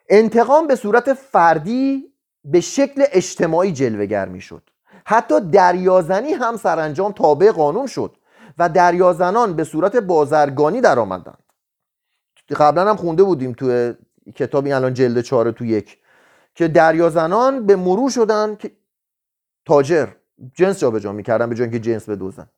انتقام 0.10 0.68
به 0.68 0.76
صورت 0.76 1.14
فردی 1.14 2.14
به 2.46 2.62
شکل 2.62 3.04
اجتماعی 3.12 3.72
جلوگر 3.72 4.26
می‌شد. 4.26 4.64
حتی 5.06 5.40
دریازنی 5.40 6.34
هم 6.34 6.58
سرانجام 6.58 7.12
تابع 7.12 7.52
قانون 7.52 7.88
شد 7.88 8.18
و 8.58 8.70
دریازنان 8.70 9.54
به 9.54 9.64
صورت 9.64 9.96
بازرگانی 9.96 10.82
در 10.82 11.00
آمدند 11.00 11.44
قبلا 12.60 12.90
هم 12.90 12.96
خونده 12.96 13.24
بودیم 13.24 13.54
تو 13.54 13.94
کتابی 14.36 14.72
الان 14.72 14.94
جلد 14.94 15.22
چهار 15.22 15.52
تو 15.52 15.66
یک. 15.66 15.98
که 16.56 16.68
دریازنان 16.68 17.66
به 17.66 17.76
مرور 17.76 18.10
شدن 18.10 18.56
که 18.56 18.72
تاجر 19.66 20.08
جنس 20.54 20.80
جابجا 20.80 21.12
می‌کردن 21.12 21.50
به 21.50 21.56
جای 21.56 21.64
اینکه 21.64 21.80
جنس 21.80 22.10
بدوزن. 22.10 22.50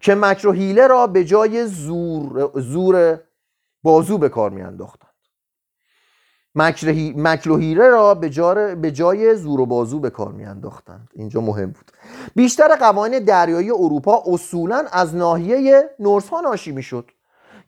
که 0.00 0.14
مکر 0.14 0.48
و 0.48 0.52
حیله 0.52 0.86
را 0.86 1.06
به 1.06 1.24
جای 1.24 1.66
زور, 1.66 2.60
زور 2.60 3.20
بازو 3.82 4.18
به 4.18 4.28
کار 4.28 4.50
میانداختند. 4.50 5.12
مکر 6.54 7.50
و 7.50 7.56
حیله 7.56 7.88
را 7.88 8.14
به, 8.14 8.74
به 8.74 8.90
جای 8.90 9.36
زور 9.36 9.60
و 9.60 9.66
بازو 9.66 10.00
به 10.00 10.10
کار 10.10 10.32
میانداختند. 10.32 11.08
اینجا 11.12 11.40
مهم 11.40 11.70
بود. 11.70 11.92
بیشتر 12.34 12.76
قوانین 12.76 13.24
دریایی 13.24 13.70
اروپا 13.70 14.22
اصولا 14.26 14.86
از 14.92 15.14
ناحیه 15.14 15.90
نورس 15.98 16.28
ها 16.28 16.40
ناشی 16.40 16.72
می‌شد. 16.72 17.10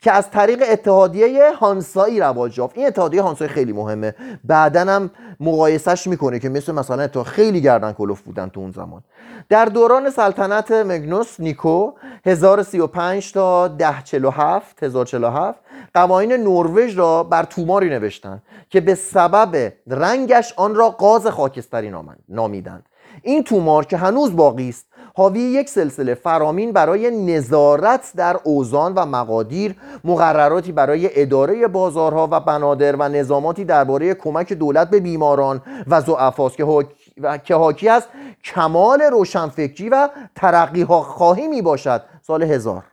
که 0.05 0.13
از 0.13 0.31
طریق 0.31 0.63
اتحادیه 0.71 1.53
هانسایی 1.53 2.21
رواج 2.21 2.59
یافت. 2.59 2.79
این 2.79 2.87
اتحادیه 2.87 3.23
هانسایی 3.23 3.51
خیلی 3.51 3.73
مهمه. 3.73 4.15
بعدا 4.45 4.81
هم 4.81 5.11
مقایسش 5.41 6.07
می‌کنه 6.07 6.39
که 6.39 6.49
مثل 6.49 6.73
مثلا 6.73 7.03
اتحاد 7.03 7.27
خیلی 7.27 7.61
گردن 7.61 7.93
کلوف 7.93 8.21
بودن 8.21 8.49
تو 8.49 8.61
اون 8.61 8.71
زمان. 8.71 9.03
در 9.49 9.65
دوران 9.65 10.11
سلطنت 10.11 10.71
مگنوس 10.71 11.41
نیکو 11.41 11.93
1035 12.27 13.33
تا 13.33 13.69
1047 13.69 14.83
1047 14.83 15.61
قوانین 15.95 16.33
نروژ 16.33 16.99
را 16.99 17.23
بر 17.23 17.43
توماری 17.43 17.91
نوشتند 17.91 18.43
که 18.71 18.81
به 18.81 18.95
سبب 18.95 19.73
رنگش 19.87 20.55
آن 20.57 20.75
را 20.75 20.91
قاز 20.91 21.27
خاکستری 21.27 21.93
نامیدند. 22.29 22.87
این 23.23 23.45
تومار 23.45 23.85
که 23.85 23.97
هنوز 23.97 24.37
باقی 24.37 24.69
است 24.69 24.87
حاوی 25.17 25.41
یک 25.41 25.69
سلسله 25.69 26.15
فرامین 26.15 26.73
برای 26.73 27.11
نظارت 27.11 28.13
در 28.17 28.37
اوزان 28.45 28.95
و 28.95 29.07
مقادیر 29.07 29.77
مقرراتی 30.05 30.73
برای 30.73 31.23
اداره 31.23 31.69
بازارها 31.69 32.29
و 32.31 32.41
بنادر 32.41 32.97
و 32.97 33.09
نظاماتی 33.09 33.65
درباره 33.65 34.15
کمک 34.15 34.53
دولت 34.53 34.91
به 34.91 35.01
بیماران 35.01 35.63
و 35.87 36.01
ضعفاست 36.01 36.57
که 37.45 37.55
حاکی 37.55 37.89
است 37.89 38.09
کمال 38.45 39.03
روشنفکری 39.03 39.89
و 39.89 40.09
ترقی 40.35 40.83
ها 40.83 41.03
خواهی 41.03 41.49
می 41.49 41.63
باشد 41.63 42.03
سال 42.23 42.43
هزار. 42.43 42.85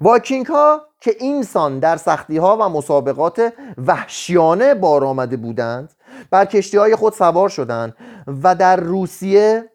واکینگ 0.00 0.46
ها 0.46 0.82
که 1.00 1.14
اینسان 1.18 1.78
در 1.78 1.96
سختی 1.96 2.36
ها 2.36 2.56
و 2.60 2.68
مسابقات 2.68 3.52
وحشیانه 3.86 4.74
بار 4.74 5.04
آمده 5.04 5.36
بودند 5.36 5.92
بر 6.30 6.44
کشتی 6.44 6.76
های 6.76 6.96
خود 6.96 7.12
سوار 7.12 7.48
شدند 7.48 7.94
و 8.42 8.54
در 8.54 8.76
روسیه 8.76 9.70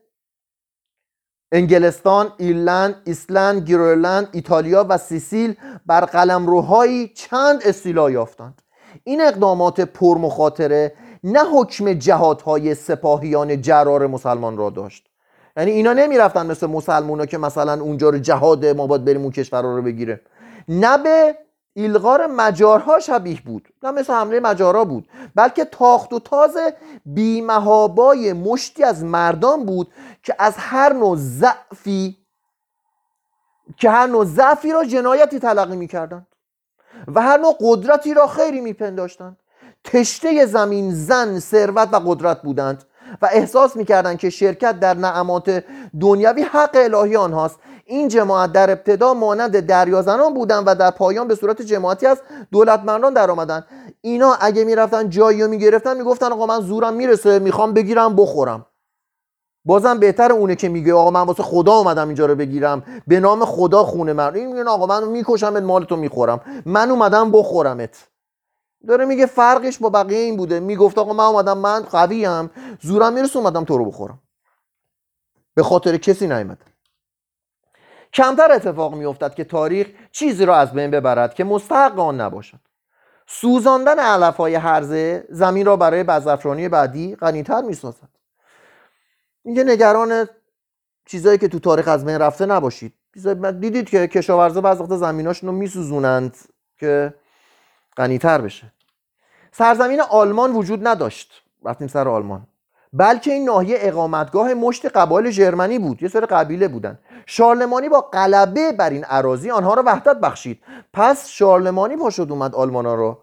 انگلستان، 1.54 2.34
ایرلند، 2.38 2.96
ایسلند، 3.06 3.66
گیرلند، 3.66 4.28
ایتالیا 4.32 4.86
و 4.90 4.98
سیسیل 4.98 5.56
بر 5.86 6.02
قلمروهایی 6.02 7.08
چند 7.08 7.62
استیلا 7.66 8.12
یافتند. 8.12 8.62
این 9.04 9.22
اقدامات 9.22 9.82
پرمخاطره 9.82 10.94
نه 11.24 11.40
حکم 11.54 11.94
جهادهای 11.94 12.76
سپاهیان 12.76 13.62
جرار 13.62 14.08
مسلمان 14.08 14.58
را 14.58 14.70
داشت. 14.70 15.10
یعنی 15.58 15.72
اینا 15.72 15.94
نمی‌رفتن 15.94 16.46
مثل 16.46 16.68
مسلمونا 16.68 17.26
که 17.26 17.38
مثلا 17.38 17.82
اونجا 17.82 18.10
رو 18.10 18.18
جهاد 18.18 18.66
ما 18.66 18.88
باید 18.88 19.06
بریم 19.06 19.22
اون 19.22 19.32
کشور 19.32 19.62
رو 19.62 19.82
بگیره 19.82 20.22
نه 20.68 20.98
به 20.98 21.36
ایلغار 21.74 22.28
مجارها 22.28 23.00
شبیه 23.00 23.42
بود. 23.46 23.68
نه 23.84 23.92
مثل 23.92 24.14
حمله 24.14 24.40
مجارها 24.40 24.86
بود 24.86 25.10
بلکه 25.36 25.66
تاخت 25.66 26.14
و 26.14 26.20
تاز 26.20 26.58
بیمهابای 27.06 28.34
مشتی 28.34 28.84
از 28.84 29.04
مردان 29.04 29.66
بود 29.66 29.94
که 30.24 30.36
از 30.40 30.54
هر 30.58 30.94
نوع 30.94 31.18
ضعفی 31.18 32.18
که 33.78 33.90
هر 33.90 34.06
نوع 34.06 34.26
ضعفی 34.26 34.72
را 34.72 34.86
جنایتی 34.86 35.40
تلقی 35.40 35.76
می‌کردند 35.76 36.28
و 37.08 37.22
هر 37.22 37.38
نوع 37.38 37.56
قدرتی 37.60 38.14
را 38.14 38.28
خیری 38.28 38.62
میپنداشتند. 38.62 39.38
تشته 39.84 40.46
زمین 40.46 40.94
زن 40.94 41.40
ثروت 41.40 41.90
و 41.94 42.00
قدرت 42.00 42.42
بودند 42.42 42.84
و 43.22 43.30
احساس 43.32 43.76
می‌کردند 43.76 44.18
که 44.18 44.30
شرکت 44.30 44.80
در 44.80 44.94
نعمات 44.94 45.64
دنیوی 46.02 46.42
حق 46.44 46.72
الهی 46.74 47.16
آنهاست. 47.16 47.60
این 47.86 48.08
جماعت 48.08 48.52
در 48.52 48.72
ابتدا 48.72 49.14
مانند 49.14 49.60
دریازنان 49.60 50.34
بودن 50.34 50.64
و 50.64 50.76
در 50.76 50.92
پایان 50.92 51.28
به 51.28 51.36
صورت 51.36 51.62
جماعتی 51.62 52.06
از 52.06 52.22
دولتمندان 52.52 53.14
در 53.14 53.32
آمدن. 53.32 53.66
اینا 54.02 54.38
اگه 54.42 54.64
می‌رفتن 54.64 55.10
جایی 55.10 55.42
رو 55.44 55.50
می‌گرفتن 55.50 55.98
می‌گفتن 55.98 56.32
آقا 56.32 56.46
من 56.46 56.62
زورم 56.62 56.94
می‌رسه 56.94 57.40
می‌خوام 57.40 57.74
بگیرم 57.74 58.16
بخورم. 58.16 58.66
بازم 59.66 60.00
بهتر 60.00 60.32
اونه 60.32 60.56
که 60.56 60.70
میگه 60.70 60.94
آقا 60.94 61.12
من 61.12 61.22
واسه 61.22 61.44
خدا 61.44 61.74
اومدم 61.74 62.08
اینجا 62.08 62.26
رو 62.26 62.36
بگیرم. 62.36 62.84
به 63.08 63.20
نام 63.20 63.46
خدا 63.46 63.84
خونه 63.84 64.14
من. 64.14 64.36
این 64.36 64.48
میگه 64.48 64.64
آقا 64.64 64.86
من 64.86 65.08
می‌کشم 65.08 65.60
مال 65.60 65.86
تو 65.86 65.96
می‌خورم. 65.96 66.42
من 66.66 66.92
اومدم 66.92 67.32
بخورمت. 67.32 68.08
داره 68.88 69.06
میگه 69.06 69.26
فرقش 69.26 69.78
با 69.78 69.90
بقیه 69.90 70.18
این 70.20 70.38
بوده. 70.38 70.60
می‌گفت 70.60 70.98
آقا 70.98 71.14
من 71.14 71.24
اومدم 71.24 71.58
من 71.58 71.80
قویم. 71.80 72.50
زورم 72.82 73.14
می‌رسه 73.14 73.38
اومدم 73.38 73.64
تو 73.64 73.78
رو 73.78 73.86
بخورم. 73.86 74.20
به 75.56 75.64
خاطر 75.64 75.98
کسی 75.98 76.28
نیومده 76.28 76.73
کمتر 78.14 78.52
اتفاق 78.52 78.96
میافتد 78.96 79.36
که 79.36 79.44
تاریخ 79.44 79.88
چیزی 80.12 80.46
را 80.46 80.56
از 80.56 80.74
بین 80.74 80.92
ببرد 80.92 81.34
که 81.34 81.44
مستحق 81.44 82.00
آن 82.00 82.22
نباشد. 82.22 82.60
سوزاندن 83.28 84.00
علف 84.00 84.38
های 84.38 84.56
هرزه 84.56 85.28
زمین 85.30 85.66
را 85.66 85.76
برای 85.76 86.04
بزرفرانی 86.04 86.70
بعدی 86.70 87.16
غنیتر 87.16 87.62
می‌سازد. 87.62 88.10
میگه 89.44 89.64
نگران 89.64 90.28
چیزایی 91.06 91.38
که 91.38 91.48
تو 91.48 91.60
تاریخ 91.60 91.88
از 91.88 92.06
بین 92.06 92.20
رفته 92.20 92.46
نباشید. 92.46 92.94
دیدید 93.60 93.90
که 93.90 94.08
کشاورزا 94.08 94.62
بعض 94.62 94.82
وقت 94.82 94.96
زمیناشون 94.96 95.50
رو 95.50 95.56
میسوزونند 95.56 96.38
که 96.80 97.14
غنیتر 97.98 98.42
بشه. 98.42 98.74
سرزمین 99.52 100.02
آلمان 100.02 100.52
وجود 100.52 100.88
نداشت. 100.88 101.44
رفتیم 101.66 101.88
سر 101.88 102.08
آلمان. 102.08 102.48
بلکه 102.94 103.34
این 103.34 103.46
ناحیه 103.46 103.78
اقامتگاه 103.80 104.54
مشت 104.54 104.86
قبایل 104.86 105.30
ژرمنی 105.30 105.80
بود. 105.80 106.04
یه 106.04 106.10
سری 106.10 106.26
قبیله 106.26 106.68
بودن. 106.68 107.00
شارلمانی 107.26 107.90
با 107.90 108.02
غلبه 108.02 108.72
بر 108.72 108.90
این 108.90 109.04
عراضی 109.04 109.52
آنها 109.52 109.74
را 109.74 109.84
وحدت 109.86 110.18
بخشید. 110.18 110.60
پس 110.94 111.28
شارلمانی 111.28 111.98
پاشد 111.98 112.28
اومد 112.30 112.56
آلمان 112.56 112.86
ها 112.86 112.96
رو 112.96 113.18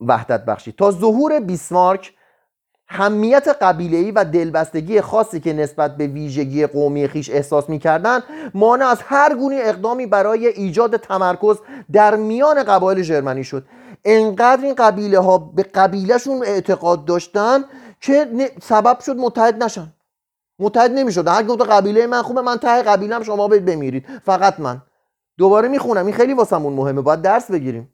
وحدت 0.00 0.44
بخشید. 0.44 0.76
تا 0.76 0.90
ظهور 0.90 1.40
بیسمارک 1.40 2.14
همیت 2.86 3.48
قبیله‌ای 3.60 4.10
و 4.10 4.24
دلبستگی 4.24 5.00
خاصی 5.00 5.40
که 5.40 5.52
نسبت 5.52 5.96
به 5.96 6.06
ویژگی 6.06 6.66
قومی 6.66 7.08
خیش 7.08 7.30
احساس 7.30 7.68
می‌کردند 7.68 8.22
مانع 8.54 8.86
از 8.86 8.98
هر 9.02 9.34
گونه 9.34 9.60
اقدامی 9.62 10.06
برای 10.06 10.46
ایجاد 10.46 10.96
تمرکز 10.96 11.58
در 11.92 12.16
میان 12.16 12.62
قبایل 12.62 13.02
ژرمنی 13.02 13.44
شد. 13.44 13.64
انقدر 14.04 14.64
این 14.64 14.74
قبیله 14.74 15.18
ها 15.18 15.38
به 15.38 15.62
قبیلهشون 15.62 16.42
اعتقاد 16.44 17.04
داشتن 17.04 17.64
که 18.02 18.50
سبب 18.62 19.00
شد 19.00 19.16
متحد 19.16 19.62
نشن؟ 19.62 19.92
متحد 20.58 20.90
نمی‌شد. 20.90 21.28
هر 21.28 21.42
گفت 21.42 21.60
قبیله 21.60 22.06
من 22.06 22.22
خوبه 22.22 22.40
من 22.40 22.56
ته 22.56 22.82
قبیلم 22.82 23.22
شما 23.22 23.48
بمیرید. 23.48 24.06
فقط 24.24 24.60
من. 24.60 24.82
دوباره 25.38 25.68
می‌خونم. 25.68 26.06
این 26.06 26.14
خیلی 26.14 26.34
واسمون 26.34 26.72
مهمه. 26.72 27.00
باید 27.00 27.22
درس 27.22 27.50
بگیریم. 27.50 27.92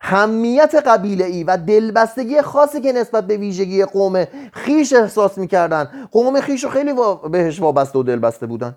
همیت 0.00 0.74
قبیله 0.74 1.24
ای 1.24 1.44
و 1.44 1.56
دلبستگی 1.56 2.42
خاصی 2.42 2.80
که 2.80 2.92
نسبت 2.92 3.26
به 3.26 3.36
ویژگی 3.36 3.84
قوم 3.84 4.24
خیش 4.52 4.92
احساس 4.92 5.38
می‌کردن. 5.38 6.08
قوم 6.12 6.40
خیش 6.40 6.64
رو 6.64 6.70
خیلی 6.70 6.94
بهش 7.30 7.60
وابسته 7.60 7.98
و 7.98 8.02
دلبسته 8.02 8.46
بودن. 8.46 8.76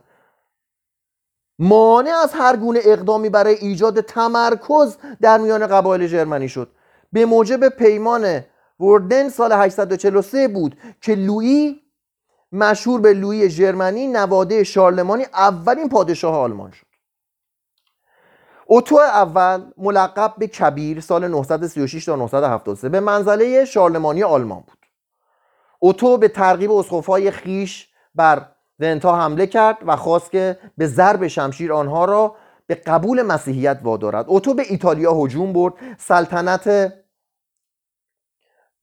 مانع 1.60 2.12
از 2.24 2.34
هر 2.34 2.56
گونه 2.56 2.80
اقدامی 2.84 3.30
برای 3.30 3.54
ایجاد 3.54 4.02
تمرکز 4.02 4.98
در 5.22 5.38
میان 5.38 5.68
قبایل 5.68 6.08
جرمنی 6.08 6.50
شد. 6.50 6.72
به 7.12 7.26
موجب 7.26 7.70
پیمان 7.70 8.44
وردن 8.82 9.30
سال 9.30 9.52
843 9.52 10.48
بود 10.48 10.78
که 11.02 11.16
لویی 11.16 11.82
مشهور 12.52 13.02
به 13.02 13.14
لویی 13.14 13.50
ژرمنی 13.50 14.08
نواده 14.08 14.64
شارلمانی 14.64 15.26
اولین 15.34 15.90
پادشاه 15.90 16.38
آلمان 16.38 16.72
شد. 16.72 16.86
اوتو 18.66 18.96
اول 18.96 19.72
ملقب 19.78 20.34
به 20.38 20.48
کبیر 20.48 21.00
سال 21.00 21.28
936 21.28 22.06
تا 22.06 22.16
973 22.16 22.90
به 22.90 23.00
منزله 23.00 23.66
شارلمانی 23.66 24.24
آلمان 24.24 24.60
بود. 24.60 24.86
اوتو 25.80 26.18
به 26.18 26.28
ترغیب 26.28 26.72
اسقفهای 26.72 27.32
خیش 27.32 27.90
بر 28.16 28.46
ونتا 28.80 29.22
حمله 29.22 29.48
کرد 29.48 29.78
و 29.86 29.96
خواست 29.96 30.32
که 30.32 30.58
به 30.78 30.88
ضرب 30.88 31.28
شمشیر 31.28 31.74
آنها 31.74 32.06
را 32.06 32.36
به 32.68 32.76
قبول 32.76 33.22
مسیحیت 33.22 33.80
وادارد. 33.84 34.26
اوتو 34.28 34.54
به 34.54 34.64
ایتالیا 34.70 35.14
هجوم 35.14 35.54
برد. 35.54 35.74
سلطنت 36.00 36.94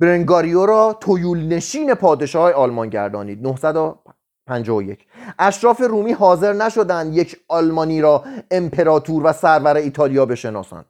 برنگاریو 0.01 0.67
را 0.67 0.97
تویول 1.01 1.39
نشین 1.39 1.95
پادشاه 1.95 2.53
آلمان 2.53 2.89
گردانید. 2.89 3.43
951 3.43 5.07
اشراف 5.39 5.81
رومی 5.81 6.13
حاضر 6.13 6.53
نشدند 6.53 7.17
یک 7.17 7.37
آلمانی 7.49 8.01
را 8.01 8.25
امپراتور 8.51 9.23
و 9.27 9.33
سرور 9.33 9.77
ایتالیا 9.77 10.27
بشناسند. 10.27 10.85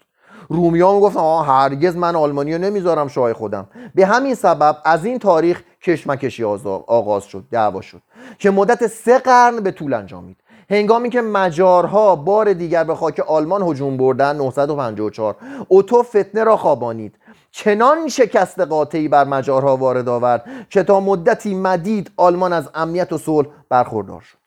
رومی 0.48 0.80
ها 0.80 1.00
گفتن 1.00 1.20
آه 1.20 1.46
هرگز 1.46 1.96
من 1.96 2.16
آلمانی 2.16 2.54
رو 2.54 2.60
نمی‌ذارم 2.60 3.08
شاه 3.08 3.32
خودم. 3.32 3.68
به 3.94 4.06
همین 4.06 4.34
سبب 4.34 4.76
از 4.84 5.04
این 5.04 5.18
تاریخ 5.18 5.62
کشمکشی 5.82 6.44
آغاز 6.44 7.24
شد 7.24 7.44
دعوا 7.50 7.80
شد 7.80 8.02
که 8.38 8.50
مدت 8.50 8.86
سه 8.86 9.18
قرن 9.18 9.60
به 9.60 9.70
طول 9.70 9.94
انجامید. 9.94 10.36
هنگامی 10.70 11.10
که 11.10 11.20
مجارها 11.20 12.16
بار 12.16 12.52
دیگر 12.52 12.84
به 12.84 12.94
خاک 12.94 13.20
آلمان 13.20 13.62
هجوم 13.62 13.96
بردن 13.96 14.36
954 14.36 15.36
اوتو 15.68 16.02
فتنه 16.02 16.44
را 16.44 16.56
خوابانید. 16.56 17.14
چنان 17.58 18.08
شکست 18.08 18.60
قاطعی 18.60 19.08
بر 19.08 19.24
مجارها 19.24 19.76
وارد 19.76 20.08
آورد 20.08 20.68
که 20.70 20.82
تا 20.82 21.00
مدتی 21.00 21.54
مدید 21.54 22.12
آلمان 22.16 22.52
از 22.52 22.70
امنیت 22.74 23.12
و 23.12 23.18
صلح 23.18 23.48
برخوردار 23.68 24.20
شد. 24.20 24.38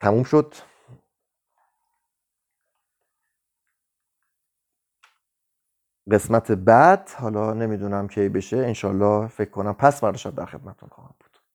تموم 0.00 0.22
شد. 0.24 0.54
قسمت 6.12 6.52
بعد 6.52 7.10
حالا 7.10 7.52
نمی‌دونم 7.54 8.08
کی 8.08 8.28
بشه 8.28 8.56
انشالله 8.56 9.28
فکر 9.28 9.50
کنم 9.50 9.72
پس 9.74 10.00
فردا 10.00 10.30
در 10.30 10.46
خدمتتون 10.46 10.88
خواهم. 10.88 11.13